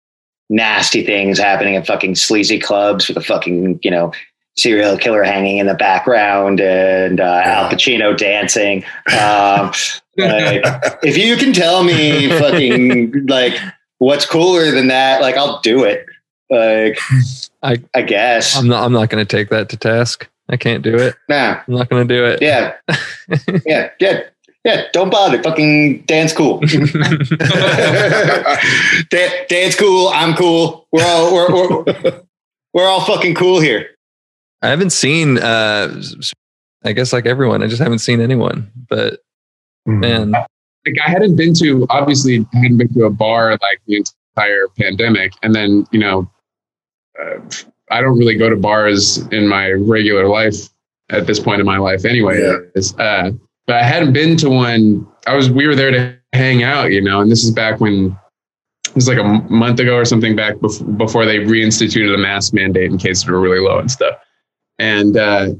nasty 0.48 1.04
things 1.04 1.38
happening 1.38 1.76
at 1.76 1.86
fucking 1.86 2.14
sleazy 2.14 2.58
clubs 2.58 3.08
with 3.08 3.16
a 3.16 3.22
fucking 3.22 3.80
you 3.82 3.90
know 3.90 4.12
serial 4.56 4.96
killer 4.98 5.22
hanging 5.22 5.58
in 5.58 5.66
the 5.66 5.74
background 5.74 6.60
and 6.60 7.20
uh, 7.20 7.40
Al 7.44 7.70
Pacino 7.70 8.16
dancing. 8.16 8.84
Um, 9.18 9.72
like, 10.18 10.62
if 11.02 11.16
you 11.16 11.36
can 11.36 11.52
tell 11.52 11.84
me 11.84 12.28
fucking 12.38 13.26
like 13.26 13.54
what's 13.98 14.26
cooler 14.26 14.70
than 14.70 14.88
that, 14.88 15.20
like 15.22 15.36
I'll 15.36 15.60
do 15.60 15.84
it. 15.84 16.06
Like 16.50 16.98
I- 17.62 17.82
I 17.94 18.02
guess. 18.02 18.56
I'm 18.56 18.66
not. 18.68 18.84
I'm 18.84 18.92
not 18.92 19.08
going 19.08 19.24
to 19.24 19.36
take 19.36 19.48
that 19.50 19.68
to 19.70 19.76
task. 19.76 20.28
I 20.48 20.56
can't 20.56 20.82
do 20.82 20.96
it. 20.96 21.14
nah. 21.28 21.60
I'm 21.66 21.74
not 21.74 21.88
going 21.88 22.06
to 22.06 22.14
do 22.14 22.24
it. 22.26 22.42
Yeah. 22.42 22.74
yeah. 23.64 23.90
Yeah. 24.00 24.22
Yeah. 24.64 24.82
Don't 24.92 25.08
bother. 25.10 25.40
Fucking 25.42 26.02
dance 26.02 26.32
cool. 26.32 26.58
Dan, 29.10 29.30
Dan's 29.48 29.76
cool. 29.76 30.08
I'm 30.08 30.34
cool. 30.34 30.86
We're 30.92 31.04
all 31.04 31.32
we're, 31.32 31.50
we're, 31.84 32.22
we're 32.74 32.86
all 32.86 33.00
fucking 33.04 33.34
cool 33.34 33.60
here. 33.60 33.88
I 34.62 34.68
haven't 34.68 34.90
seen. 34.90 35.38
Uh, 35.38 35.94
s- 35.98 36.32
I 36.84 36.92
guess 36.92 37.12
like 37.12 37.26
everyone, 37.26 37.62
I 37.62 37.66
just 37.68 37.80
haven't 37.82 38.00
seen 38.00 38.20
anyone. 38.20 38.70
But 38.88 39.20
Mm-hmm. 39.88 39.98
man, 40.00 40.30
like 40.30 40.96
I 41.04 41.10
hadn't 41.10 41.34
been 41.34 41.54
to 41.54 41.86
obviously 41.90 42.46
hadn't 42.52 42.76
been 42.78 42.92
to 42.94 43.04
a 43.06 43.10
bar 43.10 43.50
like 43.50 43.80
the 43.86 43.96
entire 44.36 44.68
pandemic, 44.78 45.32
and 45.42 45.52
then 45.54 45.86
you 45.90 45.98
know, 45.98 46.30
uh, 47.20 47.38
I 47.90 48.00
don't 48.00 48.16
really 48.16 48.36
go 48.36 48.48
to 48.48 48.54
bars 48.56 49.18
in 49.32 49.48
my 49.48 49.72
regular 49.72 50.28
life 50.28 50.68
at 51.10 51.26
this 51.26 51.40
point 51.40 51.58
in 51.60 51.66
my 51.66 51.78
life, 51.78 52.04
anyway. 52.04 52.40
Uh, 52.98 53.30
but 53.66 53.76
I 53.76 53.82
hadn't 53.82 54.12
been 54.12 54.36
to 54.38 54.48
one. 54.50 55.04
I 55.26 55.34
was 55.34 55.50
we 55.50 55.66
were 55.66 55.74
there 55.74 55.90
to 55.90 56.16
hang 56.32 56.62
out, 56.62 56.92
you 56.92 57.00
know, 57.00 57.20
and 57.20 57.28
this 57.30 57.42
is 57.42 57.50
back 57.50 57.80
when 57.80 58.16
it 58.86 58.94
was 58.94 59.08
like 59.08 59.18
a 59.18 59.24
month 59.52 59.80
ago 59.80 59.96
or 59.96 60.04
something 60.04 60.36
back 60.36 60.54
bef- 60.56 60.96
before 60.96 61.24
they 61.26 61.38
reinstituted 61.38 62.14
a 62.14 62.18
mask 62.18 62.54
mandate 62.54 62.90
in 62.90 62.98
cases 62.98 63.26
were 63.26 63.40
really 63.40 63.58
low 63.58 63.78
and 63.80 63.90
stuff. 63.90 64.14
And 64.82 65.16
uh, 65.16 65.54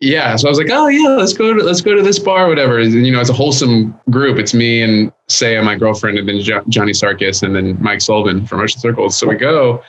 yeah, 0.00 0.36
so 0.36 0.48
I 0.48 0.50
was 0.50 0.58
like, 0.58 0.68
oh 0.70 0.88
yeah, 0.88 1.16
let's 1.16 1.32
go 1.32 1.54
to 1.54 1.64
let's 1.64 1.80
go 1.80 1.94
to 1.94 2.02
this 2.02 2.18
bar, 2.18 2.44
or 2.44 2.48
whatever. 2.50 2.78
And, 2.78 2.92
you 2.92 3.10
know, 3.10 3.22
it's 3.22 3.30
a 3.30 3.34
wholesome 3.34 3.98
group. 4.10 4.38
It's 4.38 4.52
me 4.52 4.82
and 4.82 5.10
Saya, 5.28 5.62
my 5.62 5.76
girlfriend, 5.76 6.18
and 6.18 6.28
then 6.28 6.40
jo- 6.40 6.62
Johnny 6.68 6.92
Sarkis, 6.92 7.42
and 7.42 7.56
then 7.56 7.82
Mike 7.82 8.02
Sullivan 8.02 8.46
from 8.46 8.60
Russian 8.60 8.80
Circles. 8.80 9.16
So 9.16 9.26
we 9.26 9.36
go, 9.36 9.82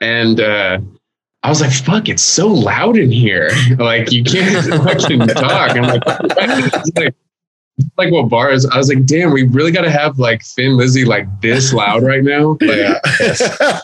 and 0.00 0.40
uh, 0.40 0.78
I 1.42 1.50
was 1.50 1.60
like, 1.60 1.72
fuck, 1.72 2.08
it's 2.08 2.22
so 2.22 2.48
loud 2.48 2.96
in 2.96 3.10
here. 3.10 3.50
like 3.78 4.10
you 4.10 4.24
can't 4.24 4.64
fucking 4.82 5.26
talk. 5.28 5.76
I'm 5.76 5.82
like, 5.82 6.02
it's 6.06 6.96
like, 6.96 7.14
it's 7.76 7.98
like 7.98 8.12
what 8.12 8.30
bars? 8.30 8.64
I 8.64 8.78
was 8.78 8.88
like, 8.88 9.04
damn, 9.04 9.30
we 9.30 9.42
really 9.42 9.72
got 9.72 9.82
to 9.82 9.90
have 9.90 10.18
like 10.18 10.42
Thin 10.42 10.78
Lizzy 10.78 11.04
like 11.04 11.26
this 11.42 11.74
loud 11.74 12.02
right 12.02 12.24
now. 12.24 12.56
Like, 12.62 13.02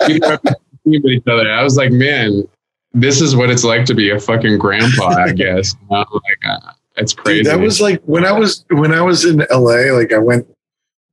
people 0.06 0.32
are 0.32 0.38
competing 0.38 1.02
with 1.02 1.12
each 1.12 1.26
other. 1.26 1.52
I 1.52 1.62
was 1.62 1.76
like, 1.76 1.92
man, 1.92 2.48
this 2.96 3.20
is 3.20 3.36
what 3.36 3.50
it's 3.50 3.64
like 3.64 3.84
to 3.86 3.94
be 3.94 4.10
a 4.10 4.18
fucking 4.18 4.58
grandpa, 4.58 5.08
I 5.08 5.32
guess. 5.34 5.74
You 5.82 5.88
know, 5.90 6.04
like, 6.12 6.38
uh, 6.48 6.72
it's 6.96 7.12
crazy. 7.12 7.42
Dude, 7.42 7.52
that 7.52 7.60
was 7.60 7.80
like 7.80 8.02
when 8.04 8.24
I 8.24 8.32
was 8.32 8.64
when 8.70 8.92
I 8.92 9.02
was 9.02 9.24
in 9.24 9.44
LA. 9.50 9.92
Like 9.92 10.12
I 10.12 10.18
went 10.18 10.46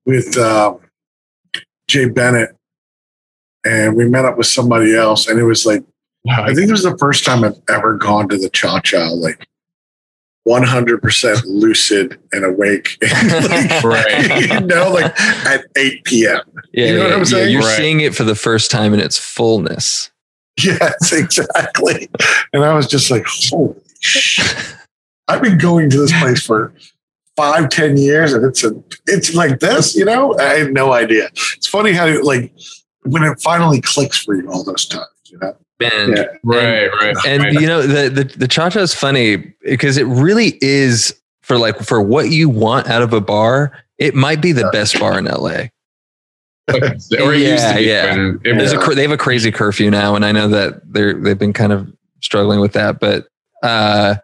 with 0.05 0.37
um, 0.37 0.79
Jay 1.87 2.07
Bennett, 2.09 2.55
and 3.65 3.95
we 3.95 4.07
met 4.07 4.25
up 4.25 4.37
with 4.37 4.47
somebody 4.47 4.95
else, 4.95 5.27
and 5.27 5.39
it 5.39 5.43
was 5.43 5.65
like 5.65 5.83
I 6.29 6.53
think 6.53 6.69
it 6.69 6.71
was 6.71 6.83
the 6.83 6.97
first 6.97 7.25
time 7.25 7.43
I've 7.43 7.59
ever 7.69 7.97
gone 7.97 8.29
to 8.29 8.37
the 8.37 8.49
Cha 8.49 8.79
Cha, 8.79 9.07
like 9.09 9.45
100% 10.47 11.43
lucid 11.45 12.19
and 12.31 12.45
awake. 12.45 12.97
Like, 13.01 13.83
Right. 13.83 14.41
you 14.49 14.59
know, 14.61 14.89
like 14.89 15.17
at 15.45 15.65
8 15.75 16.03
p.m. 16.05 16.39
yeah, 16.73 16.85
You 16.87 16.93
know 16.95 16.99
what 17.03 17.07
yeah, 17.09 17.13
I'm 17.13 17.19
yeah, 17.19 17.23
saying? 17.25 17.51
You're 17.51 17.61
Right. 17.61 17.77
seeing 17.77 17.99
it 18.01 18.15
for 18.15 18.23
the 18.23 18.35
first 18.35 18.71
time 18.71 18.93
in 18.93 18.99
its 19.01 19.17
fullness. 19.17 20.11
Yes, 20.63 21.11
exactly. 21.11 22.09
And 22.53 22.63
I 22.63 22.73
was 22.73 22.87
just 22.87 23.09
like, 23.09 23.25
holy 23.25 23.75
shit. 24.01 24.75
I've 25.27 25.41
been 25.41 25.57
going 25.57 25.89
to 25.89 25.97
this 25.97 26.11
place 26.19 26.45
for 26.45 26.73
five, 27.35 27.69
ten 27.69 27.97
years, 27.97 28.33
and 28.33 28.45
it's 28.45 28.63
a, 28.63 28.71
it's 29.07 29.33
like 29.33 29.59
this, 29.59 29.95
you 29.95 30.05
know? 30.05 30.37
I 30.37 30.59
had 30.59 30.73
no 30.73 30.93
idea. 30.93 31.29
It's 31.57 31.65
funny 31.67 31.91
how 31.93 32.21
like 32.21 32.53
when 33.01 33.23
it 33.23 33.41
finally 33.41 33.81
clicks 33.81 34.19
for 34.23 34.35
you 34.35 34.47
all 34.51 34.63
those 34.63 34.85
times, 34.85 35.07
you 35.25 35.39
know? 35.39 35.55
Man, 35.79 36.15
Yeah. 36.15 36.25
right, 36.43 36.87
right. 37.01 37.15
and 37.25 37.43
right. 37.43 37.53
you 37.53 37.65
know 37.65 37.81
the 37.81 38.07
the 38.09 38.23
the 38.37 38.47
cha 38.47 38.69
cha 38.69 38.79
is 38.79 38.93
funny 38.93 39.55
because 39.63 39.97
it 39.97 40.05
really 40.05 40.57
is 40.61 41.19
for 41.41 41.57
like 41.57 41.79
for 41.79 41.99
what 41.99 42.29
you 42.29 42.47
want 42.47 42.87
out 42.87 43.01
of 43.01 43.11
a 43.11 43.19
bar. 43.19 43.83
It 43.97 44.13
might 44.13 44.39
be 44.41 44.51
the 44.51 44.69
best 44.71 44.99
bar 44.99 45.17
in 45.17 45.25
LA. 45.25 45.65
or 46.73 46.75
it 46.75 46.91
used 46.91 47.09
to 47.11 47.19
Yeah, 47.39 47.75
be. 47.77 47.83
yeah. 47.83 48.31
There's 48.43 48.73
a 48.73 48.77
they 48.95 49.01
have 49.03 49.11
a 49.11 49.17
crazy 49.17 49.51
curfew 49.51 49.89
now, 49.91 50.15
and 50.15 50.23
I 50.25 50.31
know 50.31 50.47
that 50.47 50.81
they're 50.85 51.13
they've 51.13 51.37
been 51.37 51.53
kind 51.53 51.71
of 51.73 51.91
struggling 52.21 52.59
with 52.61 52.73
that, 52.73 52.99
but 52.99 53.27
uh, 53.63 54.15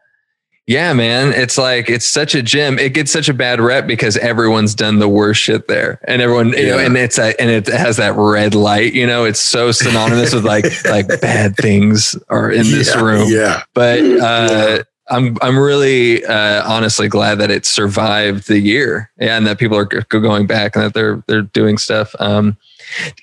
yeah, 0.68 0.94
man, 0.94 1.34
it's 1.34 1.58
like 1.58 1.90
it's 1.90 2.06
such 2.06 2.36
a 2.36 2.42
gym. 2.44 2.78
It 2.78 2.94
gets 2.94 3.12
such 3.12 3.28
a 3.28 3.34
bad 3.34 3.60
rep 3.60 3.88
because 3.88 4.18
everyone's 4.18 4.76
done 4.76 5.00
the 5.00 5.10
worst 5.10 5.42
shit 5.42 5.68
there, 5.68 6.00
and 6.08 6.22
everyone, 6.22 6.50
you 6.50 6.68
know, 6.68 6.78
and 6.78 6.96
it's 6.96 7.18
a, 7.18 7.40
and 7.42 7.50
it 7.50 7.66
has 7.68 7.98
that 7.98 8.14
red 8.16 8.54
light. 8.56 8.94
You 8.94 9.08
know, 9.08 9.26
it's 9.26 9.40
so 9.40 9.72
synonymous 9.72 10.34
with 10.34 10.46
like 10.46 10.66
like 10.86 11.08
bad 11.22 11.56
things 11.58 12.16
are 12.30 12.52
in 12.52 12.64
this 12.70 12.94
Yeah, 12.96 13.02
room. 13.02 13.28
Yeah. 13.30 13.64
But 13.74 14.00
uh, 14.04 14.84
I'm 15.10 15.38
I'm 15.42 15.58
really 15.58 16.24
uh, 16.26 16.64
honestly 16.70 17.08
glad 17.08 17.36
that 17.40 17.50
it 17.52 17.66
survived 17.66 18.48
the 18.48 18.60
year, 18.60 19.10
and 19.18 19.46
that 19.48 19.58
people 19.60 19.78
are 19.78 19.86
g- 19.86 20.00
going 20.10 20.46
back 20.48 20.76
and 20.76 20.86
that 20.86 20.94
they're 20.94 21.24
they're 21.28 21.42
doing 21.44 21.78
stuff. 21.78 22.16
Um, 22.20 22.58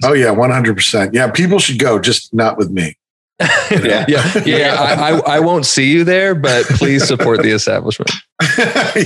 Oh, 0.05 0.13
yeah, 0.13 0.29
100%. 0.29 1.13
Yeah, 1.13 1.29
people 1.33 1.59
should 1.59 1.81
go, 1.81 1.99
just 1.99 2.33
not 2.33 2.57
with 2.57 2.71
me. 2.71 2.97
yeah, 3.71 4.05
yeah, 4.07 4.43
yeah. 4.47 4.77
I, 4.79 5.11
I, 5.19 5.37
I 5.37 5.41
won't 5.41 5.67
see 5.67 5.91
you 5.91 6.05
there, 6.05 6.37
but 6.37 6.65
please 6.67 7.05
support 7.05 7.43
the 7.43 7.51
establishment. 7.51 8.11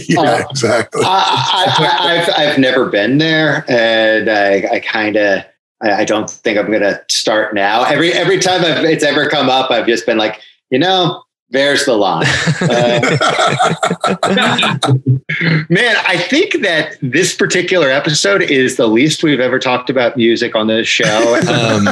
yeah, 0.06 0.18
Oh. 0.44 0.46
exactly. 0.50 1.02
I, 1.02 1.64
I, 1.78 2.08
I've 2.12 2.30
I've 2.52 2.58
never 2.58 2.90
been 2.90 3.16
there, 3.18 3.64
and 3.68 4.28
I, 4.28 4.76
I 4.76 4.80
kind 4.80 5.16
of 5.16 5.44
I, 5.82 5.92
I 5.92 6.04
don't 6.04 6.28
think 6.28 6.58
I'm 6.58 6.70
gonna 6.70 7.00
start 7.10 7.54
now. 7.54 7.84
Every 7.84 8.12
every 8.12 8.38
time 8.38 8.62
I've, 8.64 8.84
it's 8.84 9.02
ever 9.02 9.28
come 9.30 9.48
up, 9.48 9.70
I've 9.70 9.86
just 9.86 10.04
been 10.04 10.18
like, 10.18 10.40
you 10.70 10.78
know, 10.78 11.22
there's 11.50 11.84
the 11.84 11.96
line. 11.96 12.26
Man, 15.68 15.96
I 16.06 16.16
think 16.28 16.60
that 16.62 16.96
this 17.02 17.34
particular 17.34 17.90
episode 17.90 18.42
is 18.42 18.76
the 18.76 18.86
least 18.86 19.22
we've 19.22 19.40
ever 19.40 19.58
talked 19.58 19.90
about 19.90 20.16
music 20.16 20.54
on 20.54 20.66
this 20.66 20.88
show. 20.88 21.40
Um, 21.50 21.84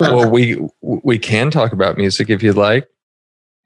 well, 0.00 0.30
we 0.30 0.58
we 0.80 1.18
can 1.18 1.50
talk 1.50 1.72
about 1.72 1.96
music 1.96 2.30
if 2.30 2.42
you'd 2.42 2.56
like. 2.56 2.86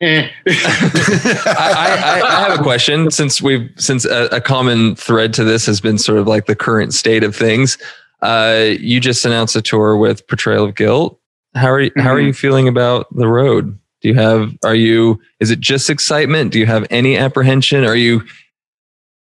Eh. 0.00 0.28
I, 0.46 1.42
I, 1.46 2.22
I 2.24 2.40
have 2.48 2.60
a 2.60 2.62
question 2.62 3.10
since 3.10 3.40
we've 3.42 3.68
since 3.76 4.04
a, 4.04 4.26
a 4.32 4.40
common 4.40 4.94
thread 4.96 5.32
to 5.34 5.44
this 5.44 5.66
has 5.66 5.80
been 5.80 5.98
sort 5.98 6.18
of 6.18 6.26
like 6.26 6.46
the 6.46 6.56
current 6.56 6.94
state 6.94 7.24
of 7.24 7.34
things. 7.36 7.78
Uh, 8.22 8.70
you 8.78 9.00
just 9.00 9.24
announced 9.24 9.56
a 9.56 9.62
tour 9.62 9.96
with 9.96 10.26
Portrayal 10.28 10.64
of 10.64 10.74
Guilt. 10.76 11.18
how 11.54 11.70
are 11.70 11.80
you, 11.80 11.90
how 11.96 12.12
are 12.14 12.20
Mhm. 12.20 12.26
you 12.26 12.32
feeling 12.32 12.68
about 12.68 13.06
the 13.14 13.26
road? 13.28 13.78
Do 14.02 14.08
you 14.08 14.14
have 14.14 14.52
are 14.64 14.74
you 14.74 15.20
is 15.40 15.50
it 15.50 15.60
just 15.60 15.88
excitement? 15.88 16.52
Do 16.52 16.58
you 16.58 16.66
have 16.66 16.86
any 16.90 17.16
apprehension? 17.16 17.84
Are 17.84 17.96
you 17.96 18.22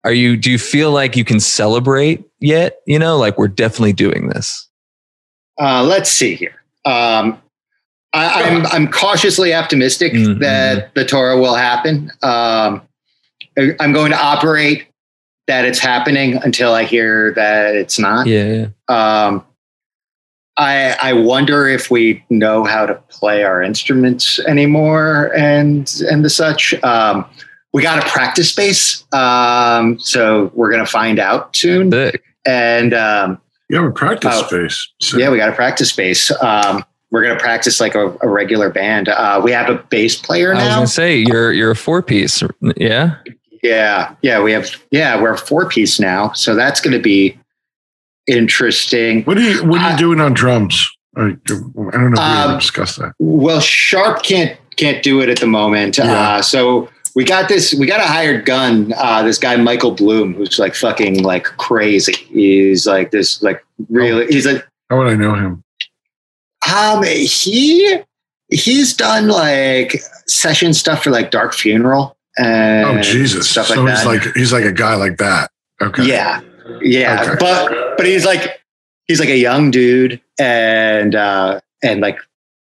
are 0.05 0.13
you 0.13 0.37
do 0.37 0.51
you 0.51 0.59
feel 0.59 0.91
like 0.91 1.17
you 1.17 1.25
can 1.25 1.39
celebrate 1.41 2.25
yet? 2.41 2.81
You 2.87 2.99
know, 2.99 3.17
like 3.19 3.39
we're 3.39 3.49
definitely 3.49 3.93
doing 3.93 4.29
this. 4.29 4.69
Uh, 5.61 5.85
let's 5.85 6.11
see 6.11 6.35
here. 6.35 6.63
Um, 6.85 7.41
I, 8.13 8.43
I'm 8.45 8.67
I'm 8.67 8.91
cautiously 8.91 9.53
optimistic 9.55 10.13
Mhm. 10.13 10.39
that 10.41 10.95
the 10.95 11.05
Torah 11.05 11.39
will 11.39 11.55
happen. 11.55 12.11
Um, 12.23 12.83
I'm 13.81 13.93
going 13.93 14.11
to 14.13 14.19
operate 14.21 14.87
that 15.47 15.65
it's 15.65 15.79
happening 15.79 16.37
until 16.43 16.73
I 16.73 16.85
hear 16.85 17.33
that 17.35 17.75
it's 17.77 17.99
not. 17.99 18.27
Yeah. 18.27 18.69
Um, 18.89 19.45
I 20.57 20.97
I 21.03 21.13
wonder 21.15 21.67
if 21.67 21.91
we 21.91 22.25
know 22.31 22.65
how 22.65 22.87
to 22.87 22.95
play 23.09 23.43
our 23.43 23.63
instruments 23.63 24.39
anymore 24.41 25.33
and 25.37 25.93
and 26.11 26.25
the 26.25 26.31
such. 26.31 26.75
Um, 26.83 27.25
we 27.73 27.83
got 27.83 27.99
a 28.05 28.09
practice 28.09 28.51
space, 28.51 29.03
um, 29.13 29.99
so 29.99 30.53
we're 30.55 30.71
gonna 30.71 30.87
find 30.87 31.19
out 31.19 31.57
soon. 31.57 31.91
Sick. 31.91 32.23
And 32.47 32.95
um, 32.95 33.41
You 33.69 33.77
have 33.77 33.87
a 33.87 33.91
practice 33.93 34.33
Oh. 34.35 34.47
space. 34.47 34.89
So- 35.01 35.19
yeah, 35.19 35.31
we 35.31 35.39
got 35.39 35.49
a 35.49 35.53
practice 35.55 35.89
space. 35.89 36.31
Um, 36.43 36.85
we're 37.11 37.23
gonna 37.23 37.41
practice 37.41 37.81
like 37.81 37.95
a, 37.97 38.09
a 38.23 38.29
regular 38.29 38.71
band. 38.71 39.09
Uh, 39.09 39.41
we 39.43 39.51
have 39.51 39.69
a 39.69 39.75
bass 39.91 40.15
player 40.17 40.53
I 40.53 40.57
was 40.57 40.65
now. 40.65 40.75
gonna 40.77 40.87
say 40.87 41.17
you're 41.17 41.53
you're 41.53 41.73
a 41.73 41.77
four 41.77 42.01
piece. 42.03 42.43
Yeah. 42.77 43.17
Yeah, 43.63 44.15
yeah, 44.21 44.43
we 44.43 44.53
have. 44.53 44.69
Yeah, 44.91 45.21
we're 45.21 45.33
a 45.33 45.39
four 45.39 45.67
piece 45.67 45.99
now, 45.99 46.33
so 46.33 46.55
that's 46.55 46.81
gonna 46.83 46.99
be 46.99 47.37
interesting. 48.27 49.23
What 49.25 49.39
are 49.39 49.41
you 49.43 49.65
What 49.65 49.81
are 49.81 49.89
you 49.91 49.95
I- 49.95 49.99
doing 49.99 50.21
on 50.21 50.35
drums? 50.35 50.89
I, 51.17 51.21
I 51.21 51.37
don't 51.47 51.77
know 51.77 51.83
if 51.85 51.85
we 51.95 52.19
Um, 52.19 52.51
ever 52.51 52.59
discussed 52.61 52.99
that. 52.99 53.13
Well, 53.21 53.61
Sharp 53.61 54.23
can't 54.25 54.57
can't 54.77 55.03
do 55.05 55.21
it 55.21 55.29
at 55.29 55.39
the 55.39 55.47
moment. 55.47 55.99
Yeah. 55.99 56.11
Uh, 56.13 56.43
so 56.43 56.89
we 57.15 57.25
got 57.25 57.49
this. 57.49 57.73
We 57.75 57.87
got 57.87 58.01
a 58.01 58.05
hired 58.05 58.45
gun. 58.45 58.93
Uh, 58.97 59.23
this 59.23 59.39
guy 59.39 59.55
Michael 59.57 59.93
Bloom, 59.93 60.35
who's 60.35 60.59
like 60.59 60.75
fucking 60.75 61.23
like 61.23 61.45
crazy. 61.45 62.15
He's 62.15 62.85
like 62.87 63.13
this 63.13 63.41
like 63.43 63.65
really. 63.89 64.27
He's 64.27 64.45
like 64.47 64.67
How 64.91 64.99
would 64.99 65.07
I 65.07 65.15
know 65.15 65.35
him? 65.35 65.63
um 66.75 67.03
he 67.05 67.99
he's 68.51 68.95
done 68.95 69.29
like 69.29 70.01
session 70.27 70.73
stuff 70.73 71.03
for 71.05 71.11
like 71.11 71.31
Dark 71.31 71.53
Funeral 71.55 72.17
and 72.39 72.87
Oh 72.99 73.03
Jesus! 73.03 73.49
stuff 73.51 73.69
like 73.71 73.77
so 73.77 73.85
that. 73.85 73.97
he's 73.99 74.07
like 74.07 74.35
he's 74.35 74.53
like 74.53 74.65
a 74.65 74.73
guy 74.73 74.95
like 74.97 75.19
that. 75.19 75.51
Okay. 75.83 76.07
Yeah, 76.07 76.41
yeah, 76.83 77.23
Okay. 77.23 77.37
but 77.41 77.97
but 77.97 78.07
he's 78.07 78.25
like 78.25 78.61
he's 79.07 79.21
like 79.21 79.29
a 79.29 79.37
young 79.37 79.71
dude 79.71 80.21
and 80.39 81.15
uh 81.15 81.61
and 81.83 82.01
like 82.01 82.19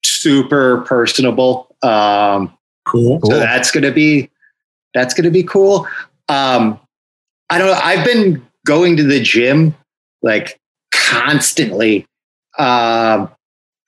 super 0.04 0.82
personable. 0.82 1.76
Um, 1.84 2.58
Cool. 2.88 3.20
so 3.24 3.38
that's 3.40 3.72
gonna 3.72 3.92
be 3.92 4.30
that's 4.94 5.14
gonna 5.14 5.30
be 5.32 5.44
cool. 5.44 5.88
Um, 6.30 6.80
I 7.50 7.58
don't 7.58 7.68
know. 7.68 7.80
I've 7.84 8.06
been 8.06 8.46
going 8.66 8.98
to 8.98 9.04
the 9.04 9.20
gym 9.22 9.76
like 10.22 10.60
constantly, 10.94 12.06
um, 12.58 13.30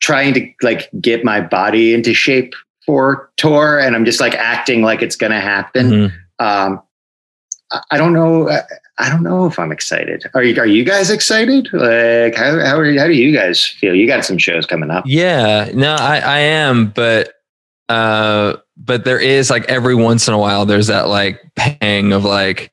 trying 0.01 0.33
to 0.33 0.51
like 0.61 0.89
get 1.01 1.23
my 1.23 1.39
body 1.41 1.93
into 1.93 2.13
shape 2.13 2.53
for 2.85 3.29
tour, 3.37 3.79
and 3.79 3.95
I'm 3.95 4.05
just 4.05 4.19
like 4.19 4.35
acting 4.35 4.81
like 4.83 5.01
it's 5.01 5.15
gonna 5.15 5.39
happen 5.39 5.89
Mhm. 5.89 6.11
um, 6.39 6.81
I- 7.91 7.97
don't 7.97 8.13
know. 8.13 8.49
I- 8.49 8.63
I 8.99 9.09
don't 9.09 9.23
know 9.23 9.47
if 9.47 9.57
I'm 9.57 9.71
excited. 9.71 10.23
Are 10.35 10.43
you? 10.43 10.55
Are 10.61 10.67
you 10.67 10.83
guys 10.83 11.09
excited? 11.09 11.67
Like, 11.73 12.35
how 12.35 12.59
how, 12.59 12.77
are, 12.77 12.93
how 12.99 13.07
do 13.07 13.13
you 13.13 13.33
guys 13.35 13.65
feel? 13.65 13.95
You 13.95 14.05
got 14.05 14.23
some 14.23 14.37
shows 14.37 14.67
coming 14.67 14.91
up. 14.91 15.03
Yeah, 15.07 15.71
no, 15.73 15.95
I, 15.95 16.17
I 16.19 16.39
am, 16.39 16.89
but 16.89 17.33
uh 17.89 18.57
but 18.77 19.03
there 19.03 19.19
is 19.19 19.49
like 19.49 19.65
every 19.65 19.95
once 19.95 20.27
in 20.27 20.33
a 20.35 20.37
while 20.37 20.65
there's 20.67 20.87
that 20.87 21.07
like 21.09 21.41
pang 21.55 22.13
of 22.13 22.23
like 22.23 22.71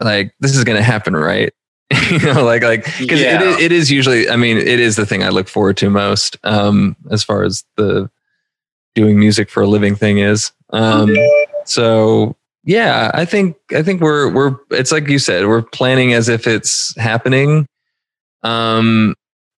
like 0.00 0.32
this 0.38 0.54
is 0.56 0.62
gonna 0.62 0.82
happen, 0.82 1.14
right? 1.16 1.52
you 2.12 2.18
know, 2.20 2.44
like 2.44 2.62
like 2.62 2.84
because 3.00 3.20
Yeah. 3.20 3.42
it, 3.42 3.42
is, 3.42 3.60
it 3.60 3.72
is 3.72 3.90
usually 3.90 4.30
I 4.30 4.36
mean, 4.36 4.56
it 4.56 4.78
is 4.78 4.94
the 4.94 5.04
thing 5.04 5.24
I 5.24 5.30
look 5.30 5.48
forward 5.48 5.76
to 5.78 5.90
most, 5.90 6.36
um, 6.44 6.96
as 7.10 7.24
far 7.24 7.42
as 7.42 7.64
the 7.76 8.08
doing 8.94 9.18
music 9.18 9.50
for 9.50 9.64
a 9.64 9.66
living 9.66 9.96
thing 9.96 10.18
is. 10.18 10.52
Um 10.70 11.12
so 11.64 12.36
yeah, 12.64 13.10
I 13.14 13.24
think 13.24 13.56
I 13.72 13.82
think 13.82 14.00
we're 14.00 14.32
we're 14.32 14.56
it's 14.70 14.92
like 14.92 15.08
you 15.08 15.18
said, 15.18 15.46
we're 15.46 15.62
planning 15.62 16.12
as 16.12 16.28
if 16.28 16.46
it's 16.46 16.96
happening. 16.96 17.66
Um 18.42 19.14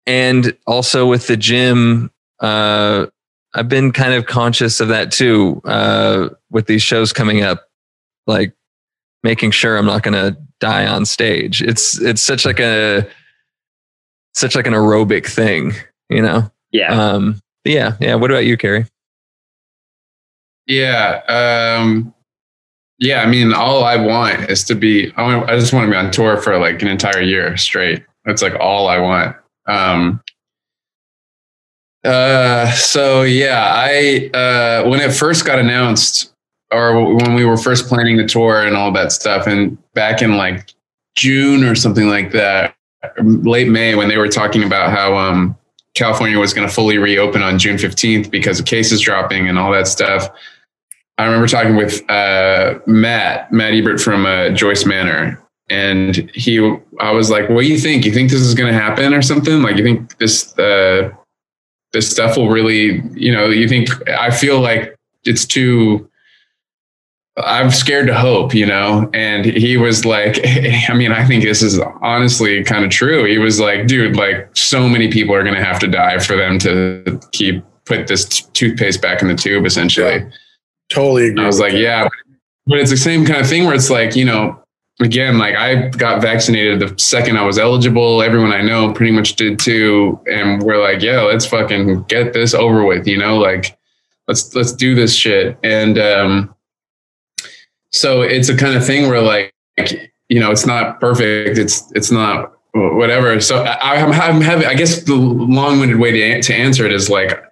and 0.07 0.57
also 0.67 1.07
with 1.07 1.27
the 1.27 1.37
gym, 1.37 2.11
uh 2.41 3.07
I've 3.55 3.69
been 3.69 3.93
kind 3.93 4.15
of 4.15 4.27
conscious 4.27 4.81
of 4.81 4.89
that 4.89 5.13
too, 5.13 5.61
uh 5.65 6.29
with 6.51 6.67
these 6.67 6.83
shows 6.83 7.13
coming 7.13 7.43
up, 7.43 7.69
like 8.27 8.55
making 9.23 9.51
sure 9.51 9.77
I'm 9.77 9.87
not 9.87 10.03
gonna 10.03 10.37
die 10.61 10.87
on 10.87 11.05
stage. 11.05 11.63
It's 11.63 12.01
it's 12.01 12.23
such 12.23 12.45
like 12.45 12.61
a 12.61 13.07
such 14.35 14.55
like 14.55 14.67
an 14.67 14.75
aerobic 14.75 15.27
thing, 15.27 15.73
you 16.09 16.23
know? 16.23 16.51
Yeah. 16.71 16.93
Um 16.95 17.41
yeah, 17.65 17.97
yeah. 18.01 18.15
What 18.17 18.31
about 18.31 18.45
you, 18.45 18.57
Kerry? 18.57 18.87
Yeah. 20.67 21.23
Um, 21.81 22.15
yeah. 23.03 23.21
I 23.21 23.27
mean, 23.27 23.53
all 23.53 23.83
I 23.83 23.97
want 23.97 24.49
is 24.49 24.63
to 24.65 24.77
be, 24.77 25.13
I, 25.17 25.57
just 25.59 25.73
want 25.73 25.87
to 25.87 25.91
be 25.91 25.97
on 25.97 26.13
tour 26.13 26.37
for 26.37 26.57
like 26.57 26.81
an 26.83 26.89
entire 26.89 27.21
year 27.21 27.57
straight. 27.57 28.05
That's 28.25 28.43
like 28.43 28.55
all 28.61 28.87
I 28.87 29.01
want. 29.01 29.37
Um, 29.67 30.23
uh, 32.05 32.71
so 32.73 33.23
yeah, 33.23 33.73
I, 33.75 34.31
uh, 34.33 34.89
when 34.89 35.01
it 35.01 35.13
first 35.13 35.45
got 35.45 35.59
announced 35.59 36.33
or 36.71 37.17
when 37.17 37.35
we 37.35 37.45
were 37.45 37.57
first 37.57 37.89
planning 37.89 38.17
the 38.19 38.27
tour 38.27 38.65
and 38.65 38.77
all 38.77 38.93
that 38.93 39.11
stuff 39.11 39.49
and 39.49 39.77
back 39.95 40.23
in 40.23 40.37
like 40.37 40.73
June 41.17 41.65
or 41.65 41.75
something 41.75 42.09
like 42.09 42.31
that, 42.31 42.77
late 43.19 43.69
May 43.69 43.97
when 43.97 44.09
they 44.09 44.17
were 44.17 44.29
talking 44.29 44.63
about 44.63 44.93
how, 44.93 45.17
um, 45.17 45.59
California 45.95 46.39
was 46.39 46.55
going 46.55 46.67
to 46.67 46.73
fully 46.73 46.99
reopen 46.99 47.43
on 47.43 47.59
June 47.59 47.77
15th 47.77 48.31
because 48.31 48.61
of 48.61 48.65
cases 48.65 49.01
dropping 49.01 49.49
and 49.49 49.59
all 49.59 49.73
that 49.73 49.89
stuff. 49.89 50.31
I 51.19 51.25
remember 51.25 51.47
talking 51.47 51.77
with 51.77 52.09
uh, 52.11 52.79
Matt, 52.87 53.53
Matt 53.53 53.75
Ebert 53.75 54.01
from 54.01 54.27
uh, 54.27 54.51
Joyce 54.51 54.87
Manor, 54.87 55.43
and 55.69 56.31
he, 56.35 56.59
I 57.01 57.13
was 57.13 57.31
like, 57.31 57.49
"What 57.49 57.63
do 57.63 57.69
you 57.69 57.79
think? 57.79 58.05
You 58.05 58.13
think 58.13 58.31
this 58.31 58.41
is 58.41 58.55
going 58.55 58.73
to 58.73 58.79
happen 58.79 59.13
or 59.15 59.23
something? 59.23 59.63
Like, 59.63 59.77
you 59.77 59.85
think 59.85 60.19
this, 60.19 60.57
uh, 60.59 61.11
this 61.93 62.11
stuff 62.11 62.37
will 62.37 62.49
really, 62.49 63.03
you 63.15 63.33
know, 63.33 63.49
you 63.49 63.69
think? 63.69 63.89
I 64.09 64.31
feel 64.31 64.61
like 64.61 64.97
it's 65.25 65.47
too." 65.47 66.09
I'm 67.39 67.71
scared 67.71 68.09
to 68.09 68.15
hope, 68.15 68.55
you 68.55 68.67
know. 68.67 69.09
And 69.15 69.47
he 69.47 69.79
was 69.79 70.05
like, 70.05 70.39
I 70.45 70.93
mean, 70.93 71.13
I 71.13 71.25
think 71.25 71.45
this 71.45 71.63
is 71.63 71.81
honestly 72.03 72.63
kind 72.63 72.85
of 72.85 72.91
true. 72.91 73.25
He 73.25 73.39
was 73.39 73.59
like, 73.59 73.87
dude, 73.87 74.17
like 74.17 74.55
so 74.55 74.87
many 74.87 75.11
people 75.11 75.35
are 75.35 75.43
going 75.43 75.55
to 75.55 75.65
have 75.65 75.79
to 75.79 75.89
die 75.89 76.19
for 76.19 76.37
them 76.37 76.59
to 76.59 77.19
keep 77.33 77.65
put 77.85 78.07
this 78.07 78.27
t- 78.27 78.45
toothpaste 78.53 79.01
back 79.01 79.23
in 79.23 79.29
the 79.29 79.35
tube, 79.35 79.65
essentially. 79.67 80.25
Totally 80.93 81.29
agree. 81.29 81.43
I 81.43 81.47
was 81.47 81.59
like, 81.59 81.73
yeah, 81.73 82.07
but 82.67 82.79
it's 82.79 82.91
the 82.91 82.97
same 82.97 83.25
kind 83.25 83.41
of 83.41 83.49
thing 83.49 83.65
where 83.65 83.75
it's 83.75 83.89
like, 83.89 84.15
you 84.15 84.27
know, 84.27 84.63
again, 85.01 85.39
like 85.39 85.55
I 85.55 85.89
got 85.89 86.21
vaccinated 86.21 86.81
the 86.81 86.95
second 86.99 87.39
I 87.39 87.43
was 87.45 87.59
eligible. 87.59 88.21
Everyone 88.23 88.53
I 88.53 88.61
know 88.61 88.93
pretty 88.93 89.11
much 89.11 89.37
did 89.37 89.59
too. 89.59 90.21
And 90.31 90.63
we're 90.63 90.83
like, 90.83 91.01
yeah, 91.01 91.23
let's 91.23 91.47
fucking 91.47 92.05
get 92.05 92.35
this 92.35 92.53
over 92.53 92.85
with, 92.85 93.09
you 93.09 93.17
know, 93.17 93.39
like 93.39 93.79
let's, 94.29 94.55
let's 94.55 94.73
do 94.73 94.95
this 94.95 95.15
shit. 95.15 95.59
And, 95.63 95.99
um, 95.99 96.55
so 97.91 98.21
it's 98.21 98.51
a 98.51 98.57
kind 98.57 98.77
of 98.77 98.87
thing 98.87 99.09
where 99.09 99.23
like, 99.23 99.55
you 100.29 100.41
know, 100.41 100.51
it's 100.51 100.67
not 100.67 101.01
perfect. 101.01 101.57
It's, 101.57 101.91
it's 101.93 102.11
not 102.11 102.53
whatever. 102.75 103.41
So 103.41 103.63
I, 103.65 104.03
I'm, 104.03 104.13
I'm 104.13 104.41
having, 104.43 104.67
I 104.67 104.75
guess 104.75 105.03
the 105.05 105.15
long 105.15 105.81
winded 105.81 105.99
way 105.99 106.13
to, 106.13 106.43
to 106.43 106.55
answer 106.55 106.85
it 106.85 106.93
is 106.93 107.09
like, 107.09 107.43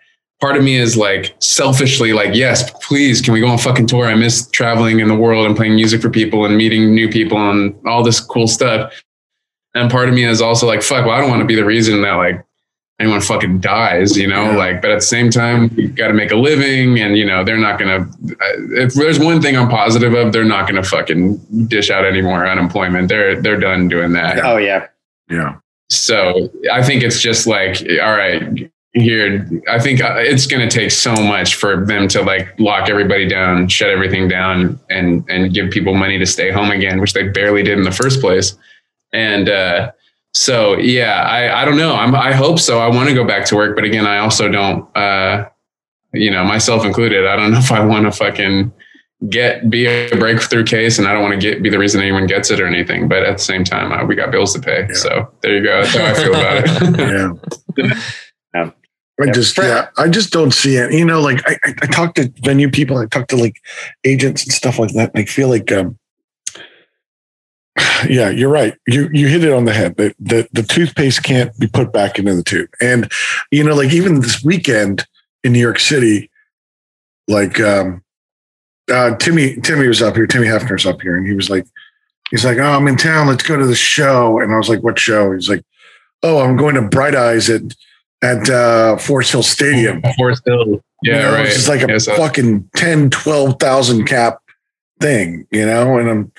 part 0.41 0.57
of 0.57 0.64
me 0.64 0.76
is 0.76 0.97
like 0.97 1.34
selfishly 1.38 2.12
like, 2.12 2.34
yes, 2.34 2.70
please, 2.86 3.20
can 3.20 3.34
we 3.34 3.41
go 3.41 3.47
on 3.49 3.59
fucking 3.59 3.86
tour? 3.86 4.07
I 4.07 4.14
miss 4.14 4.49
traveling 4.51 5.01
in 5.01 5.09
the 5.09 5.14
world 5.16 5.47
and 5.47 5.55
playing 5.57 5.74
music 5.74 6.01
for 6.01 6.11
people 6.11 6.45
and 6.45 6.57
meeting 6.57 6.95
new 6.95 7.09
people 7.11 7.38
and 7.51 7.74
all 7.86 8.03
this 8.03 8.20
cool 8.20 8.49
stuff. 8.49 8.93
And 9.74 9.91
part 9.91 10.09
of 10.09 10.14
me 10.14 10.24
is 10.24 10.41
also 10.41 10.66
like, 10.66 10.82
fuck, 10.82 11.05
well, 11.07 11.14
I 11.14 11.20
don't 11.20 11.30
want 11.30 11.41
to 11.41 11.47
be 11.47 11.55
the 11.55 11.64
reason 11.64 12.03
that 12.03 12.12
like 12.12 12.45
anyone 12.99 13.20
fucking 13.20 13.61
dies, 13.61 14.16
you 14.18 14.26
know, 14.26 14.51
Yeah. 14.51 14.57
like, 14.57 14.82
but 14.82 14.91
at 14.91 14.97
the 14.97 15.01
same 15.07 15.30
time, 15.30 15.70
you 15.76 15.88
got 15.88 16.09
to 16.09 16.14
make 16.14 16.30
a 16.32 16.36
living 16.36 16.99
and, 17.01 17.16
you 17.16 17.24
know, 17.24 17.45
they're 17.45 17.57
not 17.57 17.78
going 17.78 18.03
to, 18.03 18.36
if 18.82 18.95
there's 18.95 19.18
one 19.18 19.41
thing 19.41 19.57
I'm 19.57 19.68
positive 19.68 20.12
of, 20.14 20.32
they're 20.32 20.45
not 20.45 20.68
going 20.68 20.82
to 20.82 20.88
fucking 20.88 21.36
dish 21.66 21.91
out 21.91 22.05
any 22.05 22.20
more 22.20 22.47
unemployment. 22.47 23.09
They're, 23.09 23.41
they're 23.41 23.61
done 23.61 23.88
doing 23.88 24.12
that. 24.14 24.38
oh 24.45 24.57
yeah. 24.57 24.86
yeah. 25.30 25.57
So 25.88 26.51
I 26.72 26.82
think 26.82 27.03
it's 27.03 27.20
just 27.20 27.47
like, 27.47 27.78
all 28.03 28.12
right, 28.16 28.70
here, 28.93 29.49
I 29.68 29.78
think 29.78 30.03
uh, 30.03 30.16
it's 30.16 30.47
going 30.47 30.68
to 30.68 30.74
take 30.74 30.91
so 30.91 31.14
much 31.14 31.55
for 31.55 31.84
them 31.84 32.09
to 32.09 32.22
like 32.22 32.59
lock 32.59 32.88
everybody 32.88 33.28
down, 33.28 33.68
shut 33.68 33.88
everything 33.88 34.28
down, 34.28 34.80
and 34.91 35.24
and 35.28 35.55
give 35.55 35.70
people 35.70 35.95
money 35.95 36.18
to 36.18 36.26
stay 36.26 36.51
home 36.51 36.70
again, 36.70 37.01
which 37.01 37.12
they 37.12 37.28
barely 37.28 37.62
did 37.62 37.78
in 37.78 37.84
the 37.84 37.93
first 37.93 38.20
place. 38.20 38.57
And 39.12 39.49
uh, 39.49 39.93
so 40.34 40.76
yeah, 40.76 41.22
I, 41.22 41.62
I 41.62 41.64
don't 41.64 41.76
know. 41.76 41.95
I'm, 41.95 42.14
I 42.14 42.32
hope 42.32 42.59
so. 42.59 42.80
I 42.80 42.88
want 42.88 43.09
to 43.09 43.14
go 43.14 43.24
back 43.24 43.45
to 43.47 43.57
work, 43.57 43.76
but 43.76 43.84
again, 43.84 44.07
I 44.07 44.18
also 44.18 44.49
don't, 44.49 44.97
uh, 44.97 45.49
you 46.12 46.30
know, 46.30 46.45
myself 46.45 46.84
included. 46.84 47.26
I 47.26 47.36
don't 47.36 47.53
know 47.53 47.59
if 47.61 47.70
I 47.70 47.84
want 47.84 48.07
to 48.07 48.12
fucking 48.12 48.72
get 49.28 49.70
be 49.70 49.86
a 49.86 50.16
breakthrough 50.16 50.64
case, 50.64 50.99
and 50.99 51.07
I 51.07 51.12
don't 51.12 51.22
want 51.22 51.34
to 51.34 51.41
get 51.41 51.62
be 51.62 51.70
the 51.70 51.78
reason 51.78 52.01
anyone 52.01 52.26
gets 52.26 52.51
it 52.51 52.59
or 52.59 52.66
anything. 52.66 53.07
But 53.07 53.22
at 53.22 53.38
the 53.38 53.45
same 53.45 53.62
time, 53.62 53.93
uh, 53.93 54.05
we 54.05 54.16
got 54.16 54.32
bills 54.32 54.53
to 54.55 54.61
pay. 54.61 54.86
Yeah. 54.88 54.95
So 54.95 55.32
there 55.43 55.57
you 55.57 55.62
go. 55.62 55.82
That's 55.82 55.97
how 55.97 56.07
I 56.07 56.14
feel 56.14 56.34
about 56.34 56.64
it. 57.78 57.97
yeah. 58.55 58.70
I 59.21 59.31
just 59.31 59.59
yeah, 59.59 59.89
I 59.99 60.09
just 60.09 60.33
don't 60.33 60.53
see 60.53 60.77
it. 60.77 60.93
You 60.93 61.05
know, 61.05 61.21
like 61.21 61.43
I, 61.47 61.57
I 61.83 61.87
talk 61.87 62.14
to 62.14 62.33
venue 62.43 62.71
people, 62.71 62.97
I 62.99 63.07
talk 63.07 63.29
to 63.29 63.37
like 63.37 63.57
agents 64.05 64.45
and 64.45 64.53
stuff 64.53 64.79
like 64.79 64.93
that. 64.95 65.12
I 65.14 65.25
feel 65.25 65.49
like 65.49 65.71
um, 65.73 65.99
yeah, 68.09 68.31
you're 68.31 68.51
right. 68.51 68.75
You 68.87 69.09
you 69.12 69.29
hit 69.29 69.45
it 69.45 69.53
on 69.53 69.64
the 69.64 69.73
head. 69.73 69.97
The, 69.97 70.14
the 70.18 70.49
the 70.53 70.62
toothpaste 70.62 71.23
can't 71.23 71.57
be 71.59 71.66
put 71.66 71.93
back 71.93 72.18
into 72.18 72.35
the 72.35 72.43
tube. 72.43 72.71
And 72.81 73.11
you 73.51 73.64
know, 73.64 73.75
like 73.75 73.93
even 73.93 74.21
this 74.21 74.43
weekend 74.43 75.07
in 75.45 75.53
New 75.53 75.61
York 75.61 75.79
City, 75.79 76.31
like 77.29 77.61
um 77.61 78.03
uh 78.93 79.16
Timmy 79.16 79.57
Timmy 79.57 79.89
was 79.89 80.03
up 80.03 80.16
here, 80.16 80.27
Timmy 80.27 80.47
Hefner's 80.47 80.87
up 80.87 81.03
here, 81.03 81.16
and 81.16 81.27
he 81.27 81.35
was 81.35 81.51
like, 81.51 81.66
he's 82.31 82.45
like, 82.45 82.59
Oh, 82.59 82.73
I'm 82.73 82.89
in 82.89 82.97
town, 82.97 83.27
let's 83.27 83.43
go 83.43 83.57
to 83.57 83.66
the 83.66 83.75
show. 83.75 84.41
And 84.41 84.53
I 84.53 84.57
was 84.57 84.68
like, 84.68 84.83
What 84.83 84.99
show? 84.99 85.33
He's 85.33 85.49
like, 85.49 85.64
Oh, 86.23 86.41
I'm 86.41 86.57
going 86.57 86.75
to 86.75 86.83
Bright 86.83 87.14
Eyes 87.14 87.49
at 87.49 87.62
at 88.23 88.49
uh 88.49 88.97
Forest 88.97 89.33
Hill 89.33 89.43
Stadium. 89.43 90.03
Forest 90.18 90.43
Hill. 90.47 90.83
Yeah, 91.03 91.16
you 91.16 91.23
know, 91.23 91.33
right. 91.33 91.47
It's 91.47 91.68
like 91.68 91.83
a 91.83 91.93
yeah, 91.93 91.99
fucking 91.99 92.68
10, 92.77 93.11
12,000 93.11 94.05
cap 94.07 94.43
thing, 95.01 95.47
you 95.51 95.64
know, 95.64 95.97
and 95.99 96.11
I'm 96.11 96.33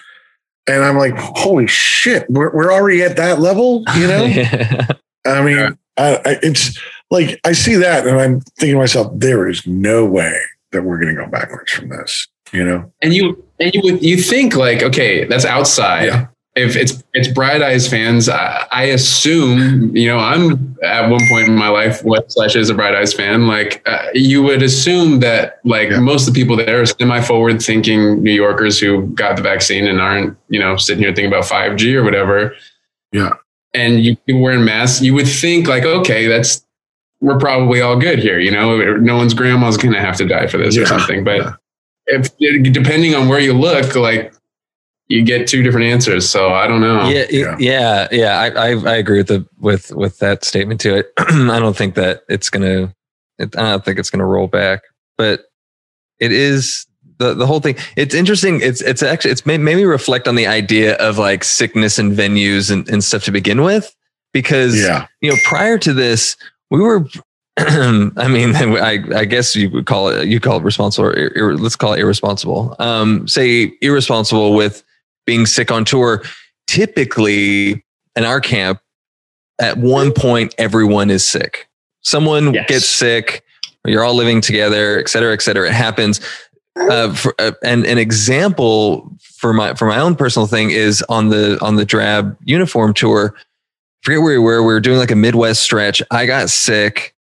and 0.68 0.84
I'm 0.84 0.98
like, 0.98 1.18
holy 1.18 1.66
shit, 1.66 2.30
we're, 2.30 2.54
we're 2.54 2.72
already 2.72 3.02
at 3.02 3.18
that 3.18 3.40
level, 3.40 3.84
you 3.98 4.08
know? 4.08 4.26
I 5.26 5.42
mean, 5.42 5.58
yeah. 5.58 5.72
I, 5.98 6.16
I, 6.18 6.40
it's 6.44 6.80
like, 7.10 7.40
I 7.44 7.54
see 7.54 7.76
that 7.76 8.06
and 8.06 8.20
I'm 8.20 8.42
thinking 8.42 8.76
to 8.76 8.80
myself, 8.80 9.12
there 9.16 9.50
is 9.50 9.66
no 9.66 10.06
way 10.06 10.40
that 10.72 10.84
we're 10.84 11.00
going 11.02 11.16
to 11.16 11.22
go 11.22 11.28
backwards 11.28 11.72
from 11.72 11.90
this, 11.90 12.28
you 12.54 12.64
know? 12.64 12.92
And 13.02 13.12
you, 13.14 13.44
and 13.60 13.74
you 13.74 13.82
would, 13.84 14.04
you 14.04 14.18
think 14.18 14.56
like, 14.56 14.84
okay, 14.84 15.26
that's 15.26 15.46
outside. 15.46 16.06
Yeah 16.06 16.28
if 16.56 16.76
it's 16.76 17.02
it's 17.14 17.30
Bright 17.30 17.62
Eyes 17.62 17.88
fans, 17.88 18.28
I, 18.28 18.68
I, 18.72 18.84
assume 18.86 19.96
you 19.96 20.08
know 20.08 20.18
I'm 20.18 20.78
at 20.84 21.10
one 21.10 21.22
point 21.30 21.48
in 21.48 21.56
my 21.56 21.70
life 21.70 22.04
what 22.04 22.30
slash 22.32 22.56
is 22.56 22.70
a 22.70 22.74
Bright 22.74 22.94
Eyes 22.94 23.14
fan. 23.14 23.48
Like 23.48 23.82
uh, 23.88 24.08
you 24.14 24.44
would 24.44 24.62
assume 24.62 25.22
that 25.22 25.60
like 25.64 25.90
yeah. 25.90 26.00
most 26.00 26.28
of 26.28 26.34
the 26.34 26.42
people 26.42 26.58
there 26.58 26.82
are 26.82 26.86
semi 26.86 27.22
forward 27.22 27.62
thinking 27.62 28.22
New 28.22 28.34
Yorkers 28.34 28.80
who 28.80 29.08
got 29.08 29.38
the 29.38 29.42
vaccine 29.42 29.88
and 29.88 30.02
aren't 30.02 30.38
you 30.50 30.60
know 30.60 30.76
sitting 30.76 31.04
here 31.04 31.14
thinking 31.14 31.32
about 31.32 31.46
five 31.46 31.78
G 31.78 31.96
or 31.96 32.04
whatever. 32.04 32.54
Yeah, 33.14 33.34
and 33.74 34.04
you 34.04 34.18
wearing 34.28 34.66
masks, 34.66 35.02
you 35.02 35.14
would 35.14 35.28
think 35.28 35.68
like 35.68 35.84
okay, 35.84 36.28
that's 36.28 36.66
we're 37.22 37.38
probably 37.40 37.80
all 37.80 37.98
good 37.98 38.20
here. 38.20 38.40
You 38.40 38.52
know, 38.52 38.98
no 38.98 39.16
one's 39.16 39.34
grandma's 39.34 39.78
gonna 39.78 40.02
have 40.02 40.18
to 40.18 40.28
die 40.28 40.48
for 40.48 40.58
this 40.58 40.76
yeah. 40.76 40.84
or 40.84 40.86
something. 40.88 41.24
But 41.24 41.38
yeah. 41.38 41.54
if 42.08 42.38
depending 42.74 43.16
on 43.16 43.30
where 43.30 43.40
you 43.40 43.54
look, 43.54 43.96
like 43.96 44.34
you 45.12 45.24
get 45.24 45.48
two 45.48 45.62
different 45.62 45.88
answers. 45.88 46.30
So 46.30 46.54
I 46.54 46.68
don't 46.68 46.82
know. 46.82 47.08
Yeah, 47.10 47.26
yeah, 47.30 47.56
yeah. 47.60 48.08
yeah. 48.12 48.40
I, 48.40 48.50
I, 48.50 48.94
I 48.94 48.96
agree 48.96 49.18
with 49.18 49.28
the 49.28 49.46
with 49.60 49.92
with 49.92 50.20
that 50.20 50.44
statement 50.44 50.80
to 50.82 50.96
it. 50.98 51.14
I 51.18 51.60
don't 51.60 51.76
think 51.76 51.96
that 51.96 52.24
it's 52.30 52.50
gonna. 52.50 52.94
It, 53.38 53.58
I 53.58 53.72
don't 53.72 53.86
think 53.86 54.00
it's 54.00 54.10
gonna 54.10 54.26
roll 54.26 54.48
back, 54.48 54.82
but 55.18 55.46
it 56.20 56.32
is 56.32 56.86
the 57.18 57.34
the 57.34 57.46
whole 57.46 57.60
thing. 57.60 57.76
It's 57.96 58.16
interesting. 58.16 58.62
It's 58.62 58.82
it's 58.82 59.04
actually 59.04 59.32
it's 59.32 59.46
made, 59.46 59.60
made 59.60 59.76
me 59.76 59.84
reflect 59.84 60.28
on 60.28 60.36
the 60.36 60.48
idea 60.48 60.96
of 60.96 61.18
like 61.18 61.44
sickness 61.44 62.00
and 62.00 62.14
venues 62.14 62.72
and, 62.72 62.88
and 62.90 63.04
stuff 63.04 63.24
to 63.26 63.32
begin 63.32 63.64
with, 63.64 63.94
because 64.34 64.82
yeah. 64.82 65.08
you 65.22 65.30
know 65.30 65.38
prior 65.46 65.78
to 65.80 65.94
this 65.94 66.38
we 66.70 66.80
were 66.80 67.06
I 67.58 68.28
mean, 68.30 68.56
I, 68.56 69.04
I, 69.14 69.26
guess 69.26 69.56
you 69.56 69.70
would 69.72 69.86
call 69.86 70.08
it 70.08 70.28
you 70.28 70.40
call 70.40 70.58
it 70.58 70.64
responsible. 70.64 71.10
Or, 71.10 71.32
or, 71.36 71.58
let's 71.58 71.76
call 71.76 71.94
it 71.94 72.00
irresponsible. 72.00 72.76
Um, 72.80 73.28
say 73.28 73.74
irresponsible 73.82 74.54
with 74.54 74.84
being 75.26 75.46
sick 75.46 75.72
on 75.72 75.86
tour, 75.86 76.24
typically 76.68 77.84
in 78.16 78.26
our 78.26 78.42
camp, 78.42 78.80
at 79.60 79.78
one 79.78 80.12
point, 80.12 80.56
everyone 80.58 81.10
is 81.10 81.26
sick. 81.26 81.70
Someone 82.02 82.54
yes. 82.54 82.68
gets 82.68 82.90
sick, 82.90 83.44
you're 83.86 84.04
all 84.04 84.16
living 84.16 84.42
together, 84.42 85.00
et 85.00 85.10
cetera, 85.10 85.34
et 85.34 85.42
cetera. 85.42 85.68
It 85.68 85.74
happens. 85.74 86.20
Uh, 86.90 87.14
for, 87.14 87.36
uh, 87.38 87.52
and 87.64 87.86
an 87.86 87.98
example 87.98 89.12
for 89.38 89.54
my 89.54 89.74
for 89.74 89.86
my 89.86 90.00
own 90.00 90.16
personal 90.16 90.48
thing 90.48 90.72
is 90.72 91.04
on 91.10 91.30
the 91.30 91.60
on 91.62 91.76
the 91.76 91.86
drab 91.86 92.38
uniform 92.44 92.94
tour. 92.94 93.36
Forget 94.04 94.22
where 94.22 94.32
we 94.32 94.38
were. 94.40 94.64
We 94.64 94.74
were 94.74 94.80
doing 94.80 94.98
like 94.98 95.12
a 95.12 95.16
Midwest 95.16 95.62
stretch. 95.62 96.02
I 96.12 96.26
got 96.26 96.50
sick, 96.50 97.14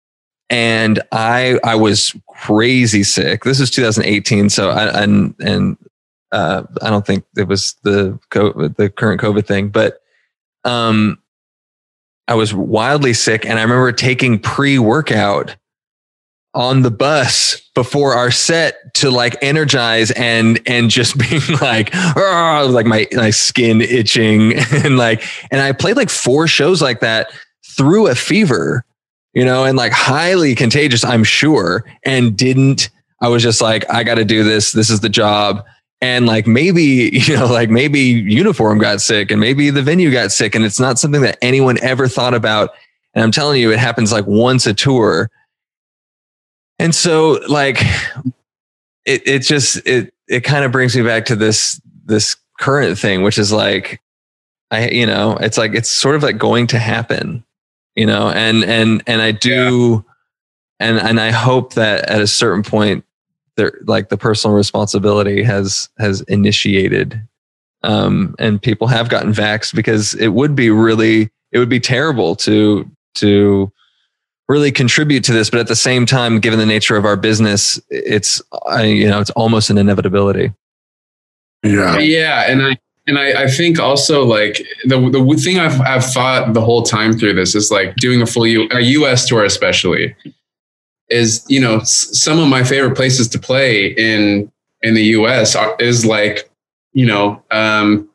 and 0.49 1.01
I 1.11 1.59
I 1.63 1.75
was 1.75 2.15
crazy 2.29 3.03
sick. 3.03 3.43
This 3.43 3.59
is 3.59 3.69
2018, 3.71 4.49
so 4.49 4.69
I 4.69 5.03
and 5.03 5.35
and 5.39 5.77
uh, 6.31 6.63
I 6.81 6.89
don't 6.89 7.05
think 7.05 7.25
it 7.37 7.47
was 7.47 7.75
the 7.83 8.17
COVID, 8.29 8.77
the 8.77 8.89
current 8.89 9.21
COVID 9.21 9.45
thing, 9.45 9.69
but 9.69 10.01
um, 10.63 11.19
I 12.27 12.35
was 12.35 12.53
wildly 12.53 13.13
sick, 13.13 13.45
and 13.45 13.59
I 13.59 13.63
remember 13.63 13.91
taking 13.91 14.39
pre 14.39 14.79
workout 14.79 15.55
on 16.53 16.81
the 16.81 16.91
bus 16.91 17.61
before 17.75 18.13
our 18.13 18.29
set 18.29 18.93
to 18.95 19.09
like 19.09 19.37
energize 19.41 20.11
and 20.11 20.59
and 20.65 20.89
just 20.89 21.17
being 21.29 21.41
like 21.61 21.93
like 21.93 22.85
my 22.85 23.07
my 23.13 23.29
skin 23.29 23.81
itching 23.81 24.53
and 24.71 24.97
like 24.97 25.23
and 25.49 25.61
I 25.61 25.71
played 25.71 25.95
like 25.95 26.09
four 26.09 26.47
shows 26.47 26.81
like 26.81 26.99
that 26.99 27.31
through 27.77 28.07
a 28.07 28.15
fever 28.15 28.83
you 29.33 29.45
know 29.45 29.63
and 29.63 29.77
like 29.77 29.93
highly 29.93 30.53
contagious 30.53 31.05
I'm 31.05 31.23
sure 31.23 31.85
and 32.03 32.35
didn't 32.35 32.89
I 33.21 33.27
was 33.29 33.43
just 33.43 33.61
like 33.61 33.89
I 33.89 34.03
got 34.03 34.15
to 34.15 34.25
do 34.25 34.43
this. 34.43 34.71
This 34.71 34.89
is 34.89 34.99
the 34.99 35.09
job 35.09 35.63
and 36.01 36.25
like 36.25 36.47
maybe 36.47 36.83
you 37.13 37.35
know 37.35 37.47
like 37.47 37.69
maybe 37.69 37.99
uniform 37.99 38.79
got 38.79 39.01
sick 39.01 39.31
and 39.31 39.39
maybe 39.39 39.69
the 39.69 39.81
venue 39.81 40.11
got 40.11 40.31
sick 40.31 40.55
and 40.55 40.65
it's 40.65 40.79
not 40.79 40.99
something 40.99 41.21
that 41.21 41.37
anyone 41.41 41.77
ever 41.81 42.07
thought 42.07 42.33
about. 42.33 42.71
And 43.13 43.23
i'm 43.23 43.31
telling 43.31 43.61
you 43.61 43.71
it 43.71 43.79
happens 43.79 44.11
like 44.11 44.25
once 44.25 44.65
a 44.65 44.73
tour. 44.73 45.29
And 46.79 46.95
so 46.95 47.39
like 47.47 47.81
it 49.05 49.21
it 49.27 49.39
just 49.39 49.85
it 49.85 50.13
it 50.27 50.41
kind 50.41 50.65
of 50.65 50.71
brings 50.71 50.95
me 50.95 51.03
back 51.03 51.25
to 51.25 51.35
this 51.35 51.79
this 52.05 52.35
current 52.59 52.97
thing 52.97 53.23
which 53.23 53.37
is 53.39 53.51
like 53.51 53.99
i 54.69 54.87
you 54.89 55.05
know 55.05 55.35
it's 55.37 55.57
like 55.57 55.73
it's 55.73 55.89
sort 55.89 56.15
of 56.15 56.23
like 56.23 56.37
going 56.37 56.67
to 56.67 56.77
happen 56.77 57.43
you 57.95 58.05
know? 58.05 58.29
And 58.29 58.63
and 58.63 59.03
and 59.07 59.21
i 59.21 59.31
do 59.31 60.05
yeah. 60.79 60.87
and 60.87 60.99
and 60.99 61.19
i 61.19 61.31
hope 61.31 61.73
that 61.73 62.09
at 62.09 62.21
a 62.21 62.27
certain 62.27 62.63
point 62.63 63.03
their 63.57 63.79
like 63.85 64.09
the 64.09 64.17
personal 64.17 64.55
responsibility 64.55 65.43
has 65.43 65.89
has 65.99 66.21
initiated. 66.21 67.21
Um, 67.83 68.35
and 68.37 68.61
people 68.61 68.87
have 68.87 69.09
gotten 69.09 69.33
vaxxed 69.33 69.73
because 69.73 70.13
it 70.15 70.29
would 70.29 70.55
be 70.55 70.69
really 70.69 71.29
it 71.51 71.59
would 71.59 71.69
be 71.69 71.79
terrible 71.79 72.35
to 72.37 72.89
to 73.15 73.71
really 74.47 74.71
contribute 74.71 75.23
to 75.23 75.33
this. 75.33 75.49
But 75.49 75.59
at 75.59 75.67
the 75.67 75.75
same 75.75 76.05
time 76.05 76.39
given 76.39 76.59
the 76.59 76.65
nature 76.65 76.95
of 76.95 77.05
our 77.05 77.17
business 77.17 77.79
it's 77.89 78.41
I, 78.67 78.83
you 78.83 79.09
know 79.09 79.19
it's 79.19 79.31
almost 79.31 79.69
an 79.69 79.77
inevitability. 79.77 80.53
Yeah. 81.63 81.97
Yeah 81.99 82.51
and 82.51 82.63
i 82.63 82.77
and 83.07 83.17
I, 83.17 83.43
I 83.43 83.47
think 83.47 83.79
also 83.79 84.23
like 84.23 84.65
the 84.85 84.97
the 85.09 85.41
thing 85.43 85.59
I've 85.59 85.81
I've 85.81 86.05
thought 86.05 86.53
the 86.53 86.61
whole 86.61 86.83
time 86.83 87.13
through 87.17 87.33
this 87.33 87.55
is 87.55 87.71
like 87.71 87.95
doing 87.95 88.21
a 88.21 88.25
full 88.27 88.45
U, 88.45 88.67
a 88.71 88.81
US 88.81 89.27
tour 89.27 89.43
especially 89.43 90.15
is 91.11 91.45
you 91.47 91.59
know 91.59 91.79
some 91.83 92.39
of 92.39 92.47
my 92.47 92.63
favorite 92.63 92.95
places 92.95 93.27
to 93.29 93.39
play 93.39 93.87
in 93.87 94.51
in 94.81 94.93
the 94.95 95.03
US 95.17 95.55
are, 95.55 95.75
is 95.79 96.05
like 96.05 96.49
you 96.93 97.05
know 97.05 97.43
um, 97.51 98.09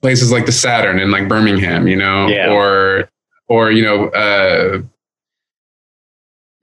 places 0.00 0.30
like 0.30 0.46
the 0.46 0.52
Saturn 0.52 0.98
in 0.98 1.10
like 1.10 1.28
Birmingham, 1.28 1.88
you 1.88 1.96
know, 1.96 2.28
yeah. 2.28 2.52
or 2.52 3.10
or 3.48 3.72
you 3.72 3.82
know 3.82 4.08
uh, 4.08 4.80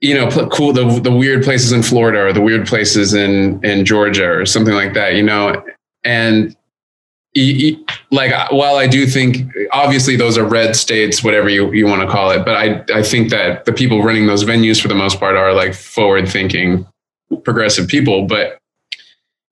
you 0.00 0.14
know 0.14 0.30
cool 0.48 0.72
the 0.72 1.00
the 1.00 1.12
weird 1.12 1.44
places 1.44 1.72
in 1.72 1.82
Florida 1.82 2.20
or 2.20 2.32
the 2.32 2.40
weird 2.40 2.66
places 2.66 3.14
in 3.14 3.62
in 3.64 3.84
Georgia 3.84 4.30
or 4.30 4.46
something 4.46 4.74
like 4.74 4.94
that, 4.94 5.14
you 5.14 5.22
know, 5.22 5.62
and 6.04 6.55
like 8.10 8.50
while 8.50 8.76
I 8.76 8.86
do 8.86 9.06
think 9.06 9.52
obviously 9.72 10.16
those 10.16 10.38
are 10.38 10.44
red 10.44 10.74
states, 10.74 11.22
whatever 11.22 11.48
you, 11.48 11.72
you 11.72 11.86
want 11.86 12.02
to 12.02 12.08
call 12.08 12.30
it, 12.30 12.44
but 12.44 12.56
I 12.56 12.84
I 12.94 13.02
think 13.02 13.30
that 13.30 13.64
the 13.64 13.72
people 13.72 14.02
running 14.02 14.26
those 14.26 14.44
venues 14.44 14.80
for 14.80 14.88
the 14.88 14.94
most 14.94 15.20
part 15.20 15.36
are 15.36 15.52
like 15.52 15.74
forward 15.74 16.28
thinking, 16.28 16.86
progressive 17.44 17.88
people. 17.88 18.26
But 18.26 18.58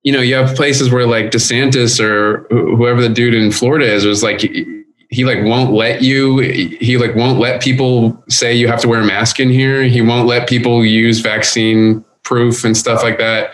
you 0.03 0.11
know, 0.11 0.21
you 0.21 0.35
have 0.35 0.55
places 0.55 0.91
where 0.91 1.07
like 1.07 1.31
DeSantis 1.31 1.99
or 1.99 2.45
whoever 2.49 3.01
the 3.01 3.09
dude 3.09 3.33
in 3.33 3.51
Florida 3.51 3.85
is 3.85 4.05
was 4.05 4.23
like 4.23 4.41
he 4.41 5.25
like 5.25 5.43
won't 5.43 5.71
let 5.71 6.01
you 6.01 6.39
he 6.39 6.97
like 6.97 7.15
won't 7.15 7.39
let 7.39 7.61
people 7.61 8.21
say 8.29 8.53
you 8.53 8.67
have 8.67 8.81
to 8.81 8.87
wear 8.87 9.01
a 9.01 9.05
mask 9.05 9.39
in 9.39 9.49
here. 9.49 9.83
He 9.83 10.01
won't 10.01 10.27
let 10.27 10.49
people 10.49 10.85
use 10.85 11.19
vaccine 11.19 12.03
proof 12.23 12.63
and 12.63 12.75
stuff 12.75 13.03
like 13.03 13.17
that. 13.19 13.51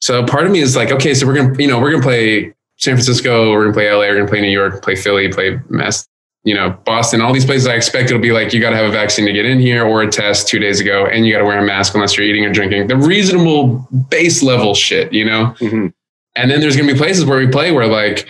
So 0.00 0.24
part 0.24 0.46
of 0.46 0.52
me 0.52 0.60
is 0.60 0.76
like, 0.76 0.92
okay, 0.92 1.14
so 1.14 1.26
we're 1.26 1.34
gonna, 1.34 1.54
you 1.58 1.68
know, 1.68 1.80
we're 1.80 1.90
gonna 1.90 2.02
play 2.02 2.54
San 2.76 2.94
Francisco, 2.94 3.50
we're 3.50 3.62
gonna 3.64 3.74
play 3.74 3.90
LA, 3.90 4.00
we're 4.00 4.16
gonna 4.16 4.28
play 4.28 4.40
New 4.40 4.50
York, 4.50 4.82
play 4.82 4.96
Philly, 4.96 5.32
play 5.32 5.58
Mass, 5.68 6.06
you 6.46 6.54
know, 6.54 6.70
Boston, 6.84 7.20
all 7.20 7.32
these 7.32 7.44
places 7.44 7.66
I 7.66 7.74
expect 7.74 8.08
it'll 8.08 8.22
be 8.22 8.30
like, 8.30 8.52
you 8.52 8.60
got 8.60 8.70
to 8.70 8.76
have 8.76 8.86
a 8.86 8.92
vaccine 8.92 9.26
to 9.26 9.32
get 9.32 9.44
in 9.44 9.58
here 9.58 9.84
or 9.84 10.02
a 10.02 10.08
test 10.10 10.46
two 10.46 10.60
days 10.60 10.78
ago, 10.78 11.04
and 11.04 11.26
you 11.26 11.32
got 11.32 11.40
to 11.40 11.44
wear 11.44 11.58
a 11.58 11.66
mask 11.66 11.94
unless 11.94 12.16
you're 12.16 12.24
eating 12.24 12.44
or 12.44 12.52
drinking. 12.52 12.86
The 12.86 12.96
reasonable 12.96 13.78
base 14.10 14.44
level 14.44 14.72
shit, 14.72 15.12
you 15.12 15.24
know? 15.24 15.56
Mhm. 15.58 15.92
And 16.36 16.50
then 16.50 16.60
there's 16.60 16.76
to 16.76 16.94
be 16.94 16.94
places 16.96 17.24
where 17.24 17.38
we 17.38 17.48
play 17.48 17.72
where 17.72 17.88
like, 17.88 18.28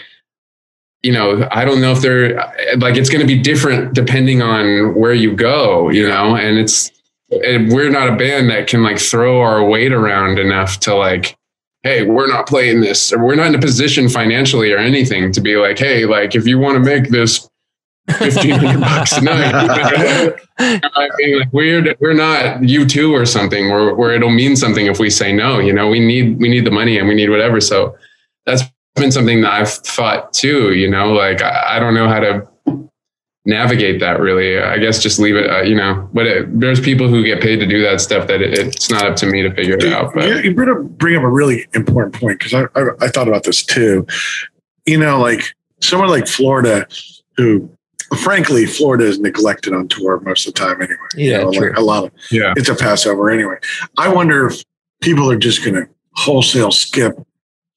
you 1.02 1.12
know, 1.12 1.46
I 1.52 1.66
don't 1.66 1.82
know 1.82 1.92
if 1.92 2.00
they're 2.00 2.36
like, 2.78 2.96
it's 2.96 3.10
to 3.10 3.26
be 3.26 3.38
different 3.38 3.92
depending 3.92 4.40
on 4.40 4.94
where 4.94 5.12
you 5.12 5.34
go, 5.34 5.90
you 5.90 6.08
know? 6.08 6.36
And 6.36 6.58
it's, 6.58 6.90
we're 7.30 7.90
not 7.90 8.08
a 8.08 8.16
band 8.16 8.48
that 8.48 8.66
can 8.66 8.82
like 8.82 8.98
throw 8.98 9.40
our 9.42 9.62
weight 9.62 9.92
around 9.92 10.38
enough 10.38 10.80
to 10.80 10.94
like, 10.94 11.35
hey, 11.86 12.02
we're 12.02 12.26
not 12.26 12.46
playing 12.46 12.80
this, 12.80 13.12
or 13.12 13.24
we're 13.24 13.36
not 13.36 13.46
in 13.46 13.54
a 13.54 13.60
position 13.60 14.08
financially 14.08 14.72
or 14.72 14.78
anything 14.78 15.30
to 15.32 15.40
be 15.40 15.56
like, 15.56 15.78
hey, 15.78 16.04
like 16.04 16.34
if 16.34 16.46
you 16.46 16.58
want 16.58 16.74
to 16.74 16.80
make 16.80 17.10
this 17.10 17.48
fifteen 18.18 18.52
hundred 18.52 18.80
bucks 18.80 19.16
a 19.16 19.20
night, 19.22 19.54
I 20.58 21.08
mean, 21.18 21.38
like 21.38 21.52
we're 21.52 21.94
we're 22.00 22.12
not 22.12 22.60
U2 22.60 23.12
or 23.12 23.24
something, 23.24 23.70
where 23.70 23.94
where 23.94 24.14
it'll 24.14 24.30
mean 24.30 24.56
something 24.56 24.86
if 24.86 24.98
we 24.98 25.10
say 25.10 25.32
no. 25.32 25.60
You 25.60 25.72
know, 25.72 25.88
we 25.88 26.00
need 26.00 26.38
we 26.38 26.48
need 26.48 26.64
the 26.64 26.70
money 26.70 26.98
and 26.98 27.06
we 27.06 27.14
need 27.14 27.30
whatever. 27.30 27.60
So 27.60 27.96
that's 28.46 28.62
been 28.96 29.12
something 29.12 29.42
that 29.42 29.52
I've 29.52 29.70
thought 29.70 30.32
too. 30.32 30.74
You 30.74 30.90
know, 30.90 31.12
like 31.12 31.42
I, 31.42 31.76
I 31.76 31.78
don't 31.78 31.94
know 31.94 32.08
how 32.08 32.20
to 32.20 32.48
navigate 33.46 34.00
that 34.00 34.20
really. 34.20 34.58
I 34.58 34.78
guess 34.78 35.02
just 35.02 35.18
leave 35.18 35.36
it. 35.36 35.48
Uh, 35.48 35.62
you 35.62 35.74
know, 35.74 36.08
but 36.12 36.26
it, 36.26 36.60
there's 36.60 36.80
people 36.80 37.08
who 37.08 37.24
get 37.24 37.40
paid 37.40 37.56
to 37.60 37.66
do 37.66 37.80
that 37.82 38.00
stuff 38.00 38.26
that 38.28 38.42
it, 38.42 38.58
it's 38.58 38.90
not 38.90 39.06
up 39.06 39.16
to 39.16 39.26
me 39.26 39.42
to 39.42 39.54
figure 39.54 39.76
it 39.76 39.84
out. 39.92 40.12
But 40.14 40.28
You, 40.28 40.36
you 40.38 40.54
bring 40.54 40.68
up, 40.68 40.82
bring 40.98 41.16
up 41.16 41.22
a 41.22 41.28
really 41.28 41.66
important 41.74 42.14
point 42.14 42.38
because 42.38 42.52
I, 42.54 42.64
I 42.78 42.88
I 43.00 43.08
thought 43.08 43.28
about 43.28 43.44
this 43.44 43.64
too. 43.64 44.06
You 44.84 44.98
know, 44.98 45.20
like 45.20 45.54
somewhere 45.80 46.08
like 46.08 46.26
Florida, 46.26 46.86
who 47.36 47.70
frankly 48.18 48.66
Florida 48.66 49.04
is 49.04 49.18
neglected 49.18 49.72
on 49.72 49.88
tour 49.88 50.20
most 50.20 50.46
of 50.46 50.54
the 50.54 50.60
time 50.60 50.80
anyway. 50.82 50.96
You 51.16 51.30
Yeah, 51.30 51.38
know, 51.38 51.52
true. 51.52 51.68
like 51.70 51.78
a 51.78 51.82
lot 51.82 52.04
of 52.04 52.12
yeah, 52.30 52.52
it's 52.56 52.68
a 52.68 52.74
passover 52.74 53.30
anyway. 53.30 53.56
I 53.98 54.08
wonder 54.12 54.48
if 54.48 54.62
people 55.02 55.30
are 55.30 55.36
just 55.38 55.64
going 55.64 55.74
to 55.74 55.88
wholesale 56.12 56.70
skip 56.70 57.14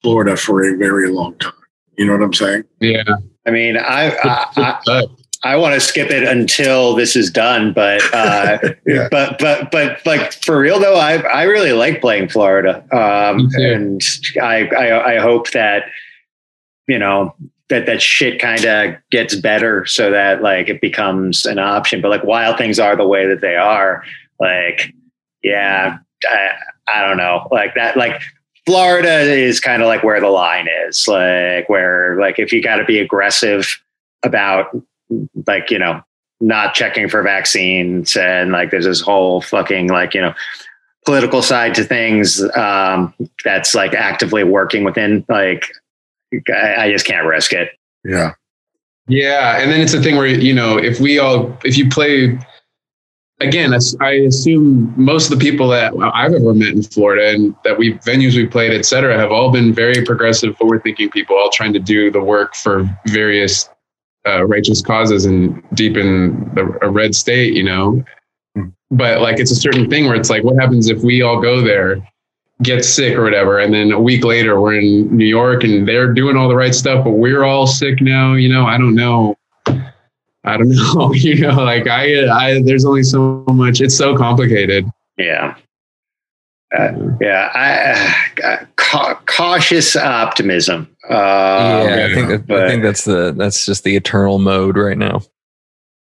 Florida 0.01 0.35
for 0.37 0.63
a 0.63 0.75
very 0.77 1.09
long 1.09 1.35
time. 1.39 1.53
You 1.97 2.05
know 2.05 2.13
what 2.13 2.21
I'm 2.23 2.33
saying? 2.33 2.63
yeah. 2.79 3.03
I 3.45 3.51
mean, 3.51 3.77
I 3.77 4.11
I, 4.23 4.79
I, 4.87 5.03
I 5.43 5.55
want 5.55 5.73
to 5.73 5.79
skip 5.79 6.09
it 6.11 6.23
until 6.23 6.95
this 6.95 7.15
is 7.15 7.31
done, 7.31 7.71
but 7.71 8.01
uh, 8.13 8.57
Yeah. 8.85 9.07
but 9.09 9.39
but 9.39 9.71
but 9.71 10.05
like 10.05 10.33
for 10.33 10.59
real 10.59 10.79
though, 10.79 10.95
I 10.97 11.15
I 11.17 11.43
really 11.43 11.71
like 11.71 12.01
playing 12.01 12.29
Florida, 12.29 12.83
um, 12.95 13.49
and 13.53 14.01
I, 14.41 14.67
I 14.67 15.15
I 15.15 15.19
hope 15.19 15.51
that 15.51 15.85
you 16.87 16.99
know 16.99 17.35
that 17.69 17.85
that 17.85 18.01
shit 18.01 18.39
kind 18.41 18.65
of 18.65 18.95
gets 19.11 19.35
better 19.35 19.85
so 19.85 20.11
that 20.11 20.41
like 20.41 20.67
it 20.67 20.81
becomes 20.81 21.45
an 21.45 21.59
option. 21.59 22.01
But 22.01 22.09
like 22.11 22.23
while 22.23 22.57
things 22.57 22.79
are 22.79 22.95
the 22.97 23.07
way 23.07 23.25
that 23.27 23.39
they 23.41 23.55
are, 23.55 24.03
like 24.41 24.93
yeah, 25.41 25.99
I, 26.27 26.49
I 26.87 27.07
don't 27.07 27.17
know, 27.17 27.47
like 27.51 27.75
that 27.75 27.95
like. 27.97 28.21
Florida 28.65 29.21
is 29.21 29.59
kind 29.59 29.81
of 29.81 29.87
like 29.87 30.03
where 30.03 30.21
the 30.21 30.27
line 30.29 30.67
is, 30.85 31.07
like 31.07 31.67
where 31.69 32.19
like 32.19 32.37
if 32.37 32.53
you 32.53 32.61
got 32.61 32.75
to 32.75 32.85
be 32.85 32.99
aggressive 32.99 33.81
about 34.21 34.67
like 35.47 35.71
you 35.71 35.79
know 35.79 36.01
not 36.41 36.73
checking 36.73 37.09
for 37.09 37.21
vaccines 37.21 38.15
and 38.15 38.51
like 38.51 38.71
there's 38.71 38.85
this 38.85 39.01
whole 39.01 39.41
fucking 39.41 39.89
like 39.89 40.13
you 40.13 40.21
know 40.21 40.33
political 41.05 41.41
side 41.41 41.73
to 41.75 41.83
things 41.83 42.41
um 42.55 43.13
that's 43.43 43.75
like 43.75 43.93
actively 43.93 44.43
working 44.43 44.83
within 44.83 45.25
like 45.27 45.65
I, 46.49 46.75
I 46.85 46.91
just 46.91 47.05
can't 47.05 47.25
risk 47.25 47.53
it 47.53 47.71
Yeah. 48.03 48.33
Yeah, 49.07 49.59
and 49.59 49.71
then 49.71 49.81
it's 49.81 49.95
a 49.95 50.01
thing 50.01 50.17
where 50.17 50.27
you 50.27 50.53
know 50.53 50.77
if 50.77 50.99
we 50.99 51.17
all 51.17 51.57
if 51.65 51.79
you 51.79 51.89
play 51.89 52.37
again, 53.41 53.73
I 54.01 54.11
assume 54.11 54.93
most 54.97 55.31
of 55.31 55.39
the 55.39 55.43
people 55.43 55.67
that 55.69 55.93
I've 56.13 56.33
ever 56.33 56.53
met 56.53 56.69
in 56.69 56.83
Florida 56.83 57.29
and 57.29 57.55
that 57.63 57.77
we 57.77 57.93
venues 57.99 58.35
we 58.35 58.45
played, 58.45 58.71
et 58.71 58.85
cetera, 58.85 59.17
have 59.17 59.31
all 59.31 59.51
been 59.51 59.73
very 59.73 60.03
progressive, 60.05 60.57
forward-thinking 60.57 61.09
people, 61.09 61.37
all 61.37 61.49
trying 61.51 61.73
to 61.73 61.79
do 61.79 62.11
the 62.11 62.21
work 62.21 62.55
for 62.55 62.87
various 63.07 63.69
uh, 64.27 64.45
righteous 64.45 64.81
causes 64.81 65.25
and 65.25 65.63
deepen 65.73 66.53
the, 66.55 66.77
a 66.81 66.89
red 66.89 67.15
state, 67.15 67.53
you 67.53 67.63
know. 67.63 68.03
But 68.91 69.21
like, 69.21 69.39
it's 69.39 69.51
a 69.51 69.55
certain 69.55 69.89
thing 69.89 70.07
where 70.07 70.15
it's 70.15 70.29
like, 70.29 70.43
what 70.43 70.59
happens 70.59 70.89
if 70.89 71.03
we 71.03 71.21
all 71.21 71.41
go 71.41 71.61
there? 71.61 72.05
get 72.61 72.83
sick 72.83 73.15
or 73.15 73.23
whatever 73.23 73.59
and 73.59 73.73
then 73.73 73.91
a 73.93 73.99
week 73.99 74.25
later 74.25 74.59
we're 74.59 74.77
in 74.77 75.15
new 75.15 75.25
york 75.25 75.63
and 75.63 75.87
they're 75.87 76.13
doing 76.13 76.35
all 76.35 76.49
the 76.49 76.55
right 76.55 76.75
stuff 76.75 77.05
but 77.05 77.11
we're 77.11 77.43
all 77.43 77.65
sick 77.65 78.01
now 78.01 78.33
you 78.33 78.49
know? 78.49 78.65
I 78.65 78.77
don't 78.77 78.95
know. 78.95 79.37
I 80.43 80.57
don't 80.57 80.69
know 80.95 81.13
you 81.13 81.39
know? 81.39 81.63
Like 81.63 81.87
i 81.87 82.27
i 82.27 82.61
there's 82.61 82.83
only 82.83 83.03
so 83.03 83.45
much 83.47 83.79
it's 83.79 83.95
so 83.95 84.17
complicated. 84.17 84.85
Yeah 85.17 85.55
uh, 86.77 86.91
yeah 87.21 87.51
i 87.53 88.43
uh, 88.43 88.65
ca- 88.75 89.19
cautious 89.25 89.95
optimism 89.95 90.87
um, 91.09 91.15
yeah, 91.17 92.07
I 92.07 92.13
think 92.13 92.47
that, 92.47 92.63
I 92.63 92.67
think 92.67 92.83
that's 92.83 93.03
the 93.03 93.33
that's 93.35 93.65
just 93.65 93.83
the 93.83 93.95
eternal 93.95 94.37
mode 94.37 94.77
right 94.77 94.97
now. 94.97 95.21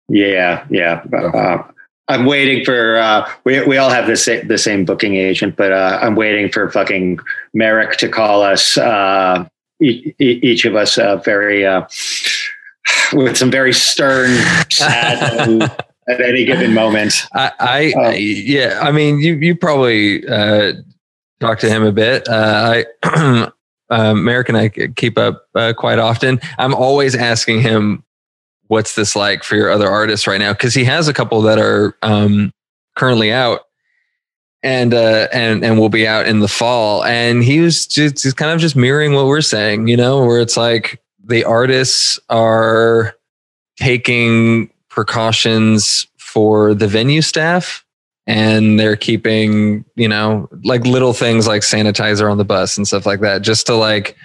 Yeah, 0.08 0.64
yeah. 0.70 1.02
Uh, 1.12 1.62
I'm 2.08 2.24
waiting 2.24 2.64
for. 2.64 2.96
Uh, 2.96 3.30
we 3.44 3.62
we 3.66 3.76
all 3.76 3.90
have 3.90 4.06
the 4.06 4.16
same 4.16 4.48
the 4.48 4.56
same 4.56 4.86
booking 4.86 5.16
agent, 5.16 5.56
but 5.56 5.72
uh, 5.72 5.98
I'm 6.00 6.14
waiting 6.14 6.50
for 6.50 6.70
fucking 6.70 7.18
Merrick 7.52 7.98
to 7.98 8.08
call 8.08 8.42
us. 8.42 8.78
Uh, 8.78 9.46
e- 9.82 10.14
e- 10.18 10.40
each 10.42 10.64
of 10.64 10.74
us 10.74 10.96
uh, 10.96 11.16
very 11.16 11.66
uh, 11.66 11.82
with 13.12 13.36
some 13.36 13.50
very 13.50 13.74
stern, 13.74 14.34
sad 14.70 15.70
at 16.08 16.20
any 16.20 16.44
given 16.44 16.74
moment. 16.74 17.26
I, 17.34 17.52
I. 17.58 17.92
I- 17.98 18.14
yeah, 18.14 18.80
I 18.82 18.92
mean, 18.92 19.18
you 19.20 19.34
you 19.34 19.56
probably 19.56 20.26
uh, 20.26 20.74
talked 21.40 21.60
to 21.62 21.68
him 21.68 21.84
a 21.84 21.92
bit. 21.92 22.28
Uh, 22.28 22.84
I, 23.02 23.50
um, 23.90 24.24
Merrick 24.24 24.48
and 24.48 24.58
I 24.58 24.68
keep 24.68 25.18
up 25.18 25.46
uh, 25.54 25.72
quite 25.76 25.98
often. 25.98 26.40
I'm 26.58 26.74
always 26.74 27.14
asking 27.14 27.62
him, 27.62 28.04
"What's 28.68 28.94
this 28.94 29.16
like 29.16 29.42
for 29.44 29.56
your 29.56 29.70
other 29.70 29.88
artists 29.88 30.26
right 30.26 30.38
now?" 30.38 30.52
Because 30.52 30.74
he 30.74 30.84
has 30.84 31.08
a 31.08 31.14
couple 31.14 31.42
that 31.42 31.58
are 31.58 31.96
um, 32.02 32.52
currently 32.96 33.32
out. 33.32 33.60
And 34.62 34.94
uh, 34.94 35.28
and 35.30 35.62
and 35.62 35.78
will 35.78 35.90
be 35.90 36.08
out 36.08 36.26
in 36.26 36.40
the 36.40 36.48
fall, 36.48 37.04
and 37.04 37.44
he 37.44 37.60
was 37.60 37.86
just 37.86 38.22
he's 38.22 38.32
kind 38.32 38.50
of 38.50 38.60
just 38.60 38.74
mirroring 38.74 39.12
what 39.12 39.26
we're 39.26 39.42
saying, 39.42 39.88
you 39.88 39.96
know, 39.98 40.24
where 40.24 40.40
it's 40.40 40.56
like 40.56 41.02
the 41.22 41.44
artists 41.44 42.18
are 42.30 43.14
taking 43.76 44.70
precautions 44.94 46.06
for 46.16 46.72
the 46.72 46.86
venue 46.86 47.20
staff 47.20 47.84
and 48.28 48.78
they're 48.78 48.94
keeping 48.96 49.84
you 49.96 50.08
know 50.08 50.48
like 50.62 50.86
little 50.86 51.12
things 51.12 51.48
like 51.48 51.62
sanitizer 51.62 52.30
on 52.30 52.38
the 52.38 52.44
bus 52.44 52.76
and 52.76 52.86
stuff 52.86 53.04
like 53.04 53.20
that 53.20 53.42
just 53.42 53.66
to 53.66 53.74
like 53.74 54.16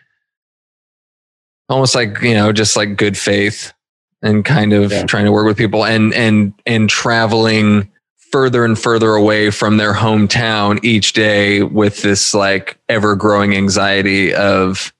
almost 1.69 1.95
like 1.95 2.21
you 2.21 2.35
know 2.35 2.51
just 2.51 2.77
like 2.77 2.95
good 2.95 3.17
faith 3.17 3.73
and 4.21 4.45
kind 4.45 4.73
of 4.73 4.91
Yeah. 4.91 5.03
trying 5.05 5.25
to 5.25 5.31
work 5.31 5.47
with 5.47 5.57
people 5.57 5.85
and 5.85 6.13
and 6.13 6.53
and 6.67 6.87
traveling 6.87 7.89
further 8.31 8.63
and 8.63 8.77
further 8.77 9.15
away 9.15 9.49
from 9.49 9.77
their 9.77 9.93
hometown 9.93 10.79
each 10.83 11.13
day 11.13 11.63
with 11.63 12.03
this 12.03 12.35
like 12.35 12.77
ever 12.89 13.15
growing 13.15 13.55
anxiety 13.55 14.33
of 14.35 14.93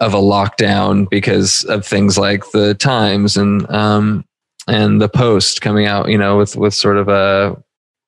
of 0.00 0.12
a 0.12 0.18
lockdown 0.18 1.08
because 1.08 1.64
of 1.64 1.86
things 1.86 2.18
like 2.18 2.44
the 2.52 2.74
times 2.74 3.36
and 3.38 3.68
um 3.70 4.24
and 4.68 5.00
the 5.00 5.08
post 5.08 5.60
coming 5.60 5.86
out 5.86 6.08
you 6.08 6.18
know 6.18 6.38
with 6.38 6.56
with 6.56 6.74
sort 6.74 6.96
of 6.96 7.08
a 7.08 7.56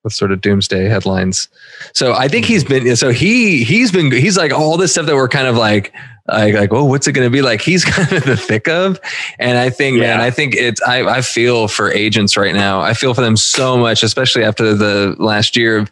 with 0.03 0.13
sort 0.15 0.33
of 0.33 0.41
doomsday 0.41 0.87
headlines. 0.89 1.49
So 1.93 2.15
i 2.15 2.29
think 2.29 2.47
he's 2.47 2.65
been 2.65 2.97
so 2.97 3.11
he 3.11 3.65
he's 3.65 3.93
been 3.93 4.11
he's 4.11 4.37
like 4.37 4.53
all 4.53 4.77
this 4.77 4.93
stuff 4.93 5.07
that 5.07 5.15
we're 5.15 5.29
kind 5.29 5.47
of 5.47 5.57
like 5.57 5.93
like 6.27 6.55
like 6.55 6.73
oh 6.73 6.85
what's 6.85 7.07
it 7.07 7.13
going 7.13 7.27
to 7.27 7.31
be? 7.31 7.43
Like 7.43 7.61
he's 7.61 7.85
kind 7.97 8.11
of 8.13 8.25
the 8.25 8.37
thick 8.37 8.69
of. 8.69 8.99
And 9.39 9.59
i 9.59 9.69
think 9.69 9.99
man 9.99 10.21
i 10.21 10.31
think 10.31 10.55
it's 10.55 10.81
I, 10.83 11.03
I 11.03 11.23
feel 11.23 11.69
for 11.69 11.91
agents 11.91 12.37
right 12.37 12.55
now. 12.55 12.81
I 12.81 12.95
feel 12.95 13.15
for 13.15 13.21
them 13.21 13.37
so 13.37 13.77
much 13.77 14.03
especially 14.03 14.45
after 14.45 14.75
the 14.75 15.17
last 15.19 15.57
year 15.57 15.79
of 15.79 15.91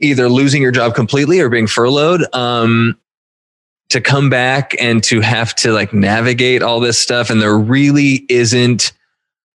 either 0.00 0.28
losing 0.28 0.62
your 0.62 0.72
job 0.72 0.94
completely 0.94 1.40
or 1.40 1.48
being 1.48 1.66
furloughed 1.66 2.22
um 2.34 2.96
to 3.88 4.00
come 4.00 4.28
back 4.28 4.74
and 4.80 5.02
to 5.04 5.20
have 5.20 5.54
to 5.54 5.72
like 5.72 5.92
navigate 5.92 6.62
all 6.62 6.80
this 6.80 6.98
stuff. 6.98 7.30
And 7.30 7.40
there 7.40 7.56
really 7.56 8.26
isn't 8.28 8.92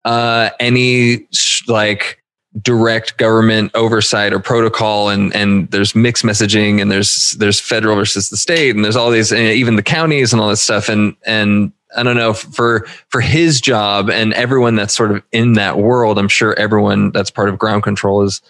uh 0.06 0.50
any 0.60 1.28
like 1.68 2.22
direct 2.62 3.18
government 3.18 3.72
oversight 3.76 4.34
or 4.34 4.40
protocol 4.40 5.08
and 5.10 5.34
and 5.34 5.72
there's 5.72 5.96
mixed 5.96 6.24
messaging 6.24 6.82
and 6.82 6.92
there's 6.92 7.32
there's 7.34 7.60
federal 7.60 7.96
versus 7.96 8.30
the 8.30 8.36
state 8.36 8.76
and 8.76 8.84
there's 8.84 8.98
all 8.98 9.10
these 9.10 9.32
even 9.32 9.78
the 9.78 9.84
counties 9.84 10.34
and 10.34 10.42
all 10.42 10.50
this 10.50 10.62
stuff 10.62 10.90
and 10.90 11.16
and 11.26 11.72
I 11.96 12.04
don't 12.04 12.18
know 12.18 12.34
for 12.34 12.86
for 13.08 13.22
his 13.22 13.62
job 13.62 14.10
and 14.10 14.34
everyone 14.34 14.76
that's 14.76 14.94
sort 14.94 15.12
of 15.12 15.24
in 15.32 15.54
that 15.54 15.78
world 15.78 16.20
I'm 16.20 16.28
sure 16.28 16.58
everyone 16.60 17.12
that's 17.12 17.32
part 17.32 17.48
of 17.48 17.58
Ground 17.58 17.84
Control 17.84 18.22
is 18.24 18.42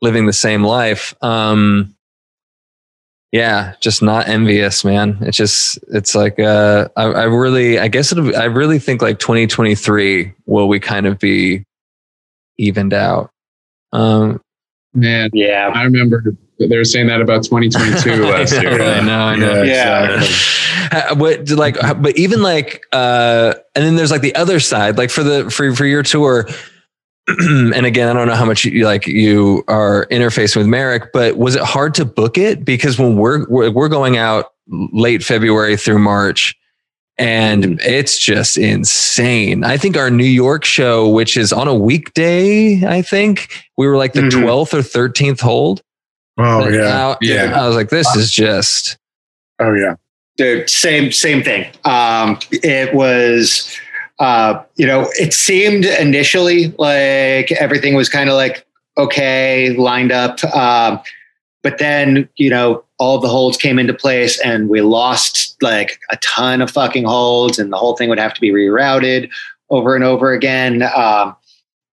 living 0.00 0.24
the 0.24 0.32
same 0.32 0.64
life 0.64 1.14
um 1.20 1.94
yeah, 3.32 3.74
just 3.80 4.02
not 4.02 4.28
envious, 4.28 4.84
man. 4.84 5.16
It's 5.22 5.36
just, 5.36 5.78
it's 5.88 6.14
like, 6.14 6.38
uh, 6.38 6.88
I, 6.96 7.04
I 7.04 7.22
really, 7.24 7.78
I 7.78 7.88
guess 7.88 8.12
it'll, 8.12 8.36
I 8.36 8.44
really 8.44 8.78
think 8.78 9.00
like 9.00 9.18
2023 9.18 10.34
will 10.46 10.68
we 10.68 10.78
kind 10.78 11.06
of 11.06 11.18
be 11.18 11.64
evened 12.58 12.92
out. 12.92 13.30
Um, 13.92 14.40
Man, 14.94 15.30
Yeah. 15.32 15.70
I 15.74 15.82
remember 15.84 16.22
they 16.58 16.76
were 16.76 16.84
saying 16.84 17.06
that 17.06 17.20
about 17.20 17.44
2022 17.44 18.24
last 18.30 18.52
year. 18.60 18.80
I 18.80 19.00
know, 19.00 19.18
I 19.18 19.36
know. 19.36 19.62
Yeah. 19.62 20.22
But 21.14 21.48
like, 21.50 21.76
but 22.02 22.16
even 22.18 22.42
like, 22.42 22.84
uh, 22.92 23.54
and 23.74 23.84
then 23.84 23.96
there's 23.96 24.10
like 24.10 24.20
the 24.20 24.34
other 24.34 24.60
side, 24.60 24.98
like 24.98 25.10
for 25.10 25.22
the 25.22 25.50
for 25.50 25.74
for 25.74 25.86
your 25.86 26.02
tour. 26.02 26.46
and 27.28 27.86
again, 27.86 28.08
I 28.08 28.12
don't 28.12 28.26
know 28.28 28.34
how 28.34 28.44
much 28.44 28.64
you 28.64 28.84
like 28.84 29.06
you 29.06 29.62
are 29.68 30.06
interfacing 30.10 30.56
with 30.56 30.66
Merrick, 30.66 31.12
but 31.12 31.36
was 31.36 31.54
it 31.54 31.62
hard 31.62 31.94
to 31.94 32.04
book 32.04 32.36
it? 32.36 32.64
Because 32.64 32.98
when 32.98 33.16
we're 33.16 33.48
we're, 33.48 33.70
we're 33.70 33.88
going 33.88 34.16
out 34.16 34.52
late 34.68 35.22
February 35.22 35.76
through 35.76 35.98
March, 36.00 36.56
and 37.18 37.80
it's 37.82 38.18
just 38.18 38.56
insane. 38.58 39.62
I 39.64 39.76
think 39.76 39.96
our 39.96 40.10
New 40.10 40.24
York 40.24 40.64
show, 40.64 41.08
which 41.08 41.36
is 41.36 41.52
on 41.52 41.68
a 41.68 41.74
weekday, 41.74 42.84
I 42.84 43.02
think 43.02 43.62
we 43.76 43.86
were 43.86 43.96
like 43.96 44.14
the 44.14 44.22
Mhm. 44.22 44.42
12th 44.42 44.74
or 44.74 44.82
13th 44.82 45.40
hold. 45.40 45.82
Oh 46.38 46.68
yeah. 46.68 46.80
Now, 46.80 47.16
Yeah. 47.20 47.52
I 47.62 47.66
was 47.66 47.76
like, 47.76 47.90
this 47.90 48.16
is 48.16 48.32
just 48.32 48.96
Oh 49.60 49.74
yeah. 49.74 49.94
Dude, 50.38 50.68
same 50.68 51.12
same 51.12 51.42
thing. 51.42 51.66
Um, 51.84 52.38
it 52.50 52.94
was, 52.94 53.78
uh, 54.18 54.62
you 54.76 54.86
know, 54.86 55.08
it 55.18 55.32
seemed 55.32 55.84
initially 55.84 56.68
like 56.78 57.52
everything 57.52 57.94
was 57.94 58.08
kind 58.08 58.28
of 58.28 58.36
like 58.36 58.66
okay, 58.98 59.70
lined 59.76 60.12
up, 60.12 60.42
um, 60.54 61.00
but 61.62 61.78
then 61.78 62.28
you 62.36 62.50
know 62.50 62.84
all 62.98 63.18
the 63.18 63.28
holds 63.28 63.56
came 63.56 63.78
into 63.78 63.94
place, 63.94 64.40
and 64.40 64.68
we 64.68 64.80
lost 64.80 65.56
like 65.62 65.98
a 66.10 66.16
ton 66.18 66.60
of 66.60 66.70
fucking 66.70 67.04
holds, 67.04 67.58
and 67.58 67.72
the 67.72 67.76
whole 67.76 67.96
thing 67.96 68.08
would 68.08 68.18
have 68.18 68.34
to 68.34 68.40
be 68.40 68.50
rerouted 68.50 69.30
over 69.70 69.94
and 69.94 70.04
over 70.04 70.32
again. 70.32 70.82
Um, 70.94 71.34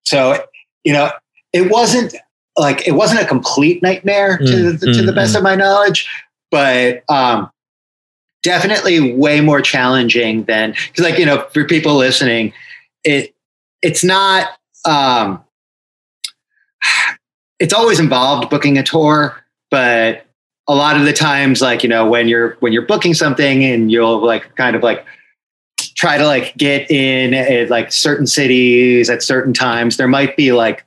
so 0.05 0.43
you 0.83 0.93
know, 0.93 1.11
it 1.53 1.71
wasn't 1.71 2.15
like 2.57 2.87
it 2.87 2.91
wasn't 2.91 3.21
a 3.21 3.25
complete 3.25 3.81
nightmare 3.81 4.37
to 4.37 4.43
Mm, 4.43 4.79
the, 4.79 4.93
to 4.93 5.01
the 5.01 5.11
mm, 5.11 5.15
best 5.15 5.35
of 5.35 5.43
my 5.43 5.55
knowledge, 5.55 6.07
but 6.51 7.03
um, 7.09 7.49
definitely 8.43 9.13
way 9.13 9.41
more 9.41 9.61
challenging 9.61 10.43
than 10.43 10.71
because 10.71 11.03
like 11.03 11.17
you 11.17 11.25
know 11.25 11.45
for 11.53 11.65
people 11.65 11.95
listening 11.95 12.53
it 13.03 13.33
it's 13.81 14.03
not 14.03 14.49
um 14.85 15.43
it's 17.59 17.73
always 17.73 17.99
involved 17.99 18.49
booking 18.49 18.77
a 18.77 18.83
tour 18.83 19.43
but 19.69 20.25
a 20.67 20.75
lot 20.75 20.95
of 20.95 21.05
the 21.05 21.13
times 21.13 21.61
like 21.61 21.83
you 21.83 21.89
know 21.89 22.07
when 22.07 22.27
you're 22.27 22.55
when 22.59 22.71
you're 22.71 22.85
booking 22.85 23.13
something 23.13 23.63
and 23.63 23.91
you'll 23.91 24.23
like 24.23 24.55
kind 24.55 24.75
of 24.75 24.83
like 24.83 25.05
try 25.95 26.17
to 26.17 26.25
like 26.25 26.55
get 26.55 26.89
in 26.89 27.33
at 27.33 27.69
like 27.69 27.91
certain 27.91 28.25
cities 28.25 29.09
at 29.09 29.21
certain 29.21 29.53
times 29.53 29.97
there 29.97 30.07
might 30.07 30.37
be 30.37 30.53
like 30.53 30.85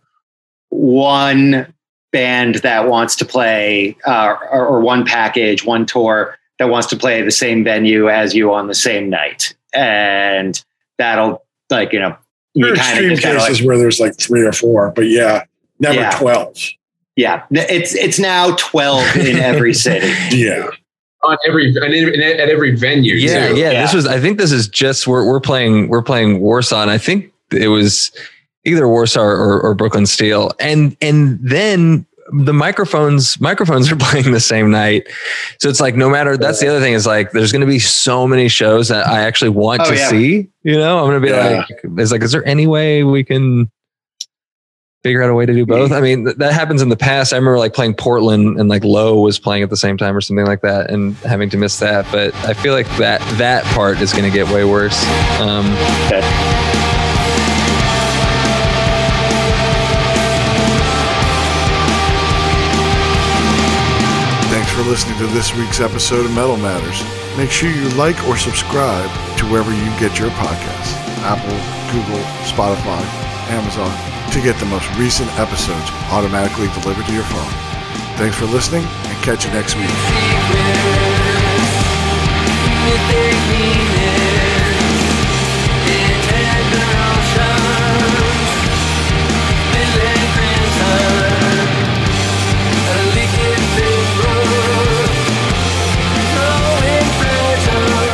one 0.71 1.71
band 2.13 2.57
that 2.57 2.89
wants 2.89 3.17
to 3.17 3.25
play 3.25 3.97
uh, 4.07 4.37
or, 4.51 4.67
or 4.67 4.81
one 4.81 5.05
package 5.05 5.65
one 5.67 5.85
tour 5.85 6.39
that 6.59 6.69
wants 6.69 6.87
to 6.89 6.97
play 6.97 7.23
the 7.23 7.31
same 7.31 7.65
venue 7.65 8.09
as 8.09 8.35
you 8.35 8.53
on 8.53 8.69
the 8.69 8.75
same 8.75 9.09
night 9.11 9.55
and 9.75 10.63
that'll 10.99 11.45
like 11.71 11.93
you 11.93 11.99
know 12.01 12.17
you 12.55 12.65
There 12.67 12.75
are 12.75 12.77
kind 12.77 12.99
of 12.99 13.11
extreme 13.13 13.33
just 13.33 13.47
cases 13.47 13.61
like, 13.61 13.67
where 13.69 13.79
there's 13.79 13.99
like 14.01 14.17
three 14.19 14.43
or 14.43 14.53
four, 14.53 14.91
but 14.91 15.07
yeah, 15.09 15.45
never 15.81 15.95
Yeah. 16.01 16.11
twelve. 16.19 16.57
yeah 17.17 17.45
it's 17.51 17.95
it's 17.95 18.19
now 18.19 18.55
12 18.57 19.17
in 19.17 19.37
every 19.39 19.73
city 19.87 20.13
Yeah. 20.37 20.69
On 21.25 21.37
every 21.47 21.69
and 21.75 21.95
in- 21.95 22.21
at 22.41 22.49
every 22.49 22.75
venue. 22.77 23.15
yeah, 23.15 23.49
too. 23.49 23.57
yeah, 23.57 23.81
This 23.83 23.95
was. 23.95 24.07
I 24.09 24.19
think 24.21 24.39
this 24.39 24.51
is 24.53 24.67
just 24.69 25.07
we're 25.07 25.25
we're 25.25 25.41
playing 25.41 25.89
we're 25.89 26.03
playing 26.03 26.41
Warsaw, 26.41 26.83
and 26.83 26.91
I 26.91 26.99
think 26.99 27.33
it 27.53 27.69
was 27.69 28.11
either 28.65 28.89
Warsaw 28.89 29.23
or, 29.23 29.61
or 29.61 29.73
Brooklyn 29.75 30.05
Steel, 30.07 30.51
and 30.59 30.97
and 31.01 31.39
then 31.41 32.05
the 32.33 32.53
microphones 32.53 33.41
microphones 33.41 33.91
are 33.93 33.97
playing 34.11 34.33
the 34.33 34.41
same 34.41 34.71
night, 34.71 35.07
so 35.61 35.69
it's 35.69 35.81
like 35.81 35.95
no 35.97 36.09
matter. 36.11 36.37
That's 36.37 36.61
the 36.61 36.69
other 36.69 36.81
thing 36.81 36.95
is 36.95 37.07
like 37.07 37.33
there's 37.33 37.53
going 37.53 37.61
to 37.61 37.67
be 37.67 37.79
so 37.79 38.27
many 38.27 38.49
shows 38.49 38.89
that 38.89 39.07
I 39.07 39.21
actually 39.23 39.51
want 39.51 39.83
Oh, 39.83 39.91
to 39.91 39.97
yeah. 39.97 40.09
see. 40.09 40.49
You 40.63 40.77
know, 40.79 40.99
I'm 41.01 41.07
going 41.11 41.21
to 41.21 41.27
be 41.27 41.33
Yeah. 41.33 41.65
like, 41.69 41.99
it's 41.99 42.13
like, 42.13 42.23
is 42.23 42.33
there 42.33 42.47
any 42.47 42.67
way 42.67 43.03
we 43.05 43.25
can? 43.25 43.71
Figure 45.03 45.21
out 45.21 45.31
a 45.31 45.35
way 45.35 45.45
to 45.45 45.53
do 45.53 45.67
both. 45.67 45.91
I 45.91 46.01
mean, 46.01 46.27
th- 46.27 46.37
that 46.37 46.53
happens 46.53 46.81
in 46.81 46.89
the 46.89 46.97
past. 46.97 47.33
I 47.33 47.37
remember 47.37 47.59
like 47.59 47.75
playing 47.75 47.95
Portland 47.95 48.61
and 48.61 48.69
like 48.69 48.85
Low 48.85 49.21
was 49.21 49.37
playing 49.37 49.65
at 49.65 49.69
the 49.69 49.77
same 49.77 49.99
time 49.99 50.17
or 50.17 50.21
something 50.21 50.47
like 50.47 50.61
that, 50.61 50.93
and 50.93 51.17
having 51.17 51.51
to 51.51 51.57
miss 51.57 51.81
that. 51.81 52.07
But 52.13 52.33
I 52.45 52.55
feel 52.55 52.73
like 52.73 52.87
that 52.99 53.21
that 53.37 53.65
part 53.75 54.01
is 54.01 54.13
going 54.13 54.23
to 54.23 54.31
get 54.31 54.47
way 54.55 54.65
worse. 54.65 54.97
Um, 55.41 55.65
Thanks 56.07 56.72
listening 64.93 65.17
to 65.17 65.27
this 65.29 65.57
week's 65.57 65.81
episode 65.81 66.27
of 66.27 66.35
Metal 66.35 66.59
Matters. 66.59 67.03
Make 67.39 67.51
sure 67.51 67.71
you 67.71 67.89
like 67.97 68.29
or 68.29 68.37
subscribe 68.37 69.09
to 69.39 69.47
wherever 69.47 69.73
you 69.73 69.89
get 69.99 70.19
your 70.19 70.29
podcasts 70.37 70.93
Apple, 71.25 71.57
Google, 71.89 72.23
Spotify, 72.45 73.01
Amazon 73.49 73.91
to 74.33 74.43
get 74.43 74.59
the 74.59 74.67
most 74.67 74.87
recent 74.99 75.31
episodes 75.39 75.89
automatically 76.13 76.69
delivered 76.83 77.07
to 77.07 77.13
your 77.15 77.25
phone. 77.25 77.53
Thanks 78.19 78.37
for 78.37 78.45
listening 78.45 78.85
and 78.85 79.17
catch 79.25 79.47
you 79.47 79.53
next 79.53 79.77
week. 79.77 79.89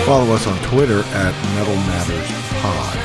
Follow 0.09 0.33
us 0.35 0.47
on 0.47 0.57
Twitter 0.63 1.05
at 1.13 1.35
Metal 1.55 1.77
Matters 1.77 2.31
Pod 2.63 2.97